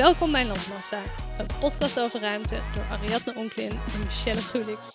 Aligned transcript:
Welkom 0.00 0.32
bij 0.32 0.46
Landmassa, 0.46 1.02
een 1.38 1.46
podcast 1.60 2.00
over 2.00 2.20
ruimte 2.20 2.58
door 2.74 2.84
Ariadne 2.90 3.34
Onklin 3.34 3.70
en 3.70 4.04
Michelle 4.04 4.40
Gulix. 4.40 4.92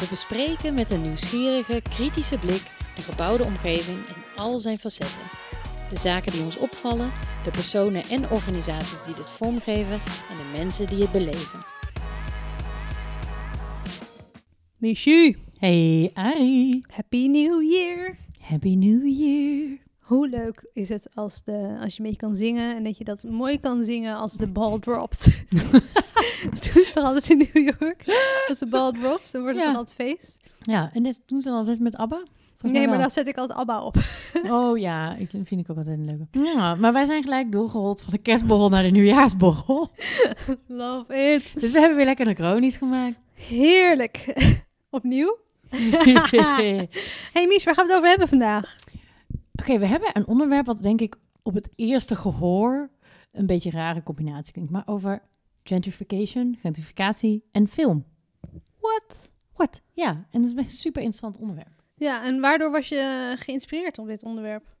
We 0.00 0.06
bespreken 0.10 0.74
met 0.74 0.90
een 0.90 1.02
nieuwsgierige, 1.02 1.82
kritische 1.82 2.38
blik 2.38 2.62
de 2.96 3.02
gebouwde 3.02 3.44
omgeving 3.44 3.98
in 3.98 4.14
al 4.36 4.58
zijn 4.58 4.78
facetten. 4.78 5.22
De 5.90 5.98
zaken 5.98 6.32
die 6.32 6.42
ons 6.42 6.56
opvallen, 6.56 7.10
de 7.44 7.50
personen 7.50 8.02
en 8.02 8.30
organisaties 8.30 9.04
die 9.04 9.14
dit 9.14 9.30
vormgeven 9.30 10.00
en 10.30 10.36
de 10.36 10.58
mensen 10.58 10.86
die 10.86 11.00
het 11.00 11.12
beleven. 11.12 11.64
Michu, 14.76 15.36
Hey 15.58 16.10
Ari, 16.14 16.82
Happy 16.94 17.26
New 17.26 17.62
Year! 17.72 18.16
Happy 18.40 18.74
New 18.74 19.06
Year. 19.06 19.85
Hoe 20.06 20.28
leuk 20.28 20.66
is 20.72 20.88
het 20.88 21.08
als, 21.14 21.42
de, 21.44 21.76
als 21.82 21.96
je 21.96 22.02
een 22.02 22.08
beetje 22.08 22.26
kan 22.26 22.36
zingen 22.36 22.76
en 22.76 22.84
dat 22.84 22.98
je 22.98 23.04
dat 23.04 23.22
mooi 23.22 23.60
kan 23.60 23.84
zingen 23.84 24.16
als 24.16 24.32
de 24.32 24.46
bal 24.46 24.78
dropt. 24.88 25.24
dat 26.50 26.70
doen 26.74 26.84
ze 26.84 27.00
altijd 27.00 27.30
in 27.30 27.38
New 27.38 27.64
York? 27.78 28.04
Als 28.48 28.58
de 28.58 28.66
bal 28.66 28.92
dropt, 28.92 29.32
dan 29.32 29.42
wordt 29.42 29.56
het 29.56 29.66
Ja. 29.66 29.74
altijd 29.74 29.94
feest? 29.94 30.36
Ja, 30.60 30.90
en 30.92 31.02
dit 31.02 31.20
doen 31.26 31.40
ze 31.40 31.48
dan 31.48 31.58
altijd 31.58 31.80
met 31.80 31.96
ABBA? 31.96 32.20
Volgens 32.58 32.80
Nee, 32.80 32.88
maar 32.88 32.98
dan 32.98 33.10
zet 33.10 33.26
ik 33.26 33.36
altijd 33.36 33.58
ABBA 33.58 33.82
op. 33.82 33.96
Oh 34.50 34.78
ja, 34.78 35.14
ik 35.14 35.30
vind 35.30 35.50
ik 35.60 35.70
ook 35.70 35.76
altijd 35.76 35.98
een 35.98 36.04
leuke. 36.04 36.26
Ja, 36.30 36.74
maar 36.74 36.92
wij 36.92 37.04
zijn 37.04 37.22
gelijk 37.22 37.52
doorgerold 37.52 38.00
van 38.00 38.12
de 38.12 38.22
kerstborrel 38.22 38.68
naar 38.68 38.82
de 38.82 38.90
nieuwjaarsborrel. 38.90 39.88
Love 40.66 41.14
it. 41.34 41.60
Dus 41.60 41.72
we 41.72 41.78
hebben 41.78 41.96
weer 41.96 42.04
lekker 42.06 42.26
een 42.26 42.34
chronisch 42.34 42.76
gemaakt. 42.76 43.16
Heerlijk. 43.34 44.34
Opnieuw? 44.90 45.36
Hey 47.32 47.46
Mies, 47.48 47.64
waar 47.64 47.74
gaan 47.74 47.86
we 47.86 47.92
het 47.92 47.96
over 47.96 48.08
hebben 48.08 48.28
vandaag? 48.28 48.76
Oké, 49.60 49.78
we 49.78 49.86
hebben 49.86 50.10
een 50.12 50.26
onderwerp 50.26 50.66
wat 50.66 50.82
denk 50.82 51.00
ik 51.00 51.16
op 51.42 51.54
het 51.54 51.68
eerste 51.74 52.14
gehoor 52.16 52.90
een 53.32 53.46
beetje 53.46 53.70
een 53.70 53.78
rare 53.78 54.02
combinatie 54.02 54.52
klinkt, 54.52 54.70
maar 54.70 54.82
over 54.86 55.22
gentrification, 55.62 56.56
gentrificatie 56.60 57.44
en 57.52 57.68
film. 57.68 58.04
What? 58.80 59.30
Wat? 59.54 59.80
Ja, 59.92 60.26
en 60.30 60.42
dat 60.42 60.50
is 60.50 60.56
een 60.56 60.70
super 60.70 61.02
interessant 61.02 61.38
onderwerp. 61.38 61.82
Ja, 61.94 62.24
en 62.24 62.40
waardoor 62.40 62.70
was 62.70 62.88
je 62.88 63.34
geïnspireerd 63.38 63.98
op 63.98 64.06
dit 64.06 64.22
onderwerp? 64.22 64.76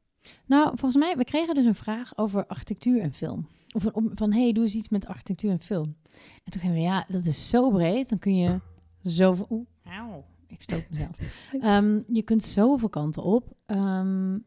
Nou, 0.46 0.66
volgens 0.66 1.02
mij, 1.02 1.16
we 1.16 1.24
kregen 1.24 1.54
dus 1.54 1.64
een 1.64 1.74
vraag 1.74 2.18
over 2.18 2.46
architectuur 2.46 3.00
en 3.00 3.12
film. 3.12 3.48
Of 3.74 3.84
een, 3.84 4.10
van, 4.14 4.32
hey, 4.32 4.52
doe 4.52 4.62
eens 4.62 4.74
iets 4.74 4.88
met 4.88 5.06
architectuur 5.06 5.50
en 5.50 5.60
film. 5.60 5.96
En 6.44 6.50
toen 6.50 6.60
gingen 6.60 6.76
we, 6.76 6.82
ja, 6.82 7.04
dat 7.08 7.24
is 7.24 7.48
zo 7.48 7.70
breed, 7.70 8.08
dan 8.08 8.18
kun 8.18 8.36
je 8.36 8.60
zoveel... 9.02 9.46
Oeh, 9.50 9.66
auw, 9.84 10.24
ik 10.46 10.62
stoot 10.62 10.86
mezelf. 10.90 11.16
Ehm, 11.60 12.00
je 12.08 12.22
kunt 12.22 12.42
zoveel 12.42 12.88
kanten 12.88 13.22
op. 13.22 13.52
Ehm, 13.66 14.38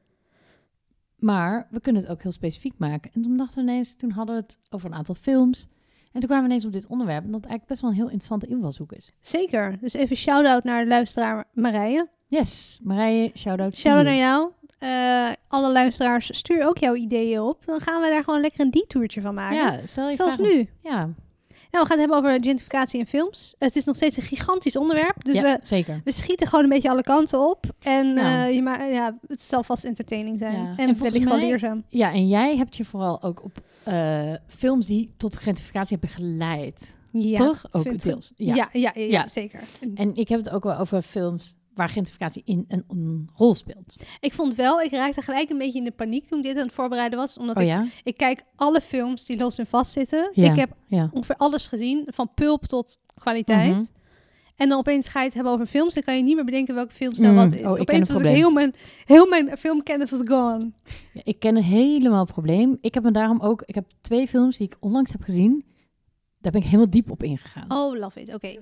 maar 1.20 1.68
we 1.72 1.80
kunnen 1.80 2.02
het 2.02 2.12
ook 2.12 2.22
heel 2.22 2.32
specifiek 2.32 2.74
maken. 2.78 3.12
En 3.14 3.22
toen 3.22 3.38
dachten 3.38 3.66
we 3.66 3.72
ineens, 3.72 3.96
toen 3.96 4.12
hadden 4.12 4.36
we 4.36 4.42
het 4.42 4.58
over 4.70 4.90
een 4.90 4.98
aantal 4.98 5.16
films. 5.16 5.68
En 6.12 6.20
toen 6.20 6.30
kwamen 6.30 6.44
we 6.44 6.50
ineens 6.50 6.66
op 6.66 6.74
dit 6.74 6.88
onderwerp. 6.88 7.24
En 7.24 7.32
dat 7.32 7.46
eigenlijk 7.46 7.70
best 7.70 7.82
wel 7.82 7.90
een 7.90 7.96
heel 7.96 8.06
interessante 8.06 8.48
invalshoek 8.48 8.92
is. 8.92 9.12
Zeker. 9.22 9.78
Dus 9.82 9.94
even 9.94 10.16
shout-out 10.16 10.64
naar 10.64 10.84
de 10.84 10.88
luisteraar 10.88 11.46
Marije. 11.54 12.10
Yes, 12.28 12.80
Marije, 12.84 13.32
shout-out. 13.36 13.72
to 13.72 13.78
Shout-out 13.78 14.06
naar 14.06 14.16
jou. 14.16 14.52
Eh, 14.80 15.32
alle 15.48 15.72
luisteraars, 15.72 16.38
stuur 16.38 16.68
ook 16.68 16.78
jouw 16.78 16.96
ideeën 16.96 17.40
op. 17.42 17.66
Dan 17.66 17.82
gaan 17.82 18.02
we 18.02 18.10
daar 18.10 18.24
gewoon 18.24 18.42
lekker 18.42 18.60
een 18.62 18.72
detourtje 18.72 19.22
van 19.22 19.34
maken. 19.34 19.58
Ja, 19.58 19.86
stel 19.86 20.10
je 20.10 20.16
Zoals 20.16 20.38
nu. 20.38 20.70
Ja, 20.84 21.10
Nou, 21.72 21.84
we 21.84 21.90
gaan 21.90 22.00
het 22.00 22.10
hebben 22.10 22.18
over 22.18 22.44
gentrificatie 22.44 23.00
in 23.00 23.06
films. 23.08 23.56
Het 23.60 23.76
is 23.76 23.84
nog 23.86 23.96
steeds 23.96 24.18
een 24.18 24.24
gigantisch 24.24 24.76
onderwerp. 24.76 25.24
Dus 25.24 25.36
ja 25.36 25.42
we, 25.42 25.60
zeker. 25.62 26.02
we 26.04 26.12
schieten 26.12 26.48
gewoon 26.48 26.64
een 26.64 26.70
beetje 26.70 26.90
alle 26.90 27.02
kanten 27.02 27.50
op. 27.50 27.66
En 27.80 28.08
Ja. 28.08 28.46
eh, 28.48 28.54
je 28.56 28.62
ma- 28.62 28.84
ja, 28.84 29.18
het 29.28 29.42
zal 29.42 29.64
vast 29.64 29.84
entertaining 29.84 30.40
zijn. 30.40 30.54
Ja. 30.54 30.60
En, 30.60 30.68
En 30.68 30.76
wellicht 30.78 30.98
volgens 31.00 31.24
wel 31.24 31.38
mij- 31.38 31.46
leerzaam. 31.48 31.84
Ja, 31.90 32.12
en 32.14 32.28
jij 32.28 32.58
hebt 32.58 32.78
je 32.78 32.86
vooral 32.86 33.24
ook 33.24 33.44
op 33.44 33.62
eh, 33.84 34.34
films 34.48 34.86
die 34.88 35.14
tot 35.18 35.38
gentrificatie 35.38 35.98
hebben 36.00 36.16
geleid. 36.16 36.98
Ja, 37.12 37.38
Toch? 37.38 37.66
Ook 37.72 38.02
deels. 38.02 38.32
Ja, 38.36 38.56
Ja. 38.56 38.70
ja, 38.72 38.80
ja, 38.80 38.92
ja, 39.02 39.06
Ja. 39.06 39.28
zeker. 39.28 39.60
En 39.96 40.16
ik 40.16 40.30
heb 40.30 40.40
het 40.40 40.50
ook 40.50 40.64
wel 40.64 40.78
over 40.78 41.02
films 41.02 41.58
waar 41.80 41.90
gentrificatie 41.90 42.42
in 42.46 42.66
een, 42.68 42.84
een 42.88 43.30
rol 43.36 43.54
speelt. 43.56 43.96
Ik 44.20 44.34
vond 44.34 44.56
wel, 44.56 44.82
ik 44.82 44.92
raakte 44.92 45.22
gelijk 45.22 45.50
een 45.50 45.58
beetje 45.58 45.80
in 45.80 45.84
de 45.86 45.92
paniek 45.92 46.26
toen 46.28 46.38
ik 46.38 46.44
dit 46.44 46.58
aan 46.58 46.64
het 46.66 46.72
voorbereiden 46.74 47.20
was. 47.20 47.38
Omdat 47.38 47.56
Oh 47.56 47.62
ik, 47.62 47.68
ja? 47.68 47.86
ik 48.04 48.18
kijk 48.18 48.44
alle 48.56 48.82
films 48.82 49.26
die 49.26 49.38
los 49.38 49.58
en 49.58 49.66
vast 49.68 49.92
zitten. 49.92 50.30
Ja. 50.34 50.50
Ik 50.52 50.56
heb 50.56 50.72
Ja. 50.88 51.10
ongeveer 51.14 51.36
alles 51.36 51.68
gezien, 51.68 52.04
van 52.12 52.32
pulp 52.34 52.66
tot 52.66 53.00
kwaliteit. 53.14 53.72
Mhm. 53.76 53.84
En 54.56 54.70
dan 54.70 54.78
opeens 54.78 55.08
ga 55.08 55.20
je 55.20 55.26
het 55.26 55.34
hebben 55.34 55.54
over 55.54 55.66
films, 55.66 55.94
dan 55.94 56.04
kan 56.04 56.18
je 56.18 56.24
niet 56.24 56.36
meer 56.36 56.46
bedenken 56.46 56.76
welke 56.76 56.94
film 56.94 57.14
nou 57.18 57.28
Mm, 57.34 57.36
wat 57.36 57.54
is. 57.54 57.62
oh, 57.72 57.80
opeens 57.80 58.10
was 58.10 58.20
ik 58.22 58.26
heel 58.28 58.52
mijn, 58.52 58.74
heel 59.06 59.28
mijn 59.28 59.58
filmkennis 59.58 60.12
was 60.12 60.20
gone. 60.26 60.72
Ja, 61.14 61.22
Ik 61.24 61.40
ken 61.40 61.56
helemaal 61.56 62.20
het 62.24 62.32
probleem. 62.32 62.78
Ik 62.82 62.94
heb 62.94 63.04
me 63.04 63.12
daarom 63.12 63.40
ook... 63.42 63.64
Ik 63.66 63.76
heb 63.76 63.86
twee 64.02 64.28
films 64.28 64.58
die 64.58 64.68
ik 64.68 64.78
onlangs 64.80 65.12
heb 65.12 65.22
gezien. 65.22 65.66
Daar 66.40 66.52
ben 66.52 66.62
ik 66.62 66.68
helemaal 66.68 66.90
diep 66.90 67.12
op 67.12 67.24
ingegaan. 67.24 67.66
Oh, 67.72 68.00
love 68.00 68.22
it. 68.22 68.34
Oké. 68.34 68.56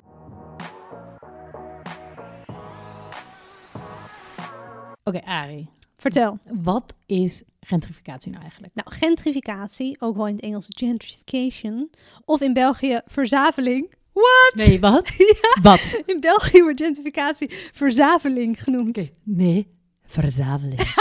Oké, 5.07 5.21
Ari. 5.25 5.67
Vertel. 5.97 6.39
Wat 6.51 6.95
is 7.05 7.43
gentrificatie 7.59 8.31
nou 8.31 8.43
eigenlijk? 8.43 8.73
Nou, 8.75 8.91
gentrificatie, 8.95 9.95
ook 10.01 10.15
wel 10.15 10.27
in 10.27 10.35
het 10.35 10.43
Engels 10.43 10.65
gentrification, 10.69 11.89
of 12.25 12.41
in 12.41 12.53
België 12.53 13.01
verzaveling. 13.05 13.93
What? 14.13 14.51
Nee, 14.67 14.79
wat? 14.79 15.07
Ja, 15.17 15.61
Wat? 15.61 16.01
in 16.05 16.19
België 16.19 16.61
wordt 16.61 16.81
gentrificatie 16.81 17.49
verzaveling 17.73 18.63
genoemd. 18.63 18.97
Oké, 18.97 19.07
nee. 19.23 19.67
Verzameling. 20.05 20.79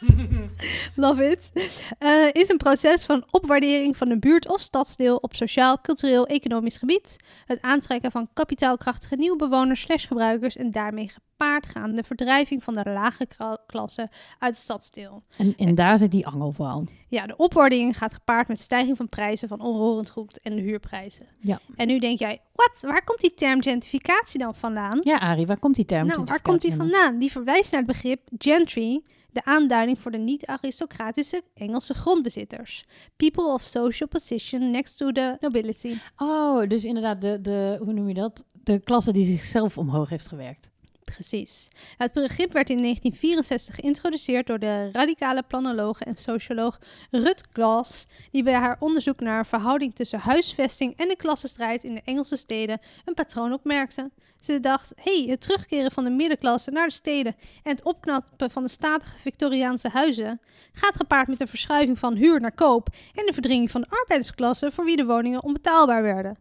Love 0.96 1.30
it. 1.30 1.50
Eh, 1.98 2.28
is 2.32 2.48
een 2.48 2.56
proces 2.56 3.04
van 3.04 3.24
opwaardering 3.30 3.96
van 3.96 4.10
een 4.10 4.20
buurt 4.20 4.48
of 4.48 4.60
stadsdeel 4.60 5.16
op 5.16 5.34
sociaal, 5.34 5.80
cultureel, 5.80 6.26
economisch 6.26 6.76
gebied. 6.76 7.16
Het 7.46 7.62
aantrekken 7.62 8.10
van 8.10 8.28
kapitaalkrachtige 8.32 9.16
nieuwe 9.16 9.36
bewoners 9.36 9.80
slash 9.80 10.06
gebruikers 10.06 10.56
en 10.56 10.70
daarmee 10.70 11.08
gepaard 11.08 11.66
gaande 11.66 12.02
verdrijving 12.02 12.64
van 12.64 12.74
de 12.74 12.90
lage 12.90 13.26
klasse 13.66 14.08
uit 14.38 14.54
het 14.54 14.62
stadsdeel. 14.62 15.22
En, 15.36 15.54
en 15.56 15.74
daar 15.74 15.98
zit 15.98 16.10
die 16.10 16.26
angel 16.26 16.52
vooral. 16.52 16.86
Ja, 17.08 17.26
de 17.26 17.36
opwaardering 17.36 17.98
gaat 17.98 18.14
gepaard 18.14 18.48
met 18.48 18.58
stijging 18.58 18.96
van 18.96 19.08
prijzen 19.08 19.48
van 19.48 19.60
onroerend 19.60 20.10
goed 20.10 20.42
en 20.42 20.56
de 20.56 20.60
huurprijzen. 20.60 21.26
Ja. 21.40 21.60
En 21.76 21.86
nu 21.86 21.98
denk 21.98 22.18
jij, 22.18 22.40
wat? 22.52 22.78
Waar 22.80 23.04
komt 23.04 23.20
die 23.20 23.34
term 23.34 23.62
gentrificatie 23.62 24.38
dan 24.38 24.54
vandaan? 24.54 24.98
Ja, 25.02 25.18
Ari, 25.18 25.46
waar 25.46 25.58
komt 25.58 25.74
die 25.74 25.84
term 25.84 26.06
nou, 26.06 26.24
waar 26.24 26.42
komt 26.42 26.60
die 26.60 26.74
vandaan? 26.74 27.18
Die 27.18 27.30
verwijst 27.30 27.72
naar 27.72 27.82
het 27.82 27.90
begrip 27.90 28.28
gentry, 28.38 29.02
de 29.32 29.44
aanduiding 29.44 29.98
voor 29.98 30.10
de 30.10 30.18
niet-aristocratische 30.18 31.42
Engelse 31.54 31.94
grondbezitters. 31.94 32.84
People 33.16 33.44
of 33.44 33.62
social 33.62 34.08
position 34.08 34.70
next 34.70 34.96
to 34.96 35.12
the 35.12 35.36
nobility. 35.40 35.94
Oh, 36.16 36.68
dus 36.68 36.84
inderdaad, 36.84 37.20
de, 37.20 37.40
de, 37.40 37.76
hoe 37.82 37.92
noem 37.92 38.08
je 38.08 38.14
dat? 38.14 38.44
De 38.62 38.78
klasse 38.78 39.12
die 39.12 39.26
zichzelf 39.26 39.78
omhoog 39.78 40.08
heeft 40.08 40.28
gewerkt. 40.28 40.70
Precies. 41.04 41.68
Het 41.96 42.12
begrip 42.12 42.52
werd 42.52 42.70
in 42.70 42.82
1964 42.82 43.74
geïntroduceerd 43.74 44.46
door 44.46 44.58
de 44.58 44.88
radicale 44.92 45.42
planologe 45.42 46.04
en 46.04 46.16
socioloog 46.16 46.78
Ruth 47.10 47.42
Glass, 47.52 48.06
die 48.30 48.42
bij 48.42 48.54
haar 48.54 48.76
onderzoek 48.80 49.20
naar 49.20 49.46
verhouding 49.46 49.94
tussen 49.94 50.18
huisvesting 50.18 50.96
en 50.96 51.08
de 51.08 51.16
klassenstrijd 51.16 51.84
in 51.84 51.94
de 51.94 52.02
Engelse 52.04 52.36
steden 52.36 52.80
een 53.04 53.14
patroon 53.14 53.52
opmerkte. 53.52 54.10
Ze 54.40 54.60
dacht, 54.60 54.92
hey, 54.96 55.26
het 55.28 55.40
terugkeren 55.40 55.90
van 55.90 56.04
de 56.04 56.10
middenklasse 56.10 56.70
naar 56.70 56.86
de 56.86 56.92
steden 56.92 57.34
en 57.62 57.70
het 57.70 57.84
opknappen 57.84 58.50
van 58.50 58.62
de 58.62 58.68
statige 58.68 59.18
Victoriaanse 59.18 59.88
huizen 59.88 60.40
gaat 60.72 60.96
gepaard 60.96 61.28
met 61.28 61.40
een 61.40 61.48
verschuiving 61.48 61.98
van 61.98 62.14
huur 62.14 62.40
naar 62.40 62.54
koop 62.54 62.88
en 63.14 63.26
de 63.26 63.32
verdringing 63.32 63.70
van 63.70 63.80
de 63.80 63.88
arbeidersklasse 63.90 64.70
voor 64.72 64.84
wie 64.84 64.96
de 64.96 65.04
woningen 65.04 65.44
onbetaalbaar 65.44 66.02
werden. 66.02 66.38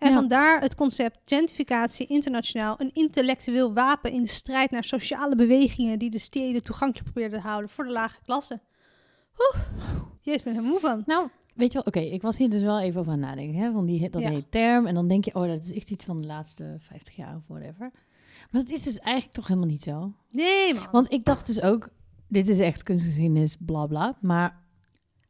En 0.00 0.08
Ja. 0.08 0.14
vandaar 0.14 0.60
het 0.60 0.74
concept 0.74 1.18
gentrificatie 1.24 2.06
internationaal, 2.06 2.74
een 2.80 2.90
intellectueel 2.92 3.72
wapen 3.72 4.12
in 4.12 4.22
de 4.22 4.28
strijd 4.28 4.70
naar 4.70 4.84
sociale 4.84 5.36
bewegingen 5.36 5.98
die 5.98 6.10
de 6.10 6.18
steden 6.18 6.62
toegankelijk 6.62 7.10
probeerden 7.12 7.40
te 7.40 7.46
houden 7.46 7.70
voor 7.70 7.84
de 7.84 7.90
lage 7.90 8.20
klasse. 8.24 8.60
Oeh, 9.38 9.62
jezus, 10.20 10.42
ben 10.42 10.56
er 10.56 10.62
moe 10.62 10.78
van. 10.80 11.02
Nou, 11.06 11.28
weet 11.54 11.72
je 11.72 11.78
wel, 11.78 11.86
oké, 11.86 12.14
ik 12.14 12.22
was 12.22 12.38
hier 12.38 12.50
dus 12.50 12.62
wel 12.62 12.80
even 12.80 13.00
over 13.00 13.12
aan 13.12 13.18
nadenken, 13.20 13.60
hè, 13.60 13.72
van 13.72 13.86
die, 13.86 14.10
dat 14.10 14.22
Ja. 14.22 14.28
hele 14.28 14.48
term. 14.48 14.86
En 14.86 14.94
dan 14.94 15.08
denk 15.08 15.24
je, 15.24 15.34
oh, 15.34 15.46
dat 15.46 15.62
is 15.64 15.72
echt 15.72 15.90
iets 15.90 16.04
van 16.04 16.20
de 16.20 16.26
laatste 16.26 16.76
50 16.78 17.16
jaar 17.16 17.36
of 17.36 17.42
whatever. 17.46 17.90
Maar 18.50 18.62
dat 18.62 18.70
is 18.70 18.82
dus 18.82 18.98
eigenlijk 18.98 19.34
toch 19.36 19.46
helemaal 19.46 19.68
niet 19.68 19.82
zo. 19.82 20.12
Nee, 20.30 20.74
man. 20.74 20.88
Want 20.92 21.12
ik 21.12 21.24
dacht 21.24 21.46
dus 21.46 21.62
ook, 21.62 21.88
dit 22.28 22.48
is 22.48 22.58
echt 22.58 22.82
kunstgeschiedenis, 22.82 23.56
bla 23.60 23.86
bla. 23.86 24.16
Maar 24.20 24.62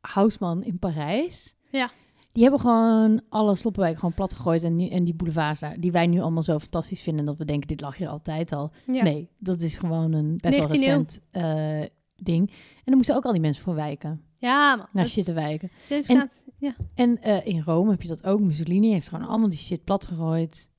Haussmann 0.00 0.62
in 0.64 0.78
Parijs, 0.78 1.55
Ja. 1.70 1.90
Die 2.32 2.42
hebben 2.42 2.60
gewoon 2.60 3.20
alle 3.28 3.54
sloppenwijken 3.54 3.98
gewoon 4.00 4.14
plat 4.14 4.32
gegooid. 4.34 4.62
En, 4.62 4.76
nu- 4.76 4.88
en 4.88 5.04
die 5.04 5.14
boulevards 5.14 5.60
daar, 5.60 5.80
die 5.80 5.92
wij 5.92 6.06
nu 6.06 6.20
allemaal 6.20 6.42
zo 6.42 6.58
fantastisch 6.58 7.02
vinden. 7.02 7.24
Dat 7.24 7.36
we 7.36 7.44
denken, 7.44 7.68
dit 7.68 7.80
lag 7.80 7.96
hier 7.96 8.08
altijd 8.08 8.52
al. 8.52 8.70
ja. 8.86 9.02
Nee, 9.02 9.28
dat 9.38 9.60
is 9.60 9.78
gewoon 9.78 10.12
een 10.12 10.36
best 10.36 10.58
wel 10.58 10.68
19e 10.68 10.70
eeuw. 10.70 10.76
recent 10.78 11.20
eh, 11.30 11.80
ding. 12.16 12.50
En 12.50 12.82
dan 12.84 12.96
moesten 12.96 13.16
ook 13.16 13.24
al 13.24 13.32
die 13.32 13.40
mensen 13.40 13.62
voor 13.64 13.74
wijken. 13.74 14.22
Ja, 14.38 14.76
man. 14.76 14.86
Naar 14.92 15.06
shit 15.06 15.24
te 15.24 15.32
wijken. 15.32 15.70
gentrificatie- 15.88 16.42
ja. 16.58 16.74
En 16.94 17.22
eh, 17.22 17.46
in 17.46 17.62
Rome 17.62 17.90
heb 17.90 18.02
je 18.02 18.08
dat 18.08 18.24
ook. 18.24 18.40
Mussolini 18.40 18.92
heeft 18.92 19.08
gewoon 19.08 19.28
allemaal 19.28 19.48
die 19.48 19.58
shit 19.58 19.84
plat 19.84 20.06
gegooid. 20.06 20.70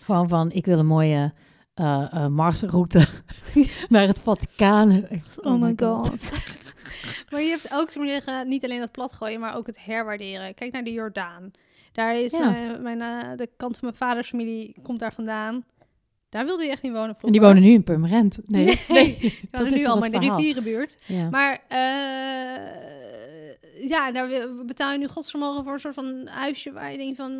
Gewoon 0.00 0.28
van, 0.28 0.50
ik 0.52 0.66
wil 0.66 0.78
een 0.78 0.86
mooie 0.86 1.32
eh, 1.74 2.06
eh, 2.12 2.26
Marsroute 2.26 3.06
naar 3.88 4.06
het 4.06 4.18
Vaticaan. 4.18 4.90
Echt, 4.90 5.42
Oh 5.44 5.60
my 5.60 5.72
god. 5.76 6.32
Maar 7.34 7.42
je 7.42 7.50
hebt 7.50 7.72
ook, 7.72 7.96
maar 7.96 8.08
zeggen, 8.08 8.48
niet 8.48 8.64
alleen 8.64 8.80
dat 8.80 8.92
platgooien, 8.92 9.40
maar 9.40 9.56
ook 9.56 9.66
het 9.66 9.84
herwaarderen. 9.84 10.54
Kijk 10.54 10.72
naar 10.72 10.84
de 10.84 10.92
Jordaan. 10.92 11.50
Daar 11.92 12.16
is 12.16 12.32
Ja. 12.32 12.50
mijn, 12.50 12.82
mijn, 12.82 13.00
eh, 13.00 13.36
de 13.36 13.48
kant 13.56 13.72
van 13.78 13.88
mijn 13.88 13.96
vaders 13.96 14.28
familie 14.28 14.74
komt 14.82 15.00
daar 15.00 15.12
vandaan. 15.12 15.64
Daar 16.28 16.44
wilde 16.44 16.64
je 16.64 16.70
echt 16.70 16.82
niet 16.82 16.92
wonen 16.92 17.08
En 17.08 17.14
die 17.14 17.20
vroeger. 17.40 17.48
wonen 17.54 17.62
nu 17.62 17.70
in 17.74 17.84
Purmerend. 17.84 18.38
Nee, 18.46 18.64
Nee, 18.66 18.78
nee. 18.88 19.16
Die 19.20 19.38
dat 19.50 19.66
is 19.66 19.72
nu 19.80 19.86
allemaal 19.86 20.04
het 20.10 20.14
in 20.14 20.20
de 20.20 20.26
rivierenbuurt. 20.26 20.96
Ja. 21.06 21.28
Maar 21.30 21.58
eh, 21.68 23.88
ja, 23.88 24.12
daar 24.12 24.28
betaal 24.66 24.92
je 24.92 24.98
nu 24.98 25.08
godsvermogen 25.08 25.64
voor 25.64 25.72
een 25.72 25.80
soort 25.80 25.94
van 25.94 26.26
huisje 26.26 26.72
waar 26.72 26.92
je 26.92 26.98
denkt 26.98 27.16
van... 27.16 27.32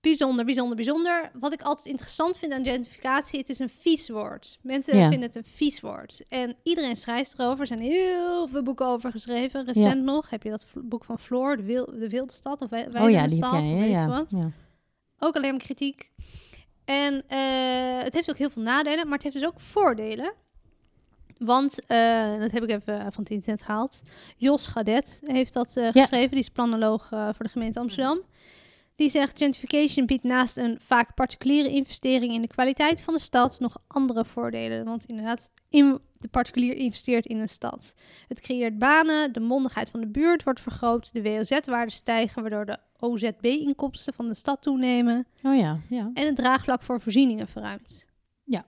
Bijzonder, 0.00 0.44
bijzonder, 0.44 0.76
bijzonder. 0.76 1.30
Wat 1.40 1.52
ik 1.52 1.62
altijd 1.62 1.86
interessant 1.86 2.38
vind 2.38 2.52
aan 2.52 2.64
gentrificatie, 2.64 3.38
het 3.38 3.48
is 3.48 3.58
een 3.58 3.68
vies 3.68 4.08
woord. 4.08 4.58
Mensen 4.62 4.96
Ja. 4.96 5.08
vinden 5.08 5.26
het 5.28 5.36
een 5.36 5.44
vies 5.54 5.80
woord. 5.80 6.22
En 6.28 6.56
iedereen 6.62 6.96
schrijft 6.96 7.34
erover. 7.38 7.60
Er 7.60 7.66
zijn 7.66 7.80
heel 7.80 8.48
veel 8.48 8.62
boeken 8.62 8.86
over 8.86 9.10
geschreven. 9.10 9.64
Recent 9.66 10.02
nog 10.02 10.30
heb 10.30 10.42
je 10.42 10.50
dat 10.50 10.66
boek 10.74 11.04
van 11.04 11.18
Floor, 11.18 11.56
De, 11.56 11.62
Wil 11.62 11.84
de 11.86 12.08
Wilde 12.08 12.32
Stad, 12.32 12.60
of 12.60 12.70
Wij 12.70 12.88
oh 13.00 13.10
ja, 13.10 13.26
die 13.26 13.36
Stad, 13.36 13.68
jij, 13.68 13.78
weet 13.78 13.90
ja. 13.90 14.06
wat. 14.06 14.30
ja. 14.30 14.50
Ook 15.18 15.36
alleen 15.36 15.50
maar 15.50 15.60
kritiek. 15.64 16.10
En 16.84 17.22
eh, 17.28 18.02
het 18.02 18.14
heeft 18.14 18.30
ook 18.30 18.38
heel 18.38 18.50
veel 18.50 18.62
nadelen, 18.62 19.04
maar 19.04 19.14
het 19.14 19.22
heeft 19.22 19.34
dus 19.38 19.46
ook 19.46 19.60
voordelen. 19.60 20.32
Want, 21.38 21.86
eh, 21.86 22.38
dat 22.38 22.50
heb 22.50 22.62
ik 22.62 22.70
even 22.70 23.12
van 23.12 23.22
het 23.22 23.30
internet 23.30 23.62
gehaald. 23.62 24.00
Jos 24.36 24.66
Gadet 24.66 25.20
heeft 25.24 25.52
dat 25.52 25.76
eh, 25.76 25.88
geschreven. 25.92 26.30
Die 26.30 26.38
is 26.38 26.48
planoloog 26.48 27.06
voor 27.08 27.44
de 27.44 27.48
gemeente 27.48 27.78
Amsterdam. 27.78 28.20
Die 29.00 29.08
zegt, 29.08 29.38
gentrification 29.38 30.06
biedt 30.06 30.24
naast 30.24 30.56
een 30.56 30.78
vaak 30.80 31.14
particuliere 31.14 31.68
investering 31.68 32.32
in 32.32 32.40
de 32.40 32.48
kwaliteit 32.48 33.02
van 33.02 33.14
de 33.14 33.20
stad 33.20 33.60
nog 33.60 33.76
andere 33.86 34.24
voordelen. 34.24 34.84
Want 34.84 35.04
inderdaad, 35.04 35.50
in, 35.68 35.98
de 36.18 36.28
particulier 36.28 36.76
investeert 36.76 37.26
in 37.26 37.38
een 37.38 37.48
stad. 37.48 37.94
Het 38.28 38.40
creëert 38.40 38.78
banen, 38.78 39.32
de 39.32 39.40
mondigheid 39.40 39.90
van 39.90 40.00
de 40.00 40.06
buurt 40.06 40.42
wordt 40.42 40.60
vergroot, 40.60 41.12
de 41.12 41.22
WOZ-waarden 41.22 41.94
stijgen, 41.94 42.42
waardoor 42.42 42.66
de 42.66 42.78
OZB-inkomsten 42.98 44.14
van 44.14 44.28
de 44.28 44.34
stad 44.34 44.62
toenemen 44.62 45.26
Oh 45.42 45.56
ja, 45.56 45.80
ja. 45.88 46.10
en 46.14 46.26
het 46.26 46.36
draagvlak 46.36 46.82
voor 46.82 47.00
voorzieningen 47.00 47.48
verruimt. 47.48 48.06
Ja. 48.44 48.64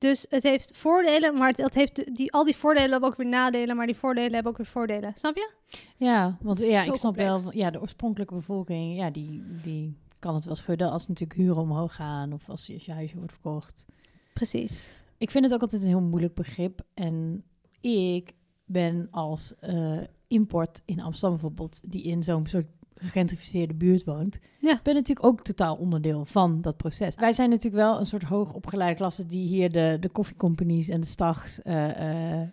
Dus 0.00 0.26
het 0.28 0.42
heeft 0.42 0.76
voordelen, 0.76 1.34
maar 1.34 1.52
het, 1.56 1.74
heeft 1.74 2.16
die, 2.16 2.32
al 2.32 2.44
die 2.44 2.56
voordelen 2.56 2.90
hebben 2.90 3.08
ook 3.08 3.16
weer 3.16 3.28
nadelen, 3.28 3.76
maar 3.76 3.86
die 3.86 3.96
voordelen 3.96 4.32
hebben 4.32 4.52
ook 4.52 4.58
weer 4.58 4.66
voordelen. 4.66 5.12
Snap 5.16 5.36
je? 5.36 5.50
Ja, 5.96 6.36
want 6.40 6.58
ja, 6.58 6.82
Zo 6.82 6.90
ik 6.90 6.96
snap 6.96 7.16
wel, 7.16 7.40
ja, 7.52 7.70
de 7.70 7.80
oorspronkelijke 7.80 8.34
bevolking, 8.34 8.96
ja, 8.96 9.10
die, 9.10 9.42
die 9.62 9.96
kan 10.18 10.34
het 10.34 10.44
wel 10.44 10.54
schudden 10.54 10.90
als 10.90 11.08
natuurlijk 11.08 11.40
huren 11.40 11.62
omhoog 11.62 11.94
gaan 11.94 12.32
of 12.32 12.48
als 12.48 12.66
je, 12.66 12.74
als 12.74 12.84
je 12.84 12.92
huisje 12.92 13.16
wordt 13.16 13.32
verkocht. 13.32 13.86
Precies. 14.34 14.96
Ik 15.18 15.30
vind 15.30 15.44
het 15.44 15.54
ook 15.54 15.60
altijd 15.60 15.82
een 15.82 15.88
heel 15.88 16.00
moeilijk 16.00 16.34
begrip. 16.34 16.80
En 16.94 17.44
ik 17.80 18.32
ben 18.64 19.08
als 19.10 19.54
eh, 19.58 20.00
import 20.28 20.82
in 20.84 21.00
Amsterdam 21.00 21.30
bijvoorbeeld, 21.38 21.92
die 21.92 22.02
in 22.02 22.22
zo'n 22.22 22.46
soort 22.46 22.66
gegentrificeerde 22.94 23.74
buurt 23.74 24.04
woont, 24.04 24.38
Ja. 24.58 24.80
ben 24.82 24.94
natuurlijk 24.94 25.26
ook 25.26 25.42
totaal 25.42 25.76
onderdeel 25.76 26.24
van 26.24 26.60
dat 26.60 26.76
proces. 26.76 27.14
Wij 27.14 27.32
zijn 27.32 27.48
natuurlijk 27.50 27.82
wel 27.82 27.98
een 27.98 28.06
soort 28.06 28.22
hoogopgeleide 28.22 28.96
klasse 28.96 29.26
die 29.26 29.46
hier 29.48 29.72
de, 29.72 29.96
de 30.00 30.08
koffiecompanies 30.08 30.88
en 30.88 31.00
de 31.00 31.06
stags 31.06 31.62
eh 31.62 32.40
eh 32.40 32.48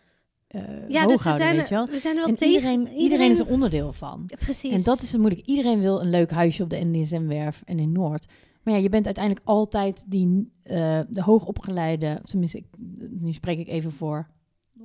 eh, 0.47 0.61
Ja, 0.89 1.05
dus 1.05 1.23
we 1.23 1.29
houden, 1.29 1.47
zijn, 1.47 1.55
weet 1.55 1.67
je 1.69 1.75
wel. 1.75 1.87
we 1.87 1.99
zijn 1.99 2.13
er 2.15 2.19
wel 2.21 2.29
En 2.29 2.35
tegen. 2.35 2.53
iedereen, 2.55 2.87
iedereen 3.01 3.29
is 3.29 3.39
er 3.39 3.47
onderdeel 3.47 3.93
van. 3.93 4.23
Ja, 4.27 4.35
Precies. 4.39 4.71
En 4.71 4.83
dat 4.83 5.01
is 5.01 5.11
het 5.11 5.21
moeilijk. 5.21 5.45
Iedereen 5.45 5.79
wil 5.79 6.01
een 6.01 6.09
leuk 6.09 6.31
huisje 6.31 6.63
op 6.63 6.69
de 6.69 6.79
NDSM-werf 6.83 7.61
en 7.65 7.79
in 7.79 7.91
Noord. 7.91 8.27
Maar 8.63 8.73
ja, 8.73 8.79
je 8.79 8.89
bent 8.89 9.05
uiteindelijk 9.05 9.45
altijd 9.47 10.03
die, 10.07 10.51
de 10.63 11.21
hoogopgeleide... 11.21 12.19
Of 12.23 12.29
tenminste, 12.29 12.57
ik, 12.57 12.65
nu 13.09 13.31
spreek 13.31 13.59
ik 13.59 13.67
even 13.67 13.91
voor 13.91 14.27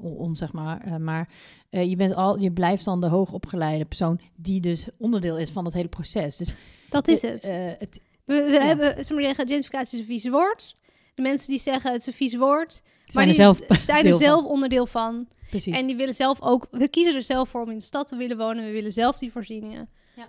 on- 0.01 0.17
ons, 0.17 0.39
zeg 0.39 0.53
maar. 0.53 0.81
eh, 0.81 0.97
maar 0.97 1.29
eh, 1.71 1.89
je, 1.89 1.97
bent 1.97 2.15
al, 2.15 2.39
je 2.39 2.53
blijft 2.53 2.85
dan 2.85 3.01
de 3.01 3.07
hoogopgeleide 3.09 3.85
persoon... 3.85 4.21
die 4.37 4.61
dus 4.61 4.89
onderdeel 4.99 5.39
is 5.39 5.51
van 5.51 5.65
dat 5.65 5.73
hele 5.73 5.89
proces. 5.89 6.37
Dus 6.37 6.55
dat 6.91 7.09
is 7.09 7.23
eh, 7.23 7.31
het. 7.31 7.43
eh, 7.43 7.71
het 7.79 8.01
we 8.25 8.35
we 8.45 8.53
ja. 8.53 8.61
hebben, 8.65 8.87
zeg 9.05 9.11
maar 9.11 9.25
zeggen, 9.25 9.47
gentrificatie 9.47 9.99
is 10.01 10.07
een 10.07 10.13
vies 10.13 10.29
woord. 10.29 10.77
De 11.15 11.23
mensen 11.23 11.49
die 11.51 11.59
zeggen 11.61 11.93
het 11.93 12.01
is 12.01 12.07
een 12.07 12.13
vies 12.13 12.37
woord, 12.37 12.83
maar 12.85 12.93
zijn 13.07 13.29
er 13.29 13.35
die 13.35 13.43
zelf 13.43 13.61
zijn 13.87 14.05
er 14.05 14.11
van. 14.11 14.21
zelf 14.21 14.45
onderdeel 14.45 14.87
van. 14.87 15.29
Precies. 15.51 15.77
En 15.77 15.87
die 15.87 15.97
willen 15.97 16.15
zelf 16.15 16.41
ook, 16.43 16.67
we 16.71 16.89
kiezen 16.89 17.15
er 17.15 17.23
zelf 17.23 17.49
voor 17.49 17.63
om 17.63 17.71
in 17.71 17.77
de 17.77 17.83
stad 17.83 18.09
te 18.09 18.17
willen 18.17 18.37
wonen. 18.37 18.65
We 18.65 18.71
willen 18.71 18.93
zelf 18.93 19.19
die 19.19 19.33
voorzieningen. 19.33 19.89
Ja. 20.17 20.27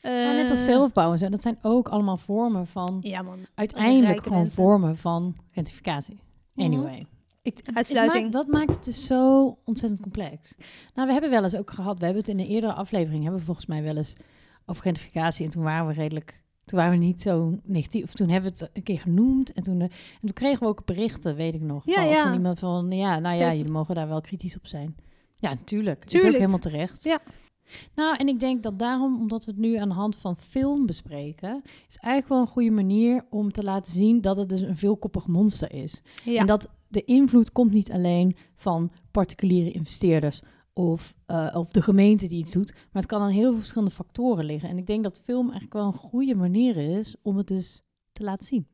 Eh, 0.00 0.12
Nou, 0.12 0.36
net 0.36 0.50
als 0.50 0.64
zelfbouwen. 0.64 1.18
zo, 1.18 1.28
Dat 1.28 1.42
zijn 1.42 1.58
ook 1.62 1.88
allemaal 1.88 2.16
vormen 2.16 2.66
van... 2.66 2.98
Ja, 3.00 3.22
man. 3.22 3.36
Uiteindelijk 3.54 4.22
gewoon 4.22 4.38
mensen. 4.38 4.54
vormen 4.54 4.96
van 4.96 5.36
gentrificatie. 5.50 6.18
Mhm. 6.54 6.66
Anyway. 6.66 7.06
Het 7.42 7.62
Uitsluiting. 7.74 8.22
maakt- 8.22 8.32
dat 8.32 8.46
maakt 8.46 8.74
het 8.74 8.84
dus 8.84 9.06
zo 9.06 9.58
ontzettend 9.64 10.00
complex. 10.02 10.54
Nou, 10.94 11.06
we 11.06 11.12
hebben 11.12 11.30
wel 11.30 11.42
eens 11.44 11.56
ook 11.56 11.70
gehad, 11.70 11.98
we 11.98 12.04
hebben 12.04 12.22
het 12.22 12.32
in 12.32 12.38
een 12.40 12.46
eerdere 12.46 12.72
aflevering, 12.72 13.22
hebben 13.22 13.40
we 13.40 13.46
volgens 13.46 13.66
mij 13.66 13.82
wel 13.82 13.96
eens 13.96 14.16
over 14.66 14.82
gentrificatie. 14.82 15.44
En 15.44 15.50
toen 15.50 15.62
waren 15.62 15.86
we 15.86 15.92
redelijk, 15.92 16.42
toen 16.64 16.78
waren 16.78 16.98
we 16.98 17.04
niet 17.04 17.22
zo 17.22 17.58
negatief. 17.64 18.02
Of 18.04 18.14
toen 18.14 18.28
hebben 18.28 18.52
we 18.52 18.58
het 18.58 18.70
een 18.76 18.82
keer 18.82 18.98
genoemd. 18.98 19.52
En 19.52 19.62
toen, 19.62 19.76
eh, 19.80 19.82
en 19.86 20.20
toen 20.20 20.32
kregen 20.32 20.60
we 20.60 20.66
ook 20.66 20.84
berichten, 20.84 21.36
weet 21.36 21.54
ik 21.54 21.60
nog. 21.62 21.86
Ja, 21.86 21.94
van, 21.94 22.08
ja. 22.08 22.22
van 22.22 22.32
iemand 22.32 22.58
van, 22.58 22.90
ja, 22.90 23.18
nou 23.18 23.36
ja, 23.36 23.54
jullie 23.54 23.72
mogen 23.72 23.94
daar 23.94 24.08
wel 24.08 24.20
kritisch 24.20 24.56
op 24.56 24.66
zijn. 24.66 24.96
Ja, 25.38 25.48
natuurlijk. 25.50 25.96
Is 25.98 26.04
ook 26.04 26.10
Tuurlijk. 26.10 26.36
helemaal 26.36 26.58
terecht. 26.58 27.04
Ja. 27.04 27.20
Nou, 27.94 28.16
en 28.16 28.28
ik 28.28 28.40
denk 28.40 28.62
dat 28.62 28.78
daarom, 28.78 29.20
omdat 29.20 29.44
we 29.44 29.50
het 29.50 29.60
nu 29.60 29.76
aan 29.76 29.88
de 29.88 29.94
hand 29.94 30.16
van 30.16 30.36
film 30.38 30.86
bespreken, 30.86 31.62
is 31.88 31.96
eigenlijk 31.96 32.28
wel 32.28 32.40
een 32.40 32.46
goede 32.52 32.70
manier 32.70 33.24
om 33.30 33.52
te 33.52 33.62
laten 33.62 33.92
zien 33.92 34.20
dat 34.20 34.36
het 34.36 34.48
dus 34.48 34.60
een 34.60 34.76
veelkoppig 34.76 35.26
monster 35.26 35.72
is. 35.72 36.02
Ja. 36.24 36.40
En 36.40 36.46
dat 36.46 36.68
de 36.90 37.04
invloed 37.04 37.52
komt 37.52 37.72
niet 37.72 37.90
alleen 37.92 38.36
van 38.56 38.92
particuliere 39.10 39.70
investeerders 39.70 40.40
of, 40.72 41.14
eh, 41.26 41.50
of 41.54 41.70
de 41.70 41.82
gemeente 41.82 42.26
die 42.26 42.38
iets 42.38 42.52
doet, 42.52 42.72
maar 42.72 43.02
het 43.02 43.06
kan 43.10 43.22
aan 43.22 43.30
heel 43.30 43.48
veel 43.50 43.58
verschillende 43.58 43.94
factoren 43.94 44.44
liggen. 44.44 44.68
En 44.68 44.78
ik 44.78 44.86
denk 44.86 45.02
dat 45.02 45.20
film 45.24 45.42
eigenlijk 45.42 45.72
wel 45.72 45.86
een 45.86 45.92
goede 45.92 46.34
manier 46.34 46.76
is 46.98 47.16
om 47.22 47.36
het 47.36 47.48
dus 47.48 47.82
te 48.12 48.22
laten 48.22 48.46
zien. 48.46 48.66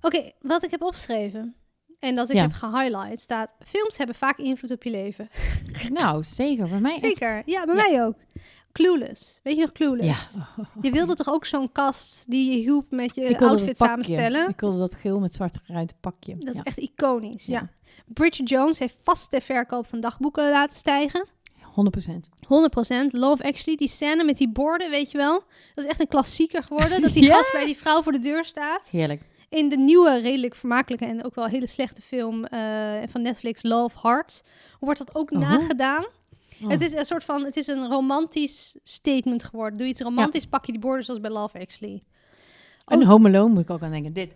Oké, 0.00 0.30
wat 0.40 0.64
ik 0.64 0.70
heb 0.70 0.82
opgeschreven 0.82 1.54
en 1.98 2.14
dat 2.14 2.28
ik 2.28 2.36
Ja. 2.36 2.42
heb 2.42 2.52
gehighlight 2.52 3.20
staat... 3.20 3.54
Films 3.60 3.96
hebben 3.96 4.16
vaak 4.16 4.38
invloed 4.38 4.70
op 4.70 4.82
je 4.82 4.90
leven. 4.90 5.28
Nou, 5.88 6.22
zeker. 6.24 6.68
Bij 6.68 6.80
mij 6.80 6.90
echt. 6.92 7.00
Zeker. 7.00 7.42
Ja, 7.46 7.64
bij 7.64 7.74
Ja. 7.74 7.82
mij 7.88 8.04
ook. 8.04 8.16
Clueless. 8.72 9.40
Weet 9.42 9.54
je 9.56 9.60
nog 9.60 9.70
Ja. 9.70 9.76
Clueless? 9.86 10.36
Je 10.80 10.90
wilde 10.90 11.14
toch 11.14 11.28
ook 11.28 11.44
zo'n 11.44 11.72
kast 11.72 12.24
die 12.30 12.50
je 12.50 12.56
hielp 12.58 12.90
met 12.90 13.14
je 13.14 13.38
outfit 13.38 13.78
samenstellen? 13.78 14.48
Ik 14.48 14.60
wilde 14.60 14.78
dat 14.78 14.94
geel 14.94 15.18
met 15.20 15.34
zwart 15.34 15.58
geruite 15.64 15.94
pakje. 16.00 16.36
Dat 16.38 16.48
is 16.54 16.56
ja. 16.56 16.62
echt 16.62 16.78
iconisch, 16.78 17.46
ja. 17.46 17.58
Ja. 17.60 17.92
Bridget 18.06 18.48
Jones 18.48 18.78
heeft 18.78 18.96
vast 19.02 19.30
de 19.30 19.40
verkoop 19.40 19.86
van 19.86 20.00
dagboeken 20.00 20.50
laten 20.50 20.76
stijgen. 20.76 21.26
100%. 21.60 22.28
100%. 22.40 23.10
Love 23.10 23.42
Actually, 23.44 23.76
die 23.78 23.88
scène 23.88 24.24
met 24.24 24.36
die 24.36 24.48
borden, 24.50 24.90
weet 24.90 25.10
je 25.10 25.18
wel. 25.18 25.42
Dat 25.74 25.84
is 25.84 25.90
echt 25.90 26.00
een 26.00 26.08
klassieker 26.08 26.62
geworden. 26.62 27.00
Dat 27.02 27.12
die 27.12 27.22
Ja? 27.30 27.36
gast 27.36 27.52
bij 27.52 27.64
die 27.64 27.76
vrouw 27.76 28.02
voor 28.02 28.12
de 28.12 28.18
deur 28.18 28.44
staat. 28.44 28.88
Heerlijk. 28.90 29.22
In 29.48 29.68
de 29.68 29.76
nieuwe, 29.76 30.20
redelijk 30.20 30.54
vermakelijke 30.54 31.04
en 31.04 31.24
ook 31.24 31.34
wel 31.34 31.46
hele 31.46 31.66
slechte 31.66 32.02
film 32.02 32.44
eh, 32.44 32.60
van 33.08 33.22
Netflix, 33.22 33.62
Love 33.62 33.96
Heart, 34.02 34.42
wordt 34.80 34.98
dat 34.98 35.14
ook 35.14 35.30
Oh. 35.32 35.38
nagedaan. 35.38 36.04
Oh. 36.62 36.70
Het 36.70 36.80
is 36.80 36.92
een 36.92 37.04
soort 37.04 37.24
van, 37.24 37.44
het 37.44 37.56
is 37.56 37.66
een 37.66 37.88
romantisch 37.88 38.76
statement 38.82 39.44
geworden. 39.44 39.78
Doe 39.78 39.86
iets 39.88 40.00
romantisch, 40.00 40.46
pak 40.46 40.64
je 40.64 40.72
die 40.72 40.80
borden 40.80 41.04
zoals 41.04 41.20
bij 41.20 41.30
Love 41.30 41.58
Actually. 41.60 42.02
Een 42.86 43.04
Home 43.04 43.28
Alone 43.28 43.52
moet 43.52 43.62
ik 43.62 43.70
ook 43.70 43.82
aan 43.82 43.90
denken. 43.90 44.12
Dit. 44.12 44.32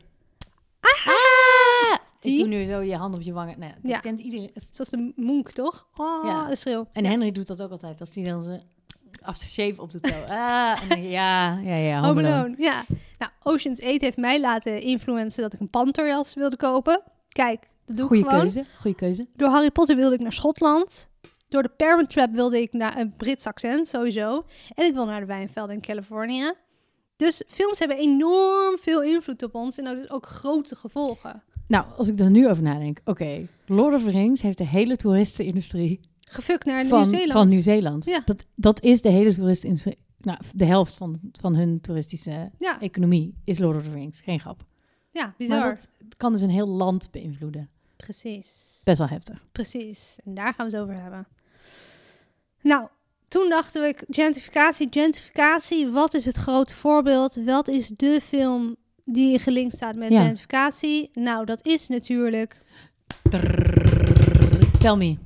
Ah! 0.80 1.94
Ik 1.94 2.00
Die? 2.20 2.38
doe 2.38 2.46
nu 2.48 2.64
zo 2.64 2.80
je 2.80 2.96
hand 2.96 3.14
op 3.14 3.22
je 3.22 3.32
wangen. 3.32 3.58
Nee, 3.58 3.72
dat 3.82 3.90
Ja. 3.90 3.98
kent 4.00 4.20
iedereen. 4.20 4.50
Zoals 4.72 4.90
de 4.90 5.12
monk, 5.16 5.50
toch? 5.50 5.86
Oh, 5.96 6.24
Ja. 6.26 6.48
de 6.48 6.56
schreeuw. 6.56 6.86
En 6.92 7.04
Henry 7.04 7.32
doet 7.32 7.46
dat 7.46 7.62
ook 7.62 7.70
altijd. 7.70 8.00
Als 8.00 8.14
hij 8.14 8.24
dan 8.24 8.42
zijn 8.42 8.62
aftershave 9.22 9.80
op 9.82 9.90
doet. 9.92 10.12
Ah, 10.30 10.82
en 10.82 10.88
dan 10.88 11.02
ja, 11.02 11.58
ja, 11.58 11.74
ja. 11.76 11.94
Home, 12.00 12.06
Home 12.06 12.20
Alone. 12.20 12.36
Alone, 12.36 12.54
ja. 12.58 12.82
Nou, 13.18 13.32
Ocean's 13.42 13.80
8 13.82 14.00
heeft 14.00 14.16
mij 14.16 14.40
laten 14.40 14.80
influencen 14.80 15.42
dat 15.42 15.52
ik 15.52 15.60
een 15.60 15.70
panterjas 15.70 16.34
wilde 16.34 16.56
kopen. 16.56 17.02
Kijk, 17.28 17.68
dat 17.86 17.96
doe 17.96 18.06
Goeie 18.06 18.22
ik 18.22 18.28
gewoon. 18.28 18.42
keuze. 18.44 18.64
Goeie 18.80 18.96
keuze. 18.96 19.26
Door 19.36 19.48
Harry 19.48 19.70
Potter 19.70 19.96
wilde 19.96 20.14
ik 20.14 20.20
naar 20.20 20.32
Schotland. 20.32 21.08
Door 21.48 21.62
de 21.62 21.68
Parent 21.68 22.10
Trap 22.10 22.32
wilde 22.32 22.60
ik 22.60 22.72
naar 22.72 22.98
een 22.98 23.14
Brits 23.16 23.46
accent, 23.46 23.88
sowieso. 23.88 24.44
En 24.74 24.86
ik 24.86 24.94
wil 24.94 25.06
naar 25.06 25.20
de 25.20 25.26
wijnvelden 25.26 25.74
in 25.74 25.80
Californië. 25.80 26.52
Dus 27.16 27.42
films 27.46 27.78
hebben 27.78 27.96
enorm 27.96 28.78
veel 28.78 29.02
invloed 29.02 29.42
op 29.42 29.54
ons 29.54 29.78
en 29.78 29.88
ook, 29.88 30.04
ook 30.08 30.26
grote 30.26 30.76
gevolgen. 30.76 31.42
Nou, 31.68 31.86
als 31.96 32.08
ik 32.08 32.20
er 32.20 32.30
nu 32.30 32.48
over 32.48 32.62
nadenk. 32.62 33.00
Oké, 33.04 33.46
Lord 33.66 33.94
of 33.94 34.02
the 34.02 34.10
Rings 34.10 34.42
heeft 34.42 34.58
de 34.58 34.66
hele 34.66 34.96
toeristenindustrie 34.96 36.00
Gefukt 36.28 36.64
naar 36.64 36.84
van 36.84 37.00
Nieuw-Zeeland. 37.00 37.32
Van 37.32 37.48
Nieuw-Zeeland. 37.48 38.04
Ja. 38.04 38.22
Dat, 38.24 38.46
dat 38.54 38.82
is 38.82 39.00
de 39.02 39.08
hele 39.08 39.34
toeristenindustrie. 39.34 39.98
Nou, 40.20 40.38
de 40.54 40.64
helft 40.64 40.96
van, 40.96 41.20
van 41.32 41.56
hun 41.56 41.80
toeristische 41.80 42.50
Ja, 42.58 42.80
economie 42.80 43.34
is 43.44 43.58
Lord 43.58 43.76
of 43.76 43.82
the 43.82 43.90
Rings. 43.90 44.20
Geen 44.20 44.40
grap. 44.40 44.64
ja, 45.10 45.34
bizar. 45.38 45.58
Maar 45.58 45.86
dat 45.98 46.16
kan 46.16 46.32
dus 46.32 46.42
een 46.42 46.50
heel 46.50 46.68
land 46.68 47.08
beïnvloeden. 47.10 47.70
Precies. 47.96 48.80
Best 48.84 48.98
wel 48.98 49.08
heftig. 49.08 49.42
Precies. 49.52 50.16
En 50.24 50.34
daar 50.34 50.54
gaan 50.54 50.66
we 50.70 50.72
het 50.76 50.82
over 50.82 51.02
hebben. 51.02 51.26
Nou, 52.60 52.88
toen 53.28 53.48
dachten 53.48 53.82
we, 53.82 53.94
gentrificatie, 54.08 54.86
gentrificatie. 54.90 55.88
Wat 55.88 56.14
is 56.14 56.24
het 56.24 56.36
grote 56.36 56.74
voorbeeld? 56.74 57.34
Wat 57.44 57.68
is 57.68 57.88
de 57.88 58.20
film 58.22 58.76
die 59.04 59.38
gelinkt 59.38 59.74
staat 59.74 59.94
met 59.96 60.10
Ja. 60.10 60.20
identificatie. 60.20 61.10
Nou, 61.12 61.44
dat 61.44 61.66
is 61.66 61.88
natuurlijk 61.88 62.62
Tell 64.80 64.96
me. 64.96 65.16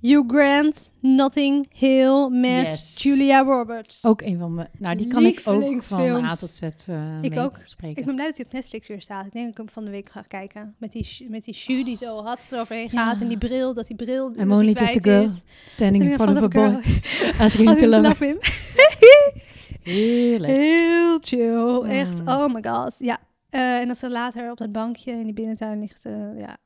Hugh 0.00 0.24
Grant, 0.34 0.92
Notting 1.00 1.66
Hill 1.72 2.28
met 2.28 2.62
Yes. 2.66 3.02
Julia 3.02 3.42
Roberts. 3.42 4.04
Ook 4.04 4.22
een 4.22 4.38
van 4.38 4.54
mijn... 4.54 4.68
Nou, 4.78 4.96
die 4.96 5.06
kan 5.08 5.24
ik 5.24 5.40
ook 5.44 5.82
van 5.82 6.24
A 6.24 6.34
tot 6.34 6.48
Z 6.48 6.62
eh 6.62 7.18
Ik 7.22 7.36
ook. 7.38 7.58
Ik 7.82 8.04
ben 8.04 8.14
blij 8.14 8.26
dat 8.26 8.36
hij 8.36 8.44
op 8.46 8.52
Netflix 8.52 8.88
weer 8.88 9.00
staat. 9.00 9.26
Ik 9.26 9.32
denk 9.32 9.44
dat 9.44 9.52
ik 9.52 9.56
hem 9.58 9.68
van 9.68 9.84
de 9.84 9.90
week 9.90 10.10
ga 10.10 10.20
kijken. 10.28 10.74
Met 10.78 10.92
die, 10.92 11.24
met 11.28 11.44
die 11.44 11.54
shoe 11.54 11.84
die 11.84 11.96
zo 11.96 12.22
hard 12.22 12.48
eroverheen 12.52 12.88
Ja. 12.90 13.04
gaat. 13.10 13.20
En 13.20 13.28
die 13.28 13.38
bril, 13.38 13.74
dat 13.74 13.86
die 13.86 13.96
bril 13.96 14.26
I'm 14.36 14.48
dat 14.48 14.58
only 14.58 14.72
just 14.72 14.96
a 14.96 15.00
girl 15.00 15.22
is. 15.24 15.42
Standing 15.66 16.04
in 16.04 16.10
front 16.12 16.36
of 16.36 16.42
a 16.42 16.48
boy. 16.48 16.80
Asking 17.40 17.68
Als 17.68 17.78
to 17.78 17.86
love. 17.86 18.02
love 18.02 18.24
him. 18.24 18.38
Heerlijk. 19.94 20.52
Heel 20.52 21.18
chill. 21.20 21.82
Echt, 21.82 22.20
oh 22.20 22.54
my 22.54 22.62
god. 22.62 22.94
Ja. 22.98 23.18
Eh, 23.50 23.78
en 23.78 23.88
dat 23.88 23.98
ze 23.98 24.10
later 24.10 24.50
op 24.50 24.56
dat 24.58 24.72
bankje 24.72 25.12
in 25.12 25.22
die 25.22 25.32
binnentuin 25.32 25.80
ligt. 25.80 26.04
eh, 26.04 26.38
ja. 26.38 26.56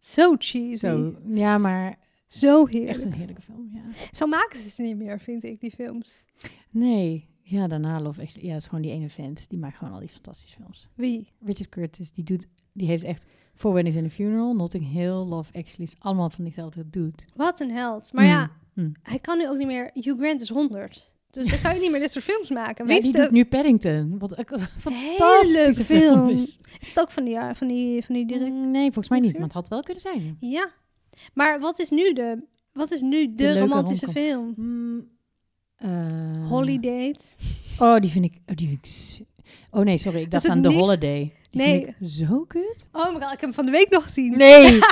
Zo 0.00 0.34
cheesy. 0.38 0.74
Zo, 0.86 1.14
ja, 1.26 1.58
maar 1.58 1.96
heerlijk. 2.28 2.86
echt 2.88 3.02
een 3.02 3.12
heerlijke 3.12 3.42
film, 3.42 3.70
ja. 3.72 3.82
Zo 4.10 4.26
maken 4.26 4.58
ze 4.58 4.68
ze 4.68 4.82
niet 4.82 4.96
meer, 4.96 5.20
vind 5.20 5.44
ik, 5.44 5.60
die 5.60 5.70
films. 5.70 6.24
Nee, 6.70 7.28
ja, 7.42 7.66
daarna 7.66 8.00
Love 8.00 8.20
Actually. 8.22 8.46
Ja, 8.46 8.52
het 8.52 8.62
is 8.62 8.68
gewoon 8.68 8.82
die 8.82 8.92
ene 8.92 9.08
vent. 9.08 9.48
Die 9.48 9.58
maakt 9.58 9.76
gewoon 9.76 9.92
al 9.92 10.00
die 10.00 10.08
fantastische 10.08 10.56
films. 10.56 10.88
Wie? 10.94 11.28
Richard 11.44 11.68
Curtis, 11.68 12.12
die 12.12 12.24
doet, 12.24 12.46
die 12.72 12.86
heeft 12.88 13.04
echt 13.04 13.24
Four 13.54 13.72
Weddings 13.74 13.98
and 13.98 14.06
a 14.06 14.10
Funeral, 14.10 14.54
Notting 14.54 14.92
Hill, 14.92 15.12
Love 15.12 15.52
Actually, 15.52 15.84
is 15.84 15.96
allemaal 15.98 16.30
van 16.30 16.44
diezelfde 16.44 16.90
dude. 16.90 17.24
Wat 17.34 17.60
een 17.60 17.70
held. 17.70 18.12
Maar 18.12 18.24
ja, 18.24 18.50
Mm, 18.74 18.84
mm. 18.84 18.92
hij 19.02 19.18
kan 19.18 19.38
nu 19.38 19.48
ook 19.48 19.56
niet 19.56 19.66
meer... 19.66 19.90
Hugh 19.94 20.18
Grant 20.20 20.40
is 20.40 20.48
100. 20.48 21.14
Dus 21.30 21.46
dan 21.50 21.60
kan 21.60 21.74
je 21.74 21.80
niet 21.80 21.90
meer 21.90 22.00
dit 22.00 22.10
soort 22.12 22.24
films 22.24 22.50
maken. 22.50 22.86
Ja, 22.86 23.00
die 23.00 23.12
de 23.12 23.18
doet 23.20 23.30
nu 23.30 23.44
Paddington, 23.44 24.18
wat 24.18 24.38
een 24.38 24.60
fantastische 24.60 25.84
film 25.84 26.14
film? 26.16 26.28
is. 26.28 26.58
Is 26.80 26.88
het 26.88 27.00
ook 27.00 27.10
van 27.10 27.24
die, 27.24 27.32
ja, 27.32 27.54
van 27.54 27.68
die, 27.68 28.04
van 28.04 28.14
die 28.14 28.26
direct? 28.26 28.50
Mm, 28.52 28.70
Nee, 28.70 28.82
volgens 28.84 29.08
mij 29.08 29.20
niet, 29.20 29.32
maar 29.32 29.42
het 29.42 29.52
had 29.52 29.68
wel 29.68 29.82
kunnen 29.82 30.02
zijn. 30.02 30.36
Ja. 30.40 30.70
Maar 31.34 31.60
wat 31.60 31.78
is 31.78 31.90
nu 31.90 32.12
de, 32.12 32.42
wat 32.72 32.90
is 32.90 33.00
nu 33.00 33.34
de, 33.34 33.58
romantische 33.58 34.08
film? 34.08 34.54
Mm, 34.56 35.08
eh, 35.76 36.48
Holiday. 36.48 37.14
Oh, 37.78 37.96
die 37.96 38.10
vind 38.10 38.24
ik... 38.24 38.32
Oh, 38.46 38.56
die 38.56 38.68
vind 38.68 38.86
ik 38.86 39.26
oh 39.70 39.82
nee, 39.82 39.98
sorry. 39.98 40.20
Ik 40.20 40.30
dacht 40.30 40.48
aan 40.48 40.62
The 40.62 40.72
Holiday. 40.72 41.32
Die 41.50 41.60
Nee. 41.62 41.84
vind 41.84 41.96
ik 42.00 42.08
zo 42.08 42.44
kut. 42.48 42.88
Oh 42.92 43.14
my 43.14 43.20
god, 43.20 43.22
ik 43.22 43.28
heb 43.28 43.40
hem 43.40 43.52
van 43.52 43.64
de 43.64 43.70
week 43.70 43.90
nog 43.90 44.02
gezien. 44.02 44.36
Nee! 44.36 44.74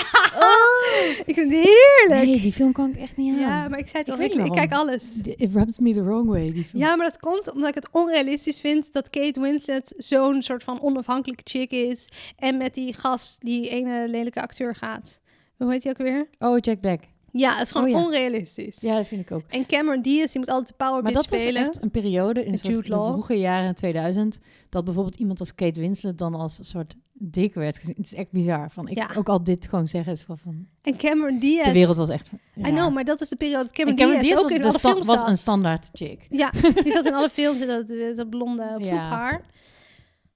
Ik 1.27 1.35
vind 1.35 1.53
het 1.53 1.65
heerlijk. 1.65 2.27
nee, 2.27 2.41
die 2.41 2.53
film 2.53 2.73
kan 2.73 2.91
ik 2.91 2.97
echt 2.97 3.17
niet 3.17 3.35
aan. 3.35 3.41
Ja, 3.41 3.69
maar 3.69 3.79
ik 3.79 3.89
zei 3.89 4.03
het 4.07 4.21
Ik 4.21 4.39
al, 4.39 4.45
ik, 4.45 4.53
kijk 4.53 4.73
alles. 4.73 5.19
It 5.23 5.53
rubs 5.53 5.79
me 5.79 5.95
the 5.95 6.05
wrong 6.05 6.29
way, 6.29 6.47
die 6.47 6.65
film. 6.65 6.83
Ja, 6.83 6.97
maar 6.97 7.07
dat 7.07 7.19
komt 7.19 7.53
omdat 7.53 7.69
ik 7.69 7.75
het 7.75 7.89
onrealistisch 7.91 8.61
vind 8.61 8.93
dat 8.93 9.11
Kate 9.11 9.41
Winslet 9.41 9.95
zo'n 9.97 10.43
soort 10.43 10.63
van 10.63 10.83
onafhankelijke 10.83 11.43
chick 11.45 11.71
is. 11.71 12.09
En 12.37 12.57
met 12.57 12.75
die 12.75 12.95
gast, 12.95 13.41
die 13.41 13.69
ene 13.69 14.09
lelijke 14.09 14.41
acteur 14.41 14.75
gaat. 14.75 15.21
Hoe 15.57 15.71
heet 15.73 15.83
hij 15.83 15.93
ook 15.93 15.99
weer? 15.99 16.29
Oh, 16.39 16.59
Jack 16.59 16.81
Black. 16.81 17.01
Ja, 17.33 17.53
het 17.55 17.63
is 17.63 17.71
gewoon 17.71 17.87
Oh 17.87 17.93
ja. 17.99 18.05
onrealistisch. 18.05 18.81
Ja, 18.81 18.97
dat 18.97 19.07
vind 19.07 19.21
ik 19.21 19.31
ook. 19.33 19.43
En 19.49 19.67
Cameron 19.67 20.03
Diaz, 20.03 20.31
die 20.33 20.41
moet 20.41 20.51
altijd 20.51 20.69
de 20.69 20.75
power 20.85 21.03
Maar 21.03 21.13
dat 21.13 21.31
was 21.31 21.41
spelen. 21.43 21.67
echt 21.67 21.83
een 21.83 21.91
periode 21.91 22.45
in 22.45 22.59
soort 22.59 22.77
de 22.77 22.83
vroege 22.93 23.35
jaren 23.39 23.75
2000... 23.75 24.41
dat 24.69 24.85
bijvoorbeeld 24.85 25.17
iemand 25.17 25.41
als 25.41 25.55
Kate 25.55 25.81
Winslet 25.81 26.19
dan 26.19 26.35
als 26.35 26.59
een 26.59 26.65
soort 26.65 26.95
dik 27.13 27.55
werd 27.55 27.79
gezien. 27.79 27.95
Het 27.97 28.05
is 28.07 28.15
echt 28.15 28.31
bizar. 28.31 28.71
Van, 28.71 28.89
ik 28.89 28.97
Ja. 28.97 29.11
ook 29.17 29.29
al 29.29 29.43
dit 29.45 29.69
gewoon 29.69 29.89
zeggen 29.89 30.13
is 30.13 30.27
wel 30.27 30.37
van... 30.37 30.67
En 30.83 30.97
Cameron 30.97 31.39
Diaz. 31.39 31.67
De 31.67 31.73
wereld 31.73 31.97
was 31.97 32.09
echt... 32.09 32.31
I 32.57 32.61
know, 32.63 32.95
maar 32.95 33.05
dat 33.05 33.21
is 33.21 33.29
de 33.29 33.37
periode 33.37 33.63
dat 33.65 33.73
Cameron, 33.73 33.97
Cameron 33.99 34.21
Diaz, 34.21 34.29
Diaz 34.37 34.43
ook 34.43 34.49
was, 34.49 34.53
in 34.55 34.61
de 34.61 34.67
alle 34.69 34.79
sta- 34.79 34.91
films 34.91 35.07
was 35.07 35.21
zat. 35.21 35.29
een 35.29 35.39
standaard 35.39 35.91
chick. 35.93 36.27
Ja, 36.31 36.51
die 36.83 36.93
zat 36.93 37.07
in 37.07 37.15
alle 37.15 37.29
films 37.29 37.61
in 37.61 37.67
dat, 37.69 38.17
dat 38.17 38.31
blonde 38.31 38.87
haar. 38.91 39.45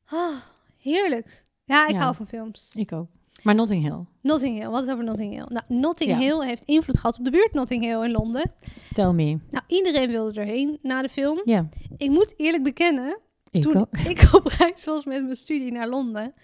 Ah, 0.07 0.37
heerlijk. 0.79 1.45
Ja, 1.65 1.89
ik 1.89 1.97
hou 1.97 2.15
van 2.15 2.27
films. 2.27 2.71
Ik 2.75 2.93
ook. 2.93 3.09
Maar 3.43 3.55
Notting 3.55 3.83
Hill. 3.83 4.05
Notting 4.23 4.59
Hill, 4.59 4.69
wat 4.69 4.85
is 4.87 4.93
over 4.93 5.05
Notting 5.05 5.33
Hill? 5.33 5.47
Nou, 5.49 5.65
Notting 5.69 6.11
Ja. 6.11 6.19
Hill 6.19 6.41
heeft 6.47 6.63
invloed 6.65 6.99
gehad 6.99 7.19
op 7.19 7.25
de 7.25 7.31
buurt 7.31 7.53
Notting 7.53 7.83
Hill 7.85 8.03
in 8.05 8.11
Londen. 8.11 8.53
Tell 8.93 9.13
me. 9.13 9.39
Nou, 9.51 9.65
iedereen 9.67 10.11
wilde 10.11 10.41
erheen 10.41 10.79
na 10.83 11.03
de 11.03 11.09
film. 11.09 11.41
Ja, 11.45 11.69
Ik 11.97 12.11
moet 12.11 12.35
eerlijk 12.37 12.63
bekennen, 12.63 13.19
ik 13.51 13.63
toen 13.63 13.77
ook. 13.77 13.97
ik 13.99 14.29
op 14.33 14.47
reis 14.59 14.85
was 14.85 15.05
met 15.05 15.23
mijn 15.23 15.37
studie 15.37 15.73
naar 15.73 15.89
Londen, 15.89 16.35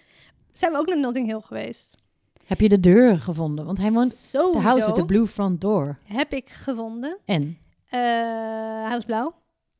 zijn 0.53 0.71
we 0.71 0.77
ook 0.77 0.87
naar 0.87 0.99
Notting 0.99 1.27
Hill 1.27 1.41
geweest. 1.41 1.97
Heb 2.45 2.59
je 2.61 2.69
de 2.69 2.79
deur 2.79 3.17
gevonden? 3.17 3.65
Want 3.65 3.77
hij 3.77 3.91
woont... 3.91 4.11
Sowieso 4.11 4.51
De 4.51 4.65
house 4.67 4.85
with 4.85 4.95
the 4.95 5.05
blue 5.05 5.27
front 5.27 5.61
door. 5.61 5.97
heb 6.03 6.33
ik 6.33 6.49
gevonden. 6.49 7.17
En? 7.25 7.57
Eh, 7.89 7.99
hij 8.83 8.89
was 8.91 9.05
blauw. 9.05 9.33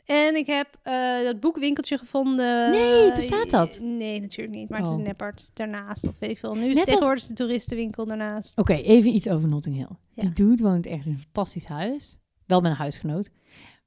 En 0.08 0.36
ik 0.36 0.48
heb 0.48 0.68
eh, 0.84 1.24
dat 1.24 1.40
boekwinkeltje 1.40 1.98
gevonden. 1.98 2.70
Nee, 2.72 3.12
bestaat 3.12 3.50
dat? 3.50 3.80
Nee, 3.82 4.22
natuurlijk 4.22 4.58
niet. 4.58 4.70
Maar 4.70 4.78
het 4.80 4.88
is 4.88 4.94
Oh. 4.94 5.00
een 5.00 5.06
Neppert 5.06 5.50
daarnaast 5.54 6.08
of 6.08 6.14
weet 6.20 6.30
ik 6.30 6.38
veel. 6.38 6.54
Nu 6.54 6.62
is 6.62 6.68
Net 6.68 6.78
het 6.78 6.86
tegenwoordig 6.86 7.26
de 7.26 7.34
toeristenwinkel 7.34 8.06
daarnaast. 8.06 8.58
Oké, 8.58 8.74
even 8.74 9.12
iets 9.16 9.28
over 9.30 9.48
Notting 9.50 9.76
Hill. 9.76 9.90
Ja. 10.14 10.24
Die 10.24 10.34
dude 10.34 10.64
woont 10.64 10.86
echt 10.86 11.06
in 11.06 11.12
een 11.12 11.20
fantastisch 11.20 11.66
huis. 11.66 12.18
Wel 12.46 12.62
met 12.62 12.72
een 12.72 12.78
huisgenoot. 12.78 13.30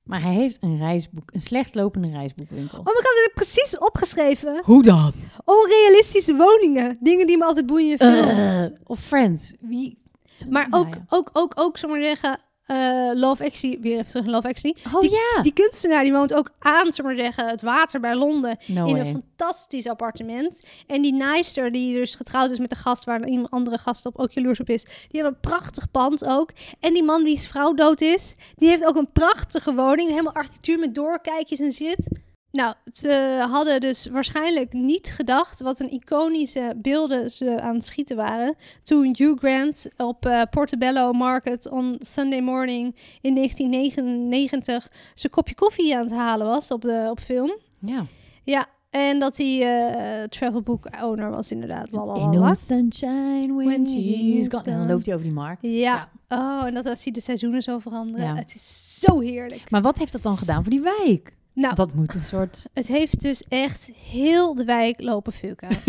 Maar 0.04 0.22
hij 0.22 0.34
heeft 0.34 0.62
een 0.62 0.78
reisboek, 0.78 1.30
een 1.32 1.40
slecht 1.40 1.74
lopende 1.74 2.08
reisboekwinkel. 2.10 2.78
Oh 2.78 2.84
god, 2.84 2.96
ik 2.96 3.20
heb 3.24 3.32
precies 3.34 3.78
opgeschreven. 3.78 4.62
Hoe 4.64 4.82
dan? 4.82 5.12
Onrealistische 5.44 6.36
woningen. 6.36 6.96
Dingen 7.00 7.26
die 7.26 7.38
me 7.38 7.44
altijd 7.44 7.66
boeien 7.66 7.90
in 7.90 7.98
films. 7.98 8.30
Eh, 8.30 8.64
of 8.84 9.00
Friends. 9.00 9.54
Wie? 9.60 10.02
maar 10.48 10.68
Nou 10.68 10.86
ook, 10.86 10.94
ja. 10.94 11.04
ook, 11.08 11.30
ook, 11.32 11.52
ook, 11.54 11.86
maar 11.86 12.02
zeggen, 12.02 12.40
eh, 12.70 13.10
Love 13.14 13.44
Actually, 13.44 13.80
weer 13.80 13.98
even 13.98 14.06
terug 14.10 14.26
Love 14.26 14.48
Actually. 14.48 14.76
Oh 14.94 15.00
die, 15.00 15.10
ja. 15.10 15.42
Die 15.42 15.52
kunstenaar 15.52 16.02
die 16.02 16.12
woont 16.12 16.34
ook 16.34 16.50
aan, 16.58 16.90
maar 17.02 17.16
zeggen, 17.16 17.48
het 17.48 17.62
water 17.62 18.00
bij 18.00 18.14
Londen. 18.14 18.58
no 18.66 18.86
in 18.86 18.92
way. 18.92 19.00
een 19.00 19.12
fantastisch 19.12 19.88
appartement. 19.88 20.62
En 20.86 21.02
die 21.02 21.14
naaister 21.14 21.72
die 21.72 21.94
dus 21.94 22.14
getrouwd 22.14 22.50
is 22.50 22.58
met 22.58 22.70
de 22.70 22.76
gast 22.76 23.04
waar 23.04 23.22
een 23.22 23.48
andere 23.48 23.78
gast 23.78 24.06
op 24.06 24.18
ook 24.18 24.32
jaloers 24.32 24.60
op 24.60 24.68
is. 24.68 24.84
Die 24.84 25.20
hebben 25.20 25.32
een 25.32 25.50
prachtig 25.50 25.90
pand 25.90 26.24
ook. 26.24 26.50
En 26.80 26.92
die 26.92 27.02
man 27.02 27.22
wie's 27.22 27.46
vrouw 27.46 27.74
dood 27.74 28.00
is, 28.00 28.34
die 28.56 28.68
heeft 28.68 28.86
ook 28.86 28.96
een 28.96 29.12
prachtige 29.12 29.74
woning. 29.74 30.10
Helemaal 30.10 30.34
architectuur 30.34 30.78
met 30.78 30.94
doorkijkjes 30.94 31.60
en 31.60 31.72
shit. 31.72 32.08
Nou, 32.52 32.74
ze 32.92 33.44
hadden 33.50 33.80
dus 33.80 34.06
waarschijnlijk 34.06 34.72
niet 34.72 35.10
gedacht 35.10 35.60
wat 35.60 35.80
een 35.80 35.92
iconische 35.92 36.74
beelden 36.76 37.30
ze 37.30 37.60
aan 37.60 37.74
het 37.74 37.84
schieten 37.84 38.16
waren. 38.16 38.54
Toen 38.82 39.14
Hugh 39.18 39.38
Grant 39.38 39.88
op 39.96 40.26
eh, 40.26 40.42
Portobello 40.50 41.12
Market 41.12 41.70
on 41.70 41.96
Sunday 41.98 42.40
morning 42.40 42.96
in 43.20 43.34
1999 43.34 44.90
zijn 45.14 45.32
kopje 45.32 45.54
koffie 45.54 45.96
aan 45.96 46.04
het 46.04 46.14
halen 46.14 46.46
was 46.46 46.70
op, 46.70 46.80
de, 46.80 47.06
op 47.10 47.20
film. 47.20 47.58
Ja. 47.78 48.04
Ja, 48.44 48.66
en 48.90 49.18
dat 49.18 49.36
hij 49.36 49.62
eh 49.62 50.28
travelbook 50.28 50.88
owner 51.02 51.30
was 51.30 51.50
inderdaad. 51.50 51.92
Lalalala. 51.92 52.30
no 52.30 52.54
sunshine 52.54 53.54
when, 53.54 53.66
When 53.66 53.86
she's 53.86 54.48
gone. 54.48 54.62
En 54.64 54.78
dan 54.78 54.86
loopt 54.86 55.04
hij 55.04 55.14
over 55.14 55.26
die 55.26 55.34
markt. 55.34 55.62
Ja. 55.62 56.08
Oh, 56.28 56.66
en 56.66 56.74
dat, 56.74 56.84
zie 56.84 57.12
je 57.12 57.12
de 57.12 57.20
seizoenen 57.20 57.62
zo 57.62 57.78
veranderen. 57.78 58.26
Ja. 58.26 58.34
Het 58.34 58.54
is 58.54 58.98
zo 59.00 59.20
heerlijk. 59.20 59.70
Maar 59.70 59.82
wat 59.82 59.98
heeft 59.98 60.12
dat 60.12 60.22
dan 60.22 60.38
gedaan 60.38 60.62
voor 60.62 60.72
die 60.72 60.80
wijk? 60.80 61.38
Nou, 61.52 61.74
Dat 61.74 61.94
moet 61.94 62.14
een 62.14 62.22
soort... 62.24 62.66
het 62.72 62.86
heeft 62.86 63.20
dus 63.20 63.42
echt 63.48 63.90
heel 64.10 64.54
de 64.54 64.64
wijk 64.64 65.00
lopen 65.00 65.32
fucken. 65.32 65.68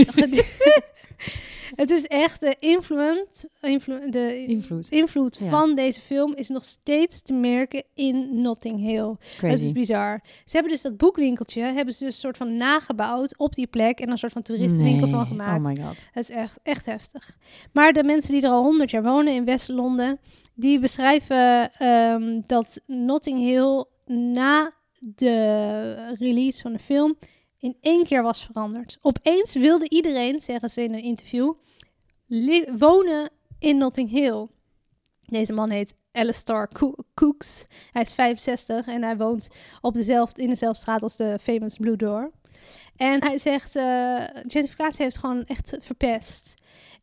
het 1.75 1.89
is 1.89 2.05
echt 2.05 2.39
de 2.39 2.55
influent, 2.59 3.45
influ, 3.61 4.09
de 4.09 4.45
Invloed. 4.45 4.89
invloed 4.89 5.37
Ja. 5.41 5.49
van 5.49 5.75
deze 5.75 6.01
film 6.01 6.33
is 6.35 6.49
nog 6.49 6.65
steeds 6.65 7.21
te 7.21 7.33
merken 7.33 7.83
in 7.93 8.41
Notting 8.41 8.79
Hill. 8.79 9.15
Het 9.51 9.61
is 9.61 9.71
bizar. 9.71 10.19
Ze 10.23 10.51
hebben 10.51 10.71
dus 10.71 10.81
dat 10.81 10.97
boekwinkeltje, 10.97 11.61
hebben 11.61 11.93
ze 11.93 12.03
dus 12.03 12.13
een 12.13 12.19
soort 12.19 12.37
van 12.37 12.55
nagebouwd 12.55 13.37
op 13.37 13.55
die 13.55 13.67
plek 13.67 13.99
en 13.99 14.09
een 14.09 14.17
soort 14.17 14.31
van 14.31 14.41
toeristenwinkel 14.41 15.07
van 15.09 15.27
gemaakt. 15.27 15.59
Oh 15.59 15.65
my 15.65 15.77
god. 15.83 16.07
Het 16.11 16.29
is 16.29 16.35
echt, 16.35 16.59
echt 16.63 16.85
heftig. 16.85 17.37
Maar 17.73 17.93
de 17.93 18.03
mensen 18.03 18.33
die 18.33 18.41
er 18.41 18.49
al 18.49 18.63
honderd 18.63 18.89
jaar 18.91 19.03
wonen 19.03 19.33
in 19.33 19.45
West-Londen, 19.45 20.19
die 20.53 20.79
beschrijven 20.79 21.71
ehm, 21.73 22.41
dat 22.47 22.81
Notting 22.87 23.39
Hill 23.39 23.85
na 24.05 24.73
de 25.03 26.15
release 26.19 26.61
van 26.61 26.73
de 26.73 26.79
film 26.79 27.17
in 27.59 27.77
één 27.81 28.03
keer 28.03 28.23
was 28.23 28.45
veranderd. 28.45 28.97
Opeens 29.01 29.53
wilde 29.53 29.89
iedereen, 29.89 30.41
zeggen 30.41 30.69
ze 30.69 30.83
in 30.83 30.93
een 30.93 31.03
interview, 31.03 31.53
wonen 32.77 33.29
in 33.59 33.77
Notting 33.77 34.09
Hill. 34.09 34.47
Deze 35.25 35.53
man 35.53 35.69
heet 35.69 35.95
Alistair 36.11 36.67
Coo- 36.67 36.95
Cooks. 37.13 37.65
Hij 37.91 38.01
is 38.01 38.13
65 38.13 38.87
en 38.87 39.03
hij 39.03 39.17
woont 39.17 39.47
op 39.81 39.93
dezelfde, 39.93 40.41
in 40.41 40.49
dezelfde 40.49 40.79
straat 40.79 41.03
als 41.03 41.15
de 41.15 41.37
famous 41.41 41.77
Blue 41.77 41.95
Door. 41.95 42.31
En 42.95 43.23
hij 43.23 43.37
zegt, 43.37 43.75
eh 43.75 44.23
gentrificatie 44.33 45.03
heeft 45.03 45.17
gewoon 45.17 45.43
echt 45.45 45.77
verpest. 45.79 46.53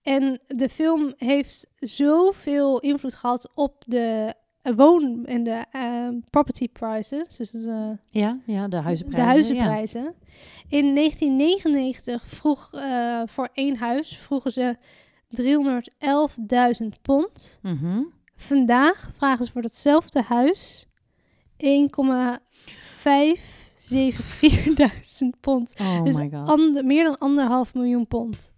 En 0.02 0.40
de 0.47 0.69
film 0.69 1.12
heeft 1.17 1.67
zoveel 1.78 2.81
invloed 2.81 3.14
gehad 3.14 3.50
op 3.55 3.83
de 3.87 4.35
woon- 4.62 5.26
en 5.26 5.42
de 5.42 5.64
eh, 5.70 6.08
property 6.30 6.68
prices. 6.68 7.36
Dus 7.36 7.50
de, 7.50 7.96
Ja, 8.10 8.38
ja, 8.46 8.68
de 8.68 8.76
huizenprijzen. 8.76 9.08
de 9.14 9.20
huizenprijzen. 9.20 10.14
In 10.68 10.94
1999 10.94 12.22
vroeg 12.26 12.70
eh, 12.72 13.22
voor 13.26 13.48
één 13.52 13.76
huis 13.76 14.16
vroegen 14.18 14.52
ze 14.52 14.76
311.000 15.28 16.86
pond. 17.02 17.58
Mhm. 17.62 18.02
Vandaag 18.36 19.10
vragen 19.16 19.44
ze 19.44 19.52
voor 19.52 19.62
datzelfde 19.62 20.22
huis 20.22 20.86
1,5 21.56 23.40
4000 23.76 25.40
pond. 25.40 25.74
Oh 25.80 26.02
dus 26.04 26.16
my 26.16 26.30
god. 26.32 26.48
ander- 26.48 26.84
meer 26.84 27.04
dan 27.04 27.18
anderhalf 27.18 27.74
miljoen 27.74 28.06
pond. 28.06 28.52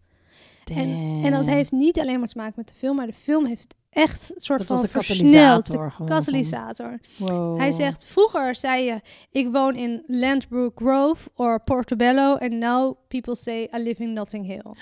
En, 0.75 0.89
en 1.25 1.31
dat 1.31 1.47
heeft 1.47 1.73
niet 1.73 1.99
alleen 2.01 2.19
maar 2.19 2.29
te 2.29 2.37
maken 2.39 2.55
met 2.57 2.69
de 2.69 2.75
film, 2.75 2.97
maar 2.97 3.07
de 3.07 3.13
film 3.13 3.45
heeft 3.47 3.75
echt 3.91 4.35
een 4.35 4.41
soort 4.41 4.59
Dat 4.59 4.69
van 4.69 4.77
was 4.77 4.85
de 4.87 4.99
katalysator 4.99 5.95
De 5.99 6.05
katalysator. 6.05 7.01
Wow. 7.17 7.59
Hij 7.59 7.73
zegt, 7.73 8.05
vroeger 8.05 8.55
zei 8.55 8.85
je, 8.85 9.01
ik 9.31 9.53
woon 9.53 9.77
in 9.77 10.05
Landbrook 10.07 10.79
Grove 10.79 11.29
or 11.35 11.63
Portobello. 11.63 12.35
And 12.35 12.53
now 12.53 12.97
people 13.09 13.37
say 13.37 13.69
I 13.75 13.79
live 13.79 14.03
in 14.03 14.13
Notting 14.13 14.47
Hill. 14.47 14.75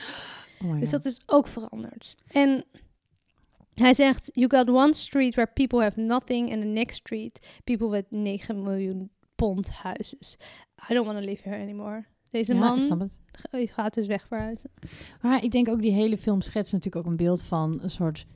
Oh 0.64 0.80
Dus 0.80 0.90
dat 0.90 1.04
is 1.04 1.20
ook 1.26 1.48
veranderd. 1.48 2.14
En 2.28 2.64
hij 3.74 3.94
zegt, 3.94 4.30
you 4.32 4.56
got 4.56 4.68
one 4.68 4.94
street 4.94 5.34
where 5.34 5.50
people 5.54 5.82
have 5.82 6.00
nothing. 6.00 6.52
And 6.52 6.60
the 6.60 6.66
next 6.66 6.96
street, 6.96 7.60
people 7.64 7.88
with 7.90 8.04
9 8.08 8.62
miljoen 8.62 9.10
pond 9.34 9.70
huizen. 9.70 10.18
I 10.90 10.94
don't 10.94 11.06
want 11.06 11.18
to 11.18 11.24
live 11.24 11.48
here 11.48 11.62
anymore. 11.62 12.04
Deze 12.30 12.54
Ja, 12.54 12.58
man 12.58 13.10
gaat 13.52 13.94
dus 13.94 14.06
weg 14.06 14.26
verhuizen. 14.26 14.70
Maar 15.20 15.44
ik 15.44 15.50
denk 15.50 15.68
ook 15.68 15.82
die 15.82 15.92
hele 15.92 16.18
film 16.18 16.40
schetst 16.40 16.72
natuurlijk 16.72 17.06
ook 17.06 17.10
een 17.10 17.16
beeld 17.16 17.42
van 17.42 17.78
een 17.82 17.90
soort 17.90 18.26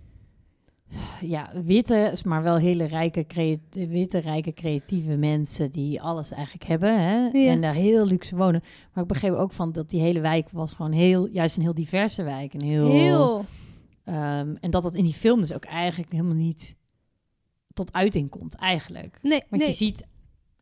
ja, 1.20 1.50
witte, 1.64 2.14
maar 2.24 2.42
wel 2.42 2.56
hele 2.56 2.84
rijke, 2.84 3.26
witte, 3.70 4.18
rijke, 4.18 4.52
creatieve 4.52 5.16
mensen 5.16 5.72
die 5.72 6.00
alles 6.02 6.30
eigenlijk 6.30 6.64
hebben 6.64 7.00
hè? 7.00 7.26
Ja. 7.38 7.50
en 7.50 7.60
daar 7.60 7.74
heel 7.74 8.06
luxe 8.06 8.36
wonen. 8.36 8.62
Maar 8.92 9.02
ik 9.02 9.08
begreep 9.08 9.32
ook 9.34 9.52
van 9.52 9.72
dat 9.72 9.90
die 9.90 10.00
hele 10.00 10.20
wijk 10.20 10.48
was 10.50 10.72
gewoon 10.72 10.92
heel, 10.92 11.26
juist 11.28 11.56
een 11.56 11.62
heel 11.62 11.74
diverse 11.74 12.22
wijk. 12.22 12.54
Een 12.54 12.68
heel, 12.68 12.90
Heel. 12.90 13.44
ehm, 14.04 14.54
en 14.60 14.70
dat 14.70 14.82
dat 14.82 14.94
in 14.94 15.04
die 15.04 15.12
film 15.14 15.40
dus 15.40 15.52
ook 15.52 15.64
eigenlijk 15.64 16.12
helemaal 16.12 16.34
niet 16.34 16.76
tot 17.72 17.92
uiting 17.92 18.30
komt, 18.30 18.54
eigenlijk. 18.54 19.18
Nee, 19.22 19.42
Want 19.48 19.62
nee. 19.62 19.70
je 19.70 19.76
ziet 19.76 20.00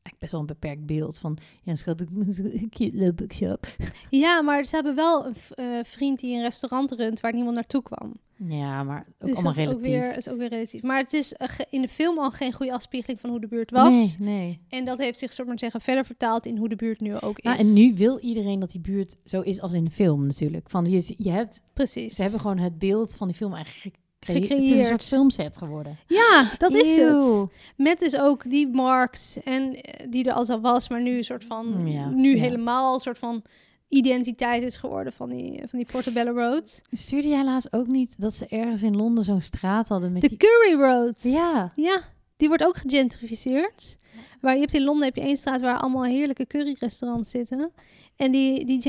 eigenlijk 0.02 0.18
best 0.18 0.32
wel 0.32 0.40
een 0.40 0.46
beperkt 0.46 0.86
beeld 0.86 1.18
van, 1.18 1.38
ja 1.62 1.74
schat, 1.74 2.00
ik 2.00 2.10
moet 2.10 2.38
een 2.38 2.68
cute 2.76 2.96
little 2.96 3.12
bookshop. 3.12 3.66
Ja, 4.10 4.42
maar 4.42 4.64
ze 4.64 4.74
hebben 4.74 4.94
wel 4.94 5.26
een 5.26 5.34
v- 5.36 5.50
eh, 5.50 5.66
vriend 5.82 6.20
die 6.20 6.34
een 6.36 6.42
restaurant 6.42 6.90
runt 6.92 7.20
waar 7.20 7.32
niemand 7.34 7.54
naartoe 7.54 7.82
kwam. 7.82 8.12
Ja, 8.48 8.82
maar 8.82 9.06
ook 9.18 9.28
dus 9.28 9.34
allemaal 9.34 9.52
is 9.52 9.58
ook, 9.58 9.64
relatief. 9.66 9.92
weer, 9.92 10.16
is 10.16 10.28
ook 10.28 10.38
weer 10.38 10.48
relatief. 10.48 10.82
Maar 10.82 10.98
het 10.98 11.12
is 11.12 11.32
eh, 11.32 11.48
in 11.70 11.80
de 11.80 11.88
film 11.88 12.18
al 12.18 12.30
geen 12.30 12.52
goede 12.52 12.72
afspiegeling 12.72 13.20
van 13.20 13.30
hoe 13.30 13.40
de 13.40 13.46
buurt 13.48 13.70
was. 13.70 13.92
Nee, 13.92 14.16
nee. 14.18 14.60
En 14.68 14.84
dat 14.84 14.98
heeft 14.98 15.18
zich, 15.18 15.32
soort 15.32 15.48
maar 15.48 15.58
zeggen, 15.58 15.80
verder 15.80 16.04
vertaald 16.04 16.46
in 16.46 16.56
hoe 16.56 16.68
de 16.68 16.76
buurt 16.76 17.00
nu 17.00 17.20
ook 17.20 17.38
is. 17.38 17.44
Ja, 17.44 17.58
en 17.58 17.72
nu 17.72 17.92
wil 17.94 18.18
iedereen 18.18 18.58
dat 18.58 18.70
die 18.70 18.80
buurt 18.80 19.16
zo 19.24 19.40
is 19.40 19.60
als 19.60 19.72
in 19.72 19.84
de 19.84 19.90
film 19.90 20.26
natuurlijk. 20.26 20.70
Van 20.70 20.90
je, 20.90 21.14
je 21.16 21.30
hebt, 21.30 21.62
Precies. 21.74 22.14
ze 22.14 22.22
hebben 22.22 22.40
gewoon 22.40 22.58
het 22.58 22.78
beeld 22.78 23.14
van 23.14 23.26
die 23.26 23.36
film 23.36 23.54
eigenlijk 23.54 23.96
gecreëerd. 24.20 24.48
Het 24.48 24.70
is 24.70 24.78
een 24.78 24.84
soort 24.84 25.04
filmset 25.04 25.58
geworden. 25.58 25.98
Ja, 26.06 26.50
dat 26.58 26.74
is 26.74 26.96
het. 26.96 27.46
Met 27.76 27.98
dus 27.98 28.16
ook 28.16 28.50
die 28.50 28.68
markt 28.68 29.38
en 29.44 29.74
eh, 29.74 30.06
die 30.10 30.24
er 30.24 30.32
al 30.32 30.44
zo 30.44 30.60
was, 30.60 30.88
maar 30.88 31.02
nu 31.02 31.16
een 31.16 31.24
soort 31.24 31.44
van, 31.44 31.86
Ja, 31.86 32.08
nu 32.08 32.34
ja. 32.34 32.40
helemaal 32.42 32.94
een 32.94 33.00
soort 33.00 33.18
van 33.18 33.42
identiteit 33.90 34.62
is 34.62 34.76
geworden 34.76 35.12
van 35.12 35.28
die, 35.28 35.62
van 35.68 35.78
die 35.78 35.88
Portobello 35.92 36.32
Road. 36.32 36.82
Stuurde 36.90 37.28
jij 37.28 37.38
helaas 37.38 37.72
ook 37.72 37.86
niet 37.86 38.14
dat 38.18 38.34
ze 38.34 38.46
ergens 38.46 38.82
in 38.82 38.96
Londen 38.96 39.24
zo'n 39.24 39.40
straat 39.40 39.88
hadden 39.88 40.12
met 40.12 40.22
De 40.22 40.28
die... 40.28 40.36
Curry 40.36 40.80
Road. 40.80 41.22
Ja, 41.22 41.72
Ja, 41.74 42.00
die 42.36 42.48
wordt 42.48 42.64
ook 42.64 42.76
gegentrificeerd. 42.76 43.98
Waar 44.40 44.54
je 44.54 44.60
hebt 44.60 44.74
in 44.74 44.84
Londen 44.84 45.04
heb 45.04 45.16
je 45.16 45.22
één 45.22 45.36
straat 45.36 45.60
waar 45.60 45.78
allemaal 45.78 46.04
heerlijke 46.04 46.46
curryrestaurants 46.46 47.30
zitten. 47.30 47.72
En 48.16 48.32
die, 48.32 48.64
die 48.64 48.80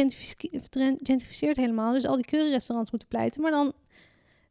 gentrificeert 1.03 1.57
helemaal. 1.57 1.93
Dus 1.93 2.05
al 2.05 2.15
die 2.15 2.25
curryrestaurants 2.25 2.91
moeten 2.91 3.09
pleiten. 3.09 3.41
Maar 3.41 3.51
dan, 3.51 3.73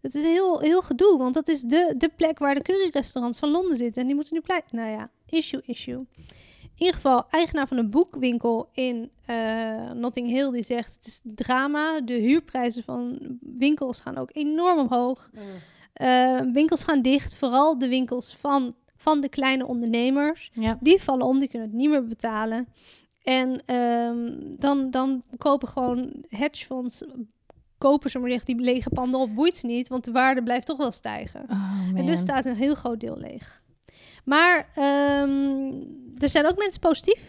het 0.01 0.15
is 0.15 0.23
heel, 0.23 0.61
heel 0.61 0.83
gedoe. 0.83 1.19
Want 1.19 1.35
dat 1.35 1.49
is 1.49 1.61
de, 1.61 1.95
de 1.99 2.09
plek 2.17 2.39
waar 2.39 2.55
de 2.55 2.63
curryrestaurants 2.63 3.39
van 3.39 3.51
Londen 3.51 3.77
zitten. 3.77 4.01
En 4.01 4.07
die 4.07 4.17
moeten 4.17 4.35
nu 4.35 4.41
pleiten. 4.41 4.77
Nou 4.77 4.91
ja, 4.91 5.11
issue, 5.29 5.63
issue. 5.65 6.07
In 6.81 6.87
ieder 6.87 7.01
geval, 7.01 7.27
eigenaar 7.31 7.69
van 7.69 7.77
een 7.77 7.91
boekwinkel 7.91 8.69
in 8.73 9.11
eh, 9.27 9.91
Notting 9.91 10.29
Hill, 10.29 10.51
die 10.51 10.63
zegt 10.63 10.95
het 10.95 11.07
is 11.07 11.21
drama. 11.25 12.01
De 12.01 12.13
huurprijzen 12.13 12.85
van 12.85 13.19
winkels 13.41 14.01
gaan 14.01 14.17
ook 14.17 14.31
enorm 14.33 14.79
omhoog. 14.79 15.31
Eh, 15.93 16.41
winkels 16.53 16.85
gaan 16.85 17.03
dicht, 17.03 17.37
vooral 17.37 17.79
de 17.79 17.89
winkels 17.89 18.37
van, 18.37 18.75
van 18.97 19.21
de 19.21 19.29
kleine 19.29 19.67
ondernemers. 19.67 20.51
ja. 20.55 20.79
Die 20.81 21.03
vallen 21.03 21.27
om, 21.27 21.39
die 21.39 21.49
kunnen 21.49 21.69
het 21.69 21.77
niet 21.77 21.91
meer 21.91 22.07
betalen. 22.07 22.69
En 23.23 23.63
ehm, 23.67 24.29
dan, 24.59 24.91
dan 24.91 25.23
kopen 25.39 25.69
gewoon 25.69 26.13
hedgefonds, 26.29 27.05
kopen 27.79 28.11
ze 28.11 28.19
maar 28.19 28.31
echt 28.31 28.47
die 28.47 28.61
lege 28.61 28.91
panden 28.91 29.21
op, 29.21 29.35
boeit 29.35 29.57
ze 29.57 29.67
niet, 29.67 29.89
want 29.89 30.05
de 30.05 30.13
waarde 30.13 30.43
blijft 30.43 30.67
toch 30.67 30.79
wel 30.79 30.93
stijgen. 30.93 31.45
Oh, 31.51 31.89
En 31.95 32.07
dus 32.07 32.21
staat 32.21 32.45
een 32.45 32.57
heel 32.57 32.75
groot 32.75 33.01
deel 33.01 33.17
leeg. 33.17 33.63
Maar 34.25 34.69
ehm, 34.75 35.73
er 36.19 36.29
zijn 36.29 36.47
ook 36.47 36.57
mensen 36.59 36.81
positief. 36.81 37.25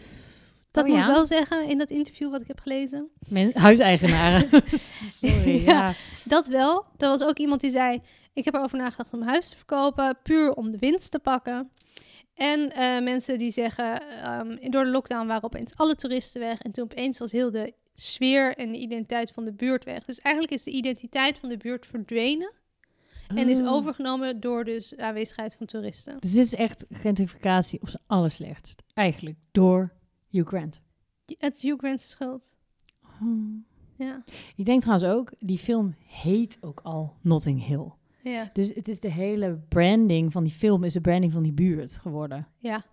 Dat 0.70 0.84
Oh, 0.84 0.90
moet 0.90 0.98
ja? 0.98 1.06
ik 1.08 1.14
wel 1.14 1.24
zeggen 1.26 1.68
in 1.68 1.78
dat 1.78 1.90
interview 1.90 2.30
wat 2.30 2.40
ik 2.40 2.46
heb 2.46 2.60
gelezen. 2.60 3.08
Men- 3.28 3.50
huiseigenaren. 3.54 4.48
Sorry, 5.20 5.64
Ja. 5.64 5.72
ja. 5.72 5.92
Dat 6.24 6.46
wel. 6.46 6.84
Er 6.96 7.08
was 7.08 7.22
ook 7.22 7.38
iemand 7.38 7.60
die 7.60 7.70
zei: 7.70 8.00
Ik 8.32 8.44
heb 8.44 8.54
erover 8.54 8.78
nagedacht 8.78 9.12
om 9.12 9.22
huis 9.22 9.48
te 9.48 9.56
verkopen, 9.56 10.18
puur 10.22 10.52
om 10.54 10.70
de 10.70 10.78
winst 10.78 11.10
te 11.10 11.18
pakken. 11.18 11.70
En 12.34 12.72
eh, 12.72 13.02
mensen 13.02 13.38
die 13.38 13.50
zeggen: 13.50 14.08
ehm, 14.22 14.70
Door 14.70 14.84
de 14.84 14.90
lockdown 14.90 15.26
waren 15.26 15.42
opeens 15.44 15.72
alle 15.76 15.94
toeristen 15.94 16.40
weg. 16.40 16.58
En 16.60 16.72
toen 16.72 16.84
opeens 16.84 17.18
was 17.18 17.32
heel 17.32 17.50
de 17.50 17.72
sfeer 17.94 18.56
en 18.56 18.72
de 18.72 18.78
identiteit 18.78 19.30
van 19.30 19.44
de 19.44 19.52
buurt 19.52 19.84
weg. 19.84 20.04
Dus 20.04 20.18
eigenlijk 20.18 20.54
is 20.54 20.62
de 20.62 20.70
identiteit 20.70 21.38
van 21.38 21.48
de 21.48 21.56
buurt 21.56 21.86
verdwenen. 21.86 22.52
En 23.36 23.48
is 23.48 23.60
Oh. 23.60 23.72
overgenomen 23.72 24.40
door 24.40 24.64
dus 24.64 24.96
aanwezigheid 24.96 25.56
van 25.56 25.66
toeristen. 25.66 26.20
Dus 26.20 26.32
dit 26.32 26.44
is 26.44 26.54
echt 26.54 26.86
gentrificatie 26.90 27.80
op 27.82 27.88
zijn 27.88 28.02
allerslechtst. 28.06 28.82
Eigenlijk 28.94 29.38
door 29.50 29.92
Hugh 30.28 30.48
Grant. 30.48 30.80
Het 31.38 31.56
is 31.56 31.62
Hugh 31.62 31.78
Grant's 31.78 32.10
schuld. 32.10 32.52
Oh. 33.22 33.64
Ja. 33.96 34.22
Ik 34.56 34.64
denk 34.64 34.80
trouwens 34.80 35.08
ook, 35.10 35.32
die 35.38 35.58
film 35.58 35.94
heet 36.06 36.56
ook 36.60 36.80
al 36.82 37.16
Notting 37.20 37.66
Hill. 37.66 37.90
Ja. 38.22 38.50
Dus 38.52 38.74
het 38.74 38.88
is 38.88 39.00
de 39.00 39.10
hele 39.10 39.60
branding 39.68 40.32
van 40.32 40.44
die 40.44 40.52
film 40.52 40.84
is 40.84 40.92
de 40.92 41.00
branding 41.00 41.32
van 41.32 41.42
die 41.42 41.52
buurt 41.52 41.98
geworden. 41.98 42.48
ja. 42.58 42.84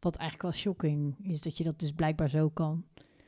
Wat 0.00 0.16
eigenlijk 0.16 0.42
wel 0.50 0.60
shocking 0.62 1.16
is 1.22 1.40
dat 1.40 1.56
je 1.58 1.64
dat 1.64 1.78
dus 1.78 1.92
blijkbaar 1.92 2.28
zo 2.30 2.48
kan. 2.48 2.84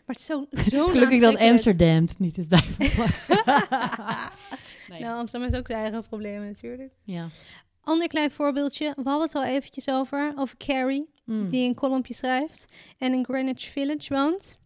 Maar 0.07 0.17
het 0.17 0.19
is 0.19 0.71
zo, 0.73 0.87
Gelukkig 0.87 1.21
dat 1.21 1.37
Amsterdam 1.37 2.03
het 2.03 2.19
niet 2.19 2.39
is 2.39 2.47
blijven. 2.47 2.75
nee. 4.91 5.01
Nou, 5.01 5.19
Amsterdam 5.19 5.49
heeft 5.49 5.61
ook 5.61 5.67
zijn 5.67 5.83
eigen 5.83 6.03
problemen 6.03 6.47
natuurlijk. 6.47 6.93
ja. 7.05 7.29
Ander 7.81 8.09
klein 8.09 8.31
voorbeeldje. 8.31 8.93
We 8.97 9.09
hadden 9.09 9.27
het 9.27 9.35
al 9.35 9.45
eventjes 9.45 9.89
over. 9.89 10.33
Over 10.37 10.57
Carrie. 10.57 11.09
Mm. 11.25 11.51
Die 11.51 11.69
een 11.69 11.75
kolompje 11.75 12.15
schrijft. 12.15 12.75
En 12.99 13.13
in 13.13 13.25
Greenwich 13.25 13.65
Village 13.65 14.15
woont. 14.15 14.59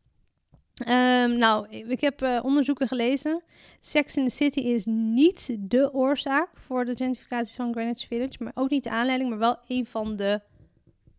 Ehm, 0.74 1.37
nou, 1.37 1.68
ik 1.68 2.00
heb 2.00 2.22
eh, 2.22 2.40
onderzoeken 2.42 2.88
gelezen. 2.88 3.42
Sex 3.81 4.16
in 4.16 4.24
the 4.24 4.31
City 4.31 4.61
is 4.61 4.85
niet 4.87 5.57
de 5.59 5.92
oorzaak 5.92 6.48
voor 6.55 6.85
de 6.85 6.96
gentrificatie 6.96 7.55
van 7.55 7.72
Greenwich 7.72 8.07
Village. 8.07 8.37
Maar 8.38 8.53
ook 8.55 8.70
niet 8.70 8.85
de 8.85 8.90
aanleiding, 8.90 9.31
maar 9.31 9.38
wel 9.38 9.59
een 9.66 9.87
van 9.87 10.16
de 10.16 10.40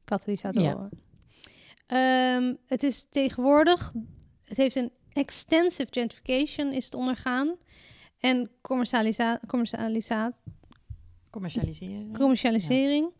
katalysatoren. 0.05 0.89
Ehm, 1.91 2.53
het 2.65 2.83
is 2.83 3.07
tegenwoordig... 3.09 3.93
Het 4.43 4.57
heeft 4.57 4.75
een 4.75 4.91
extensive 5.13 5.87
gentrification 5.91 6.73
is 6.73 6.85
het 6.85 6.95
ondergaan. 6.95 7.55
En 8.19 8.51
commercialisa 8.61 9.39
commercialisa 9.47 10.37
Commercialiseren. 11.29 12.13
commercialisering. 12.13 13.11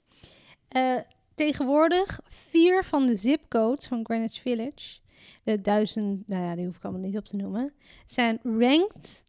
Eh, 0.67 0.97
tegenwoordig 1.35 2.19
vier 2.27 2.83
van 2.83 3.05
de 3.05 3.15
zipcodes 3.15 3.87
van 3.87 4.05
Greenwich 4.05 4.41
Village, 4.41 4.99
de 5.43 5.61
duizend, 5.61 6.27
nou 6.27 6.43
ja, 6.43 6.55
die 6.55 6.65
hoef 6.65 6.75
ik 6.75 6.83
allemaal 6.83 7.01
niet 7.01 7.17
op 7.17 7.25
te 7.25 7.35
noemen, 7.35 7.73
zijn 8.05 8.39
ranked 8.43 9.25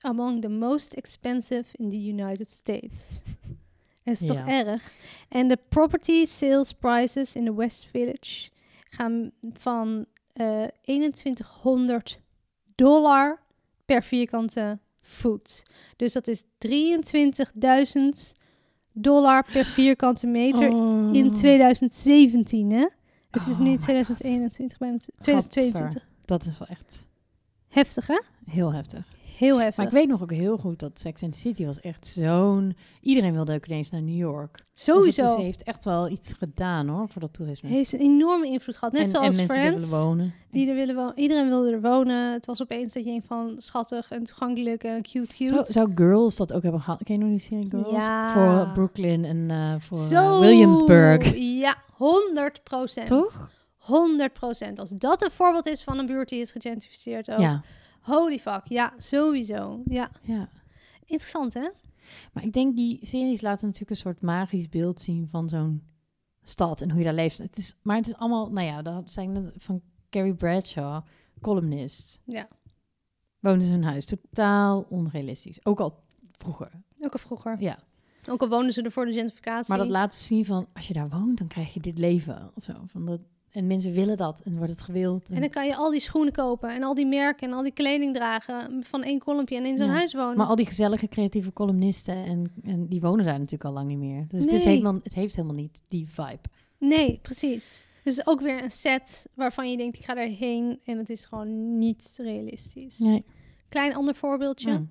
among 0.00 0.40
the 0.40 0.48
most 0.48 0.92
expensive 0.92 1.76
in 1.76 1.90
the 1.90 2.06
United 2.06 2.48
States. 2.48 3.10
Dat 4.04 4.20
is 4.20 4.26
toch 4.26 4.48
erg? 4.48 4.94
En 5.28 5.48
de 5.48 5.58
property 5.68 6.24
sales 6.24 6.72
prices 6.72 7.34
in 7.34 7.44
the 7.44 7.54
West 7.54 7.86
Village 7.86 8.52
gaan 8.94 9.30
van 9.52 10.06
eh 10.32 10.64
2100 10.82 12.20
dollar 12.74 13.42
per 13.84 14.02
vierkante 14.02 14.78
voet. 15.00 15.62
Dus 15.96 16.12
dat 16.12 16.28
is 16.28 16.44
23.000 16.44 16.48
dollar 18.92 19.44
per 19.52 19.64
vierkante 19.64 20.26
meter 20.26 20.70
Oh. 20.72 21.14
in 21.14 21.32
2017, 21.32 22.70
hè? 22.70 22.86
Dus 23.30 23.42
het 23.42 23.52
is 23.52 23.58
nu 23.58 23.70
my 23.70 23.76
2021, 23.78 24.78
bijna 24.78 24.96
2022. 25.20 26.08
Dat 26.24 26.44
is 26.46 26.58
wel 26.58 26.68
echt 26.68 27.06
Heftig, 27.68 28.06
hè? 28.06 28.20
heel 28.46 28.72
heftig. 28.72 29.06
Heel 29.38 29.60
heftig. 29.60 29.76
Maar 29.76 29.86
ik 29.86 29.92
weet 29.92 30.08
nog 30.08 30.22
ook 30.22 30.32
heel 30.32 30.56
goed 30.56 30.80
dat 30.80 30.98
Sex 30.98 31.22
and 31.22 31.32
the 31.32 31.38
City 31.38 31.64
was 31.64 31.80
echt 31.80 32.06
zo'n... 32.06 32.76
Iedereen 33.00 33.32
wilde 33.32 33.54
ook 33.54 33.66
ineens 33.66 33.90
naar 33.90 34.02
New 34.02 34.16
York. 34.16 34.58
Sowieso. 34.72 35.36
Is- 35.36 35.42
heeft 35.42 35.62
echt 35.62 35.84
wel 35.84 36.08
iets 36.08 36.32
gedaan 36.32 36.88
hoor, 36.88 37.08
voor 37.08 37.20
dat 37.20 37.34
toerisme. 37.34 37.68
heeft 37.68 37.92
een 37.92 38.00
enorme 38.00 38.46
invloed 38.46 38.76
gehad. 38.76 38.92
Net 38.92 39.02
en, 39.02 39.08
zoals 39.08 39.26
en 39.26 39.36
mensen 39.36 39.56
die 39.60 39.66
Friends. 39.66 39.90
willen 39.90 40.04
wonen. 40.04 40.34
Die 40.50 40.68
er 40.68 40.74
willen 40.74 40.94
wonen. 40.94 41.18
Iedereen 41.18 41.48
wilde 41.48 41.72
er 41.72 41.80
wonen. 41.80 42.32
Het 42.32 42.46
was 42.46 42.62
opeens 42.62 42.92
dat 42.92 43.04
je 43.04 43.10
denkt 43.10 43.26
van 43.26 43.54
schattig 43.58 44.10
en 44.10 44.24
toegankelijk 44.24 44.84
en 44.84 45.02
cute, 45.02 45.34
cute. 45.34 45.54
Zou, 45.54 45.64
zou 45.64 45.90
Girls 45.94 46.36
dat 46.36 46.52
ook 46.52 46.62
hebben 46.62 46.80
gehad? 46.80 47.02
Ken 47.02 47.14
je 47.14 47.20
nog 47.20 47.30
die 47.30 47.38
serie 47.38 47.68
Girls? 47.70 48.06
Ja. 48.06 48.32
Voor 48.32 48.72
Brooklyn 48.72 49.24
en 49.24 49.50
eh, 49.50 49.74
voor 49.78 50.18
eh. 50.18 50.40
Williamsburg. 50.40 51.36
Ja, 51.36 51.76
100 51.92 52.62
procent. 52.62 53.06
Toch? 53.06 53.50
100%. 53.84 53.86
Als 54.74 54.90
dat 54.90 55.22
een 55.22 55.30
voorbeeld 55.30 55.66
is 55.66 55.82
van 55.82 55.98
een 55.98 56.06
buurt 56.06 56.28
die 56.28 56.40
is 56.40 56.52
gegentrificeerd 56.52 57.30
ook. 57.30 57.38
Ja, 57.38 57.62
Holy 58.04 58.38
fuck, 58.38 58.66
ja, 58.66 58.94
sowieso. 58.96 59.82
Ja, 59.84 60.10
ja. 60.22 60.48
interessant 61.04 61.54
hè? 61.54 61.68
Maar 62.32 62.44
ik 62.44 62.52
denk 62.52 62.76
die 62.76 63.06
series 63.06 63.40
laten 63.40 63.64
natuurlijk 63.64 63.90
een 63.90 63.96
soort 63.96 64.20
magisch 64.20 64.68
beeld 64.68 65.00
zien 65.00 65.28
van 65.28 65.48
zo'n 65.48 65.82
stad 66.42 66.80
en 66.80 66.90
hoe 66.90 66.98
je 66.98 67.04
daar 67.04 67.14
leeft. 67.14 67.38
Het 67.38 67.56
is, 67.56 67.76
maar 67.82 67.96
het 67.96 68.06
is 68.06 68.16
allemaal, 68.16 68.50
nou 68.50 68.66
ja, 68.66 68.82
dat 68.82 69.10
zijn 69.10 69.52
van 69.56 69.82
Carrie 70.10 70.34
Bradshaw, 70.34 71.04
columnist. 71.40 72.20
Ja, 72.24 72.48
Woont 73.44 73.62
in 73.62 73.68
zijn 73.68 73.84
huis. 73.84 74.04
Totaal 74.04 74.86
onrealistisch. 74.88 75.66
Ook 75.66 75.80
al 75.80 76.02
vroeger. 76.32 76.70
ook 77.00 77.12
al 77.12 77.18
vroeger. 77.18 77.60
Ja. 77.60 77.78
Ook 78.28 78.40
al 78.40 78.48
woonden 78.48 78.72
ze 78.72 78.82
er 78.82 78.92
voor 78.92 79.04
de 79.04 79.12
gentrificatie. 79.12 79.68
Maar 79.68 79.82
dat 79.82 79.90
laat 79.90 80.14
zien 80.14 80.44
van, 80.44 80.66
als 80.72 80.88
je 80.88 80.94
daar 80.94 81.08
woont, 81.08 81.38
dan 81.38 81.46
krijg 81.46 81.74
je 81.74 81.80
dit 81.80 81.98
leven. 81.98 82.50
Of 82.54 82.64
zo. 82.64 82.72
Van 82.86 83.06
dat, 83.06 83.20
en 83.54 83.66
mensen 83.66 83.92
willen 83.92 84.16
dat 84.16 84.40
en 84.44 84.56
wordt 84.56 84.70
het 84.72 84.82
gewild. 84.82 85.28
En, 85.28 85.34
En 85.34 85.40
dan 85.40 85.50
kan 85.50 85.66
je 85.66 85.76
al 85.76 85.90
die 85.90 86.00
schoenen 86.00 86.32
kopen 86.32 86.70
en 86.70 86.82
al 86.82 86.94
die 86.94 87.06
merken 87.06 87.48
en 87.48 87.54
al 87.54 87.62
die 87.62 87.72
kleding 87.72 88.14
dragen 88.14 88.84
van 88.84 89.02
één 89.02 89.18
kolompje 89.18 89.56
en 89.56 89.64
in 89.66 89.76
zo'n 89.76 89.86
Ja. 89.86 89.92
huis 89.92 90.12
wonen. 90.14 90.36
maar 90.36 90.46
al 90.46 90.56
die 90.56 90.66
gezellige 90.66 91.08
creatieve 91.08 91.52
columnisten, 91.52 92.14
en, 92.14 92.52
en 92.62 92.86
die 92.86 93.00
wonen 93.00 93.24
daar 93.24 93.34
natuurlijk 93.38 93.64
al 93.64 93.72
lang 93.72 93.88
niet 93.88 93.98
meer. 93.98 94.24
Dus 94.28 94.44
het, 94.44 94.52
is 94.52 94.64
helemaal, 94.64 95.00
het 95.02 95.14
heeft 95.14 95.36
helemaal 95.36 95.56
niet 95.56 95.80
die 95.88 96.08
vibe. 96.08 96.40
Nee, 96.78 97.18
precies. 97.22 97.84
Dus 98.04 98.26
ook 98.26 98.40
weer 98.40 98.62
een 98.62 98.70
set 98.70 99.26
waarvan 99.34 99.70
je 99.70 99.76
denkt, 99.76 99.98
ik 99.98 100.04
ga 100.04 100.14
daarheen 100.14 100.80
en 100.84 100.98
het 100.98 101.10
is 101.10 101.24
gewoon 101.24 101.78
niet 101.78 102.14
realistisch. 102.16 102.98
Nee. 102.98 103.24
Klein 103.68 103.94
ander 103.94 104.14
voorbeeldje. 104.14 104.70
Mm. 104.72 104.88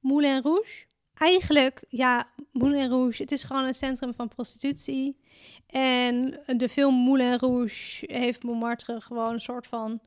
Moulin 0.00 0.42
Rouge. 0.42 0.84
Eigenlijk, 1.22 1.84
ja, 1.88 2.24
Moulin 2.52 2.88
Rouge, 2.88 3.22
het 3.22 3.32
is 3.32 3.42
gewoon 3.42 3.64
een 3.64 3.74
centrum 3.74 4.14
van 4.14 4.28
prostitutie. 4.28 5.16
En 5.66 6.40
de 6.46 6.68
film 6.68 6.94
Moulin 6.94 7.38
Rouge 7.38 8.04
heeft 8.12 8.42
Montmartre 8.42 9.00
gewoon 9.00 9.32
een 9.32 9.40
soort 9.40 9.66
van 9.66 10.00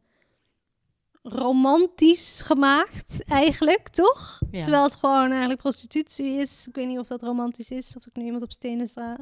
romantisch 1.23 2.41
gemaakt, 2.41 3.23
eigenlijk, 3.27 3.89
toch? 3.89 4.39
Ja. 4.51 4.61
Terwijl 4.61 4.83
het 4.83 4.95
gewoon 4.95 5.29
eigenlijk 5.29 5.59
prostitutie 5.61 6.25
is. 6.37 6.67
Ik 6.67 6.75
weet 6.75 6.87
niet 6.87 6.99
of 6.99 7.07
dat 7.07 7.21
romantisch 7.21 7.69
is, 7.69 7.93
of 7.97 8.05
ik 8.05 8.15
nu 8.15 8.23
iemand 8.23 8.43
op 8.43 8.51
stenen 8.51 8.87
sta. 8.87 9.17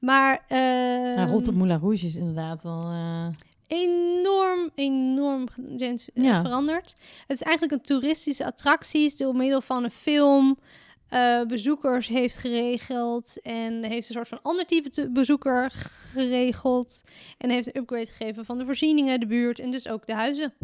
Maar 0.00 0.44
Ja, 0.48 1.14
eh 1.14 1.30
Rotte 1.30 1.52
Moulin 1.52 1.78
Rouge 1.78 2.06
is 2.06 2.16
inderdaad 2.16 2.62
wel... 2.62 2.90
eh, 2.90 3.26
enorm, 3.66 4.70
enorm 4.74 5.46
eh, 5.78 5.94
Ja. 6.14 6.40
veranderd. 6.42 6.94
Het 7.26 7.40
is 7.40 7.42
eigenlijk 7.42 7.72
een 7.72 7.86
toeristische 7.86 8.44
attractie 8.44 9.16
door 9.16 9.36
middel 9.36 9.60
van 9.60 9.84
een 9.84 9.90
film 9.90 10.58
eh, 11.08 11.44
bezoekers 11.44 12.08
heeft 12.08 12.36
geregeld 12.36 13.40
en 13.42 13.84
heeft 13.84 14.08
een 14.08 14.14
soort 14.14 14.28
van 14.28 14.42
ander 14.42 14.66
type 14.66 15.10
bezoeker 15.10 15.70
geregeld 15.70 17.00
en 17.38 17.50
heeft 17.50 17.66
een 17.66 17.80
upgrade 17.80 18.06
gegeven 18.06 18.44
van 18.44 18.58
de 18.58 18.64
voorzieningen, 18.64 19.20
de 19.20 19.26
buurt 19.26 19.58
en 19.58 19.70
dus 19.70 19.88
ook 19.88 20.06
de 20.06 20.14
huizen. 20.14 20.54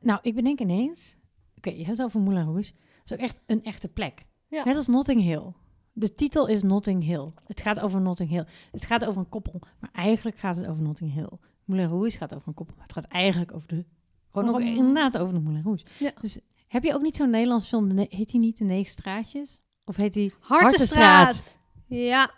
Nou, 0.00 0.18
ik 0.22 0.34
bedenk 0.34 0.60
ineens... 0.60 1.16
Oké, 1.56 1.70
je 1.70 1.84
hebt 1.84 1.98
het 1.98 2.06
over 2.06 2.20
Moulin 2.20 2.44
Rouge. 2.44 2.72
Dat 3.04 3.04
is 3.04 3.12
ook 3.12 3.30
echt 3.30 3.40
een 3.46 3.64
echte 3.64 3.88
plek. 3.88 4.24
Ja. 4.48 4.64
Net 4.64 4.76
als 4.76 4.86
Notting 4.86 5.22
Hill. 5.22 5.52
De 5.92 6.14
titel 6.14 6.46
is 6.46 6.62
Notting 6.62 7.04
Hill. 7.04 7.30
Het 7.46 7.60
gaat 7.60 7.80
over 7.80 8.00
Notting 8.00 8.30
Hill. 8.30 8.44
Het 8.70 8.84
gaat 8.84 9.04
over 9.04 9.20
een 9.20 9.28
koppel, 9.28 9.60
maar 9.80 9.90
eigenlijk 9.92 10.36
gaat 10.36 10.56
het 10.56 10.66
over 10.66 10.82
Notting 10.82 11.12
Hill. 11.14 11.30
Moulin 11.64 11.88
Rouge 11.88 12.16
gaat 12.16 12.34
over 12.34 12.48
een 12.48 12.54
koppel, 12.54 12.74
maar 12.76 12.86
het 12.86 12.94
gaat 12.94 13.04
eigenlijk 13.04 13.54
over 13.54 13.68
de... 13.68 13.84
Gewoon 14.28 14.62
inderdaad 14.62 15.18
over 15.18 15.34
de 15.34 15.40
Moulin 15.40 15.62
Rouge. 15.62 15.84
Ja. 15.98 16.12
Dus 16.20 16.38
heb 16.66 16.84
je 16.84 16.94
ook 16.94 17.02
niet 17.02 17.16
zo'n 17.16 17.30
Nederlands 17.30 17.68
film, 17.68 17.98
heet 17.98 18.30
die 18.30 18.40
niet 18.40 18.58
De 18.58 18.64
Negen 18.64 18.90
Straatjes? 18.90 19.60
Of 19.84 19.96
heet 19.96 20.12
die 20.12 20.32
Hartenstraat. 20.40 21.58
Ja, 21.86 22.30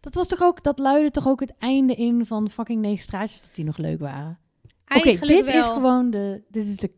Dat 0.00 0.14
was 0.14 0.28
toch 0.28 0.42
ook, 0.42 0.62
dat 0.62 0.78
luidde 0.78 1.10
toch 1.10 1.28
ook 1.28 1.40
het 1.40 1.52
einde 1.58 1.94
in 1.94 2.26
van 2.26 2.50
fucking 2.50 2.80
Negen 2.80 3.02
Straatjes, 3.02 3.40
dat 3.40 3.54
die 3.54 3.64
nog 3.64 3.76
leuk 3.76 3.98
waren? 4.00 4.38
Oké, 4.96 5.18
dit 5.18 5.44
wel. 5.44 5.58
is 5.60 5.64
gewoon 5.66 6.10
de, 6.10 6.42
dit 6.48 6.66
is 6.66 6.76
de 6.76 6.90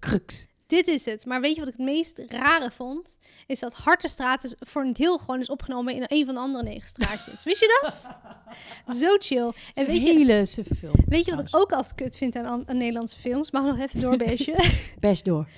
crux. 0.00 0.46
Dit 0.66 0.88
is 0.88 1.04
het. 1.04 1.26
Maar 1.26 1.40
weet 1.40 1.54
je 1.54 1.60
wat 1.60 1.68
ik 1.68 1.76
het 1.76 1.86
meest 1.86 2.22
rare 2.28 2.70
vond? 2.70 3.16
Is 3.46 3.58
dat 3.60 3.74
Hartenstraat 3.74 4.44
is 4.44 4.54
voor 4.58 4.82
een 4.82 4.92
deel 4.92 5.18
gewoon 5.18 5.40
is 5.40 5.48
opgenomen 5.50 5.94
in 5.94 6.04
een 6.06 6.24
van 6.26 6.34
de 6.34 6.40
andere 6.40 6.64
negen 6.64 6.88
straatjes. 6.88 7.44
Wist 7.44 7.60
je 7.60 7.78
dat? 7.82 8.16
Zo 9.00 9.16
chill. 9.18 9.44
En 9.46 9.52
Een 9.74 9.86
weet 9.86 10.02
je, 10.02 10.12
hele 10.12 10.46
suffe 10.46 10.74
film. 10.74 10.94
weet 11.06 11.24
je 11.26 11.34
wat 11.36 11.48
ik 11.48 11.56
ook 11.56 11.72
als 11.72 11.94
kut 11.94 12.16
vind 12.16 12.36
aan, 12.36 12.68
aan 12.68 12.76
Nederlandse 12.76 13.18
films? 13.18 13.50
Mag 13.50 13.62
ik 13.62 13.68
nog 13.68 13.78
even 13.78 14.00
doorbeestje? 14.00 14.64
Best 15.00 15.24
door. 15.24 15.48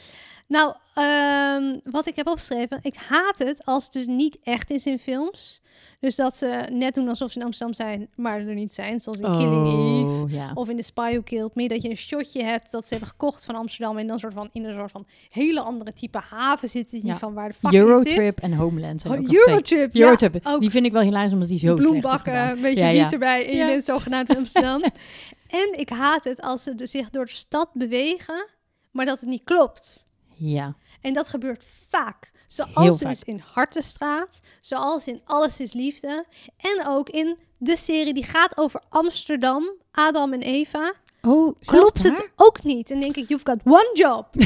Nou, 0.48 0.74
ehm, 0.94 1.78
wat 1.92 2.06
ik 2.06 2.16
heb 2.16 2.26
opgeschreven. 2.26 2.78
Ik 2.82 2.94
haat 2.96 3.38
het 3.38 3.64
als 3.64 3.84
het 3.84 3.92
dus 3.92 4.06
niet 4.06 4.38
echt 4.42 4.70
is 4.70 4.86
in 4.86 4.98
films. 4.98 5.60
Dus 6.00 6.16
dat 6.16 6.36
ze 6.36 6.66
net 6.72 6.94
doen 6.94 7.08
alsof 7.08 7.30
ze 7.32 7.38
in 7.38 7.44
Amsterdam 7.44 7.74
zijn, 7.74 8.08
maar 8.16 8.40
er 8.40 8.54
niet 8.54 8.74
zijn. 8.74 9.00
Zoals 9.00 9.18
in 9.18 9.30
Killing 9.32 9.66
Eve. 9.66 10.22
Oh, 10.22 10.30
ja. 10.30 10.50
Of 10.54 10.68
in 10.68 10.76
The 10.76 10.82
Spy 10.82 11.10
Who 11.12 11.22
Killed 11.22 11.54
Me, 11.54 11.68
dat 11.68 11.82
je 11.82 11.90
een 11.90 11.96
shotje 11.96 12.42
hebt 12.44 12.70
dat 12.70 12.82
ze 12.86 12.90
hebben 12.94 13.08
gekocht 13.08 13.44
van 13.44 13.54
Amsterdam 13.54 13.98
en 13.98 14.06
dan 14.06 14.18
soort 14.18 14.34
van 14.34 14.48
in 14.52 14.64
een 14.64 14.74
soort 14.78 14.90
van 14.90 15.06
hele 15.28 15.60
andere 15.60 15.92
type 15.92 16.18
haven 16.30 16.68
zitten 16.68 17.00
Ja. 17.06 17.16
van 17.16 17.34
waar 17.34 17.48
de 17.48 17.54
fuck 17.54 17.72
is? 17.72 17.78
Eurotrip 17.78 18.38
en 18.40 18.52
Homeland 18.52 19.00
zijn 19.00 19.12
Oh, 19.12 19.18
ook. 19.20 19.32
Eurotrip, 19.32 19.94
ja. 19.94 20.04
Eurotrip. 20.04 20.40
ook 20.46 20.60
Die 20.60 20.70
vind 20.70 20.86
ik 20.86 20.92
wel 20.92 21.02
hilarisch 21.02 21.32
omdat 21.32 21.48
die 21.48 21.58
zo 21.58 21.74
is 21.74 21.80
bloembakken, 21.80 22.18
gedaan. 22.18 22.56
een 22.56 22.62
beetje 22.62 22.86
Ja, 22.86 23.10
erbij 23.10 23.48
en 23.48 23.56
je 23.56 23.64
bent 23.66 23.84
zogenaamd 23.84 24.30
in 24.30 24.36
Amsterdam. 24.36 24.82
en 25.62 25.78
ik 25.78 25.88
haat 25.88 26.24
het 26.24 26.40
als 26.42 26.62
ze 26.62 26.72
zich 26.76 27.10
door 27.10 27.24
de 27.24 27.30
stad 27.32 27.70
bewegen, 27.72 28.46
maar 28.90 29.06
dat 29.06 29.20
het 29.20 29.28
niet 29.28 29.44
klopt. 29.44 30.06
Ja. 30.38 30.76
En 31.00 31.12
dat 31.12 31.28
gebeurt 31.28 31.64
vaak. 31.88 32.30
Zoals 32.46 32.98
dus 32.98 33.22
in 33.22 33.42
Hartenstraat, 33.52 34.40
zoals 34.60 35.06
in 35.06 35.20
Alles 35.24 35.60
is 35.60 35.72
Liefde. 35.72 36.24
En 36.56 36.86
ook 36.86 37.08
in 37.08 37.38
de 37.56 37.76
serie 37.76 38.14
die 38.14 38.24
gaat 38.24 38.56
over 38.56 38.82
Amsterdam, 38.88 39.72
Adam 39.90 40.32
en 40.32 40.42
Eva. 40.42 40.94
Oh, 41.22 41.56
Klopt 41.60 42.02
het 42.02 42.30
ook 42.36 42.62
niet. 42.62 42.90
En 42.90 43.00
denk 43.00 43.16
ik, 43.16 43.28
you've 43.28 43.46
got 43.46 43.60
one 43.64 43.90
job. 43.92 44.26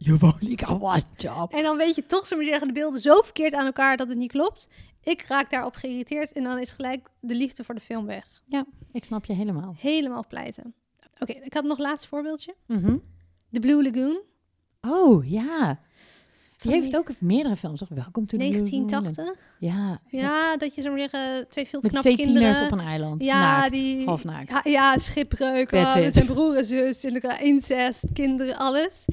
You 0.00 0.18
only 0.20 0.56
got 0.56 0.80
one 0.80 1.02
job. 1.16 1.52
En 1.52 1.62
dan 1.62 1.76
weet 1.76 1.94
je 1.94 2.06
toch, 2.06 2.30
maar 2.30 2.44
zeggen, 2.44 2.66
de 2.66 2.74
beelden 2.74 3.00
zo 3.00 3.20
verkeerd 3.20 3.54
aan 3.54 3.66
elkaar 3.66 3.96
dat 3.96 4.08
het 4.08 4.18
niet 4.18 4.30
klopt. 4.30 4.68
Ik 5.02 5.22
raak 5.22 5.50
daarop 5.50 5.74
geïrriteerd 5.74 6.32
en 6.32 6.42
dan 6.42 6.58
is 6.58 6.72
gelijk 6.72 7.08
de 7.20 7.34
liefde 7.34 7.64
voor 7.64 7.74
de 7.74 7.80
film 7.80 8.06
weg. 8.06 8.24
Ik 8.92 9.04
snap 9.04 9.24
je 9.24 9.32
helemaal. 9.32 9.74
Helemaal 9.78 10.24
pleiten. 10.28 10.74
Oké, 11.18 11.32
ik 11.32 11.54
had 11.54 11.64
nog 11.64 11.78
een 11.78 11.84
laatste 11.84 12.08
voorbeeldje. 12.08 12.54
Mhm. 12.66 12.96
The 13.52 13.60
Blue 13.60 13.82
Lagoon, 13.82 14.20
Oh, 14.80 15.30
ja. 15.30 15.80
Van 16.56 16.70
Die 16.70 16.80
heeft 16.80 16.96
ook 16.96 17.20
meerdere 17.20 17.56
films, 17.56 17.78
toch? 17.78 17.88
Welkom 17.88 18.26
to 18.26 18.36
the 18.38 18.48
Blue 18.48 18.60
Lagoon. 18.62 18.86
1980. 18.88 19.44
Ja. 19.58 20.00
Ja, 20.10 20.56
dat 20.56 20.74
je 20.74 20.82
zo 20.82 20.88
maar 20.90 20.98
zeggen, 20.98 21.48
twee 21.48 21.66
veel 21.66 21.80
te 21.80 21.88
knappe 21.88 22.08
twee 22.12 22.24
kinderen. 22.24 22.52
tieners 22.52 22.72
op 22.72 22.78
een 22.78 22.84
eiland. 22.84 23.24
Ja, 23.24 23.40
naakt. 23.58 23.72
die- 23.72 24.04
Half 24.06 24.24
naakt. 24.24 24.50
Ja, 24.50 24.60
ja 24.64 24.98
schipbreuk, 24.98 25.72
oh, 25.72 25.94
met 25.94 26.12
zijn 26.12 26.26
broer 26.26 26.56
en 26.56 26.64
zus, 26.64 27.04
in 27.04 27.14
elkaar 27.14 27.42
incest, 27.42 28.04
kinderen, 28.12 28.56
alles. 28.56 29.04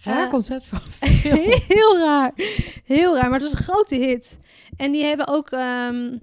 Raar 0.00 0.24
Eh, 0.24 0.30
concept 0.30 0.66
van 0.66 0.80
heel 1.68 1.98
raar. 1.98 2.32
Heel 2.84 3.14
raar, 3.14 3.30
maar 3.30 3.40
het 3.40 3.50
was 3.50 3.58
een 3.58 3.64
grote 3.66 3.94
hit. 3.94 4.38
En 4.76 4.92
die 4.92 5.04
hebben 5.04 5.28
ook 5.28 5.50
ehm, 5.50 6.18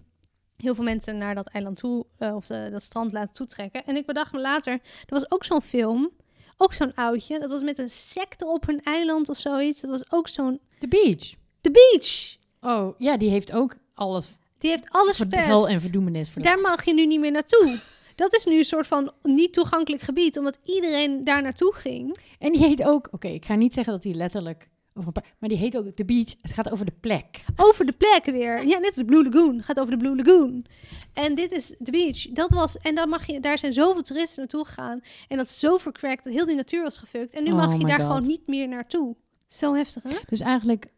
heel 0.58 0.76
veel 0.76 0.84
mensen 0.84 1.18
naar 1.18 1.36
dat 1.36 1.48
eiland 1.48 1.78
toe, 1.78 2.06
eh, 2.18 2.36
of 2.36 2.46
de, 2.48 2.68
dat 2.72 2.84
strand 2.84 3.12
laten 3.12 3.34
toetrekken. 3.34 3.86
En 3.86 3.96
ik 3.96 4.06
bedacht 4.06 4.32
me 4.34 4.40
later, 4.40 4.74
er 4.74 4.80
was 5.06 5.32
ook 5.32 5.44
zo'n 5.44 5.62
film, 5.62 6.10
ook 6.58 6.74
zo'n 6.74 6.96
oudje. 6.96 7.40
Dat 7.40 7.50
was 7.50 7.64
met 7.64 7.78
een 7.78 7.90
secte 7.90 8.46
op 8.46 8.68
een 8.68 8.82
eiland 8.84 9.30
of 9.30 9.38
zoiets. 9.38 9.82
Dat 9.82 9.90
was 9.90 10.12
ook 10.12 10.28
zo'n... 10.28 10.60
The 10.80 10.88
Beach. 10.88 11.34
The 11.62 11.72
Beach! 11.72 12.36
Oh, 12.62 13.00
ja, 13.00 13.18
die 13.18 13.30
heeft 13.30 13.54
ook 13.54 13.76
alles 13.94 14.28
Die 14.58 14.70
heeft 14.70 14.90
alles 14.90 15.18
verpest. 15.18 15.46
hel 15.46 15.70
en 15.70 15.82
verdoemenis. 15.82 16.30
Voor 16.30 16.42
Daar 16.42 16.60
mag 16.60 16.86
je 16.86 16.94
nu 16.94 17.06
niet 17.06 17.20
meer 17.20 17.32
naartoe. 17.32 17.80
Dat 18.16 18.34
is 18.34 18.46
nu 18.46 18.58
een 18.58 18.64
soort 18.64 18.88
van 18.88 19.12
niet 19.22 19.54
toegankelijk 19.54 20.02
gebied, 20.02 20.38
omdat 20.38 20.60
iedereen 20.64 21.24
daar 21.24 21.42
naartoe 21.42 21.74
ging. 21.76 22.18
En 22.40 22.52
die 22.52 22.62
heet 22.62 22.84
ook... 22.84 23.08
Oké, 23.12 23.28
ik 23.28 23.46
ga 23.46 23.56
niet 23.56 23.74
zeggen 23.74 23.94
dat 23.94 24.02
die 24.02 24.14
letterlijk... 24.14 24.70
Over 24.94 25.08
een 25.08 25.14
paar, 25.14 25.34
maar 25.40 25.50
die 25.50 25.58
heet 25.58 25.78
ook 25.78 25.90
The 25.96 26.06
Beach. 26.06 26.34
Het 26.42 26.54
gaat 26.54 26.72
over 26.72 26.86
de 26.86 26.94
plek. 27.00 27.44
Over 27.56 27.86
de 27.86 27.92
plek 27.92 28.26
weer. 28.26 28.68
Ja, 28.68 28.78
net 28.78 28.94
als 28.96 29.04
Blue 29.06 29.24
Lagoon. 29.24 29.64
Gaat 29.64 29.80
over 29.80 29.92
de 29.92 29.98
Blue 29.98 30.16
Lagoon. 30.16 30.66
En 31.14 31.36
dit 31.36 31.52
is 31.52 31.76
The 31.84 31.92
Beach. 31.92 32.32
Dat 32.32 32.54
was, 32.54 32.78
en 32.78 32.96
dan 32.96 33.10
mag 33.10 33.26
je, 33.26 33.40
daar 33.40 33.58
zijn 33.58 33.74
zoveel 33.74 34.02
toeristen 34.02 34.40
naartoe 34.40 34.66
gegaan. 34.66 35.02
En 35.28 35.38
dat 35.38 35.46
is 35.46 35.60
zo 35.60 35.78
vercrackt 35.78 36.24
dat 36.24 36.34
heel 36.34 36.46
die 36.46 36.56
natuur 36.56 36.82
was 36.82 36.98
gefukt. 36.98 37.34
En 37.34 37.44
nu 37.44 37.52
Oh 37.52 37.58
mag 37.58 37.72
je 37.72 37.78
my 37.78 37.90
daar 37.90 38.00
God. 38.00 38.08
gewoon 38.08 38.28
niet 38.28 38.48
meer 38.48 38.68
naartoe. 38.68 39.16
Zo 39.48 39.74
heftig, 39.74 40.04
hè? 40.04 40.18
Dus 40.28 40.40
eigenlijk... 40.40 40.92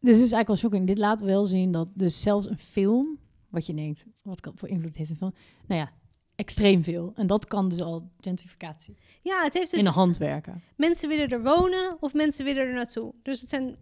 Dus 0.00 0.16
het 0.16 0.24
is 0.26 0.32
eigenlijk 0.32 0.46
wel 0.46 0.56
shocking. 0.56 0.86
Dit 0.86 0.98
laat 0.98 1.20
wel 1.20 1.46
zien 1.46 1.72
dat 1.72 1.88
dus 1.94 2.22
zelfs 2.22 2.48
een 2.48 2.58
film... 2.58 3.18
Wat 3.48 3.66
je 3.66 3.74
denkt, 3.74 4.04
wat 4.22 4.50
voor 4.54 4.68
invloed 4.68 4.96
heeft 4.96 5.10
een 5.10 5.16
film? 5.16 5.34
Nou 5.66 5.80
ja, 5.80 5.92
extreem 6.38 6.82
veel. 6.82 7.12
En 7.14 7.26
dat 7.26 7.46
kan 7.46 7.68
dus 7.68 7.80
al 7.80 8.10
gentrificatie 8.20 8.96
Ja, 9.22 9.42
het 9.42 9.54
heeft 9.54 9.70
dus... 9.70 9.78
in 9.78 9.84
de 9.86 9.90
hand 9.90 10.16
werken. 10.16 10.62
Mensen 10.76 11.08
willen 11.08 11.28
er 11.28 11.42
wonen 11.42 11.96
of 12.00 12.14
mensen 12.14 12.44
willen 12.44 12.62
er 12.66 12.74
naartoe. 12.74 13.14
Dus 13.22 13.40
het 13.40 13.50
zijn 13.50 13.76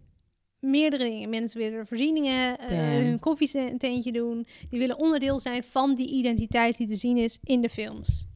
meerdere 0.58 1.04
dingen. 1.04 1.28
Mensen 1.28 1.58
willen 1.60 1.78
er 1.78 1.86
voorzieningen, 1.86 2.56
Damn. 2.68 2.80
hun 2.80 3.18
koffietentje 3.18 4.12
doen. 4.12 4.46
Die 4.68 4.78
willen 4.78 4.98
onderdeel 4.98 5.38
zijn 5.38 5.62
van 5.62 5.94
die 5.94 6.08
identiteit 6.10 6.76
die 6.76 6.86
te 6.86 6.96
zien 6.96 7.16
is 7.16 7.38
in 7.42 7.60
de 7.60 7.68
films. 7.68 8.26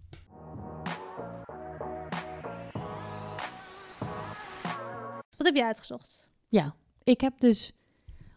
Wat 5.37 5.47
heb 5.47 5.57
je 5.57 5.65
uitgezocht? 5.65 6.29
Ja, 6.49 6.75
ik 7.03 7.21
heb 7.21 7.41
dus 7.41 7.73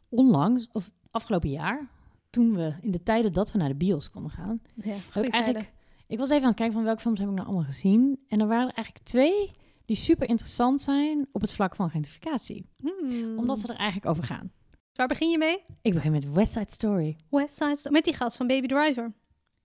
onlangs, 0.09 0.67
of 0.71 0.91
afgelopen 1.11 1.49
jaar, 1.49 1.89
toen 2.29 2.55
we 2.55 2.73
in 2.81 2.91
de 2.91 3.03
tijden 3.03 3.33
dat 3.33 3.51
we 3.51 3.57
naar 3.57 3.67
de 3.67 3.75
bios 3.75 4.09
konden 4.09 4.31
gaan, 4.31 4.59
Ja, 4.75 4.95
heb 5.11 5.23
ik 5.23 5.33
eigenlijk, 5.33 5.71
Ik 6.13 6.19
was 6.19 6.29
even 6.29 6.43
aan 6.43 6.49
het 6.49 6.57
kijken 6.57 6.75
van 6.75 6.83
welke 6.83 7.01
films 7.01 7.19
heb 7.19 7.27
ik 7.27 7.33
nou 7.33 7.47
allemaal 7.47 7.65
gezien. 7.65 8.19
En 8.27 8.39
er 8.39 8.47
waren 8.47 8.67
er 8.67 8.73
eigenlijk 8.75 9.05
twee 9.05 9.51
die 9.85 9.95
super 9.95 10.29
interessant 10.29 10.81
zijn 10.81 11.27
op 11.31 11.41
het 11.41 11.51
vlak 11.51 11.75
van 11.75 11.89
gentrificatie. 11.89 12.69
Hmm. 12.77 13.37
Omdat 13.37 13.59
ze 13.59 13.67
er 13.67 13.75
eigenlijk 13.75 14.09
over 14.09 14.23
gaan. 14.23 14.51
Waar 14.93 15.07
begin 15.07 15.29
je 15.29 15.37
mee? 15.37 15.63
Ik 15.81 15.93
begin 15.93 16.11
met 16.11 16.31
West 16.31 16.51
Side 16.51 16.71
Story. 16.71 17.17
West 17.29 17.53
Side 17.53 17.77
Story. 17.77 17.93
Met 17.93 18.03
die 18.03 18.13
gast 18.13 18.37
van 18.37 18.47
Baby 18.47 18.67
Driver. 18.67 19.13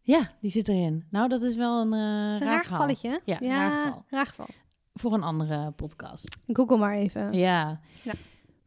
Ja, 0.01 0.31
die 0.41 0.51
zit 0.51 0.69
erin. 0.69 1.07
Nou, 1.11 1.29
dat 1.29 1.43
is 1.43 1.57
wel 1.57 1.81
een, 1.81 1.93
is 2.33 2.41
een 2.41 2.47
raar 2.47 2.65
gevalletje? 2.65 3.21
Ja, 3.25 3.39
raar 3.41 3.79
geval. 3.79 4.05
raar 4.09 4.27
geval. 4.27 4.49
Voor 4.95 5.13
een 5.13 5.23
andere 5.23 5.71
podcast. 5.71 6.39
Google 6.47 6.79
maar 6.79 6.95
even. 6.95 7.33
Ja. 7.33 7.81
Ja. 8.03 8.13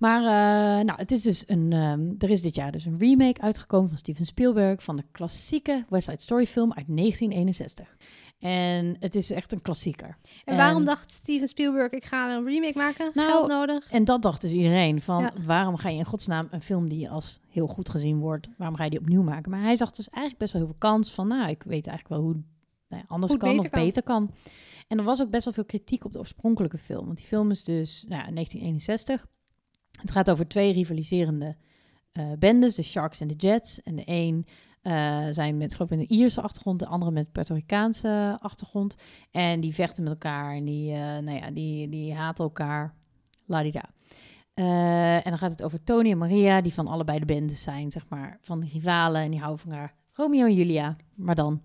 Maar 0.01 0.21
eh, 0.21 0.85
nou, 0.85 0.99
het 0.99 1.11
is 1.11 1.21
dus 1.21 1.43
een, 1.47 1.73
ehm, 1.73 2.09
er 2.17 2.29
is 2.29 2.41
dit 2.41 2.55
jaar 2.55 2.71
dus 2.71 2.85
een 2.85 2.99
remake 2.99 3.41
uitgekomen 3.41 3.89
van 3.89 3.97
Steven 3.97 4.25
Spielberg 4.25 4.83
van 4.83 4.95
de 4.95 5.03
klassieke 5.11 5.85
West 5.89 6.07
Side 6.07 6.21
Story 6.21 6.45
film 6.45 6.73
uit 6.73 6.85
1961. 6.87 7.97
En 8.39 8.95
het 8.99 9.15
is 9.15 9.31
echt 9.31 9.51
een 9.51 9.61
klassieker. 9.61 10.17
En 10.45 10.55
waarom 10.55 10.85
dacht 10.85 11.11
Steven 11.11 11.47
Spielberg, 11.47 11.91
ik 11.91 12.05
ga 12.05 12.35
een 12.35 12.45
remake 12.45 12.77
maken? 12.77 13.11
Nou, 13.13 13.29
Geld 13.31 13.47
nodig? 13.47 13.91
En 13.91 14.03
dat 14.03 14.21
dacht 14.21 14.41
dus 14.41 14.51
iedereen. 14.51 15.01
Van 15.01 15.21
Ja. 15.21 15.33
waarom 15.45 15.75
ga 15.77 15.89
je 15.89 15.97
in 15.97 16.05
godsnaam 16.05 16.47
een 16.51 16.61
film 16.61 16.89
die 16.89 17.09
als 17.09 17.39
heel 17.49 17.67
goed 17.67 17.89
gezien 17.89 18.19
wordt, 18.19 18.49
waarom 18.57 18.75
ga 18.75 18.83
je 18.83 18.89
die 18.89 18.99
opnieuw 18.99 19.23
maken? 19.23 19.51
Maar 19.51 19.61
hij 19.61 19.75
zag 19.75 19.91
dus 19.91 20.09
eigenlijk 20.09 20.37
best 20.37 20.53
wel 20.53 20.61
heel 20.61 20.71
veel 20.71 20.89
kans 20.89 21.11
van, 21.11 21.27
nou, 21.27 21.49
ik 21.49 21.63
weet 21.63 21.87
eigenlijk 21.87 22.07
wel 22.21 22.31
hoe 22.31 22.43
nou 22.87 23.01
ja, 23.01 23.03
anders 23.07 23.37
kan 23.37 23.49
of 23.49 23.55
beter 23.55 23.69
kan. 23.69 23.83
beter 23.83 24.03
kan. 24.03 24.31
En 24.87 24.97
er 24.97 25.03
was 25.03 25.21
ook 25.21 25.29
best 25.29 25.43
wel 25.43 25.53
veel 25.53 25.65
kritiek 25.65 26.05
op 26.05 26.13
de 26.13 26.19
oorspronkelijke 26.19 26.77
film. 26.77 27.05
Want 27.05 27.17
die 27.17 27.27
film 27.27 27.51
is 27.51 27.63
dus 27.63 28.05
nou, 28.07 28.21
ja, 28.21 28.31
1961. 28.33 29.25
Het 30.01 30.11
gaat 30.11 30.31
over 30.31 30.47
twee 30.47 30.73
rivaliserende 30.73 31.55
eh 32.11 32.31
bendes, 32.39 32.75
de 32.75 32.83
Sharks 32.83 33.19
en 33.19 33.27
de 33.27 33.33
Jets. 33.33 33.81
En 33.83 33.95
de 33.95 34.03
een 34.05 34.45
eh, 34.81 35.27
zijn 35.29 35.57
met, 35.57 35.73
geloof 35.73 35.91
ik, 35.91 35.99
een 35.99 36.13
Ierse 36.13 36.41
achtergrond, 36.41 36.79
de 36.79 36.87
andere 36.87 37.11
met 37.11 37.31
Puerto 37.31 37.53
Ricaanse 37.53 38.37
achtergrond. 38.41 38.95
En 39.31 39.59
die 39.59 39.73
vechten 39.73 40.03
met 40.03 40.11
elkaar 40.11 40.55
en 40.55 40.65
die, 40.65 40.91
eh, 40.93 40.99
nou 40.99 41.31
ja, 41.31 41.51
die, 41.51 41.89
die 41.89 42.13
haten 42.13 42.43
elkaar. 42.43 42.93
Ladida. 43.45 43.89
Eh 44.53 45.15
en 45.15 45.23
dan 45.23 45.37
gaat 45.37 45.51
het 45.51 45.63
over 45.63 45.83
Tony 45.83 46.11
en 46.11 46.17
Maria, 46.17 46.61
die 46.61 46.73
van 46.73 46.87
allebei 46.87 47.19
de 47.19 47.25
bendes 47.25 47.61
zijn, 47.61 47.91
zeg 47.91 48.05
maar, 48.09 48.37
van 48.41 48.59
de 48.59 48.67
rivalen. 48.73 49.21
En 49.21 49.31
die 49.31 49.39
houden 49.39 49.61
van 49.61 49.71
elkaar. 49.71 49.93
Romeo 50.11 50.45
en 50.45 50.53
Julia, 50.53 50.95
maar 51.15 51.35
dan 51.35 51.61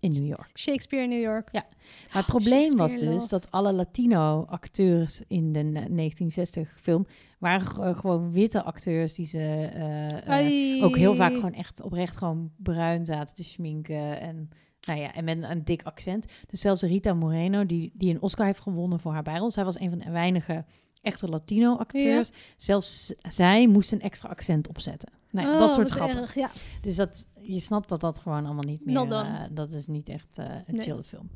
in 0.00 0.10
New 0.10 0.26
York. 0.26 0.50
Shakespeare 0.54 1.04
in 1.04 1.10
New 1.10 1.22
York. 1.22 1.52
Maar 1.52 1.66
het 2.08 2.26
probleem 2.26 2.76
was 2.76 2.96
dus 2.96 3.28
dat 3.28 3.50
alle 3.50 3.72
Latino-acteurs 3.72 5.22
in 5.26 5.52
de 5.52 5.62
ne- 5.62 6.10
1960-film 6.10 7.06
waren 7.38 7.84
eh, 7.84 7.98
gewoon 7.98 8.32
witte 8.32 8.62
acteurs 8.62 9.14
die 9.14 9.26
ze 9.26 9.38
eh, 9.38 10.76
eh, 10.78 10.84
ook 10.84 10.96
heel 10.96 11.14
vaak 11.14 11.34
gewoon 11.34 11.54
echt 11.54 11.82
oprecht 11.82 12.16
gewoon 12.16 12.50
bruin 12.56 13.06
zaten 13.06 13.34
te 13.34 13.44
schminken 13.44 14.20
en 14.20 14.48
nou 14.86 15.00
ja, 15.00 15.14
en 15.14 15.24
met 15.24 15.36
een, 15.36 15.50
een 15.50 15.64
dik 15.64 15.82
accent. 15.82 16.26
Dus 16.46 16.60
zelfs 16.60 16.82
Rita 16.82 17.14
Moreno, 17.14 17.66
die, 17.66 17.92
die 17.94 18.14
een 18.14 18.22
Oscar 18.22 18.46
heeft 18.46 18.60
gewonnen 18.60 19.00
voor 19.00 19.12
haar 19.12 19.22
bijrol, 19.22 19.50
zij 19.50 19.64
was 19.64 19.80
een 19.80 19.90
van 19.90 19.98
de 19.98 20.10
weinige 20.10 20.64
echte 21.02 21.28
Latino-acteurs. 21.28 22.30
Zelfs 22.56 23.14
zij 23.28 23.68
moest 23.68 23.92
een 23.92 24.00
extra 24.00 24.28
accent 24.28 24.68
opzetten. 24.68 25.12
Nou 25.30 25.46
ja, 25.46 25.52
Oh, 25.52 25.58
dat 25.58 25.72
soort 25.72 25.90
grappen. 25.90 26.16
erg, 26.18 26.34
Ja. 26.34 26.50
Dus 26.80 26.96
dat, 26.96 27.26
je 27.40 27.60
snapt 27.60 27.88
dat 27.88 28.00
dat 28.00 28.20
gewoon 28.20 28.44
allemaal 28.44 28.64
niet 28.64 28.84
meer... 28.84 28.94
Eh, 29.24 29.42
dat 29.50 29.72
is 29.72 29.86
niet 29.86 30.08
echt 30.08 30.38
een 30.38 30.64
Nee. 30.66 30.82
chille 30.82 31.04
film. 31.04 31.30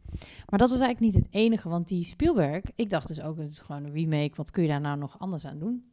Maar 0.47 0.59
dat 0.59 0.71
was 0.71 0.81
eigenlijk 0.81 1.15
niet 1.15 1.25
het 1.25 1.35
enige, 1.35 1.69
want 1.69 1.89
die 1.89 2.05
Spielberg... 2.05 2.65
Ik 2.75 2.91
dacht 2.91 3.09
dus 3.09 3.21
ook, 3.21 3.39
het 3.39 3.51
is 3.51 3.61
gewoon 3.61 3.85
een 3.85 3.93
remake. 3.93 4.33
Wat 4.35 4.51
kun 4.51 4.63
je 4.63 4.69
daar 4.69 4.81
nou 4.81 4.99
nog 4.99 5.19
anders 5.19 5.47
aan 5.47 5.59
doen? 5.59 5.92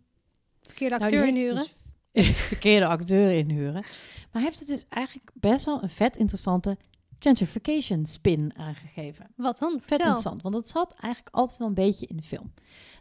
Verkeerde 0.69 0.97
Nou, 0.97 1.01
acteur 1.11 1.27
inhuren. 1.27 1.65
dus 2.11 2.27
verkeerde 2.51 2.85
acteur 2.85 3.31
inhuren. 3.31 3.73
Maar 3.73 4.27
hij 4.31 4.41
heeft 4.41 4.59
het 4.59 4.67
dus 4.67 4.85
eigenlijk 4.89 5.31
best 5.33 5.65
wel 5.65 5.83
een 5.83 5.89
vet 5.89 6.17
interessante 6.17 6.77
gentrification 7.19 8.05
spin 8.05 8.53
aangegeven. 8.57 9.27
Wat 9.35 9.57
dan? 9.57 9.71
Vet 9.71 9.79
Vertel. 9.81 10.05
interessant, 10.05 10.41
want 10.41 10.55
dat 10.55 10.69
zat 10.69 10.93
eigenlijk 10.99 11.35
altijd 11.35 11.57
wel 11.57 11.67
een 11.67 11.73
beetje 11.73 12.05
in 12.07 12.17
de 12.17 12.23
film. 12.23 12.53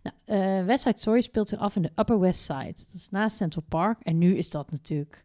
Nou, 0.03 0.17
eh, 0.25 0.65
West 0.65 0.83
Side 0.83 0.99
Story 0.99 1.21
speelt 1.21 1.49
zich 1.49 1.59
af 1.59 1.77
in 1.77 1.83
de 1.83 1.93
Upper 1.97 2.21
West 2.21 2.41
Side. 2.41 2.65
Dat 2.65 2.91
is 2.95 3.09
naast 3.11 3.37
Central 3.37 3.65
Park. 3.69 4.01
En 4.03 4.19
nu 4.19 4.37
is 4.37 4.51
dat 4.51 4.71
natuurlijk 4.71 5.25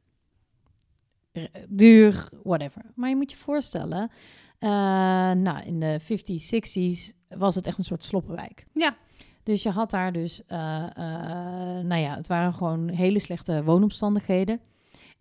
eh, 1.32 1.44
duur, 1.70 2.30
whatever. 2.44 2.82
Maar 2.96 3.10
je 3.10 3.16
moet 3.16 3.32
je 3.32 3.38
voorstellen, 3.38 4.12
eh, 4.60 4.70
nou, 5.32 5.64
in 5.66 5.80
de 5.80 6.00
50s, 6.00 6.46
60s 6.46 7.14
was 7.28 7.56
het 7.56 7.68
echt 7.68 7.78
een 7.78 7.84
soort 7.84 8.04
sloppenwijk. 8.04 8.66
Ja. 8.74 8.98
Dus 9.44 9.64
je 9.64 9.70
had 9.70 9.92
daar 9.92 10.12
dus, 10.12 10.46
eh, 10.46 10.84
eh, 10.84 11.86
nou 11.86 12.02
ja, 12.02 12.16
het 12.16 12.28
waren 12.28 12.54
gewoon 12.54 12.90
hele 12.90 13.20
slechte 13.20 13.64
woonomstandigheden. 13.64 14.60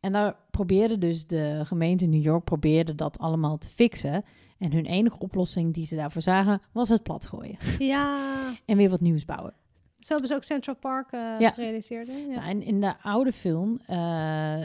En 0.00 0.12
daar 0.12 0.36
probeerde 0.50 0.98
dus 0.98 1.26
de 1.26 1.60
gemeente 1.64 2.06
New 2.06 2.22
York 2.22 2.44
probeerde 2.44 2.94
dat 2.94 3.18
allemaal 3.18 3.58
te 3.58 3.68
fixen. 3.68 4.24
En 4.58 4.72
hun 4.72 4.86
enige 4.86 5.18
oplossing 5.18 5.74
die 5.74 5.86
ze 5.86 5.96
daarvoor 5.96 6.22
zagen, 6.22 6.60
was 6.72 6.88
het 6.88 7.02
platgooien. 7.02 7.56
Ja. 7.78 8.20
En 8.66 8.76
weer 8.76 8.90
wat 8.90 9.00
nieuws 9.00 9.24
bouwen. 9.24 9.54
Zo 9.98 10.08
hebben 10.12 10.28
ze 10.28 10.34
ook 10.34 10.44
Central 10.44 10.76
Park 10.76 11.10
Ja. 11.10 11.50
gerealiseerd. 11.50 12.08
hè? 12.10 12.16
Ja. 12.16 12.26
Nou, 12.34 12.48
en 12.48 12.62
in 12.62 12.80
de 12.80 12.94
oude 13.02 13.32
film, 13.32 13.80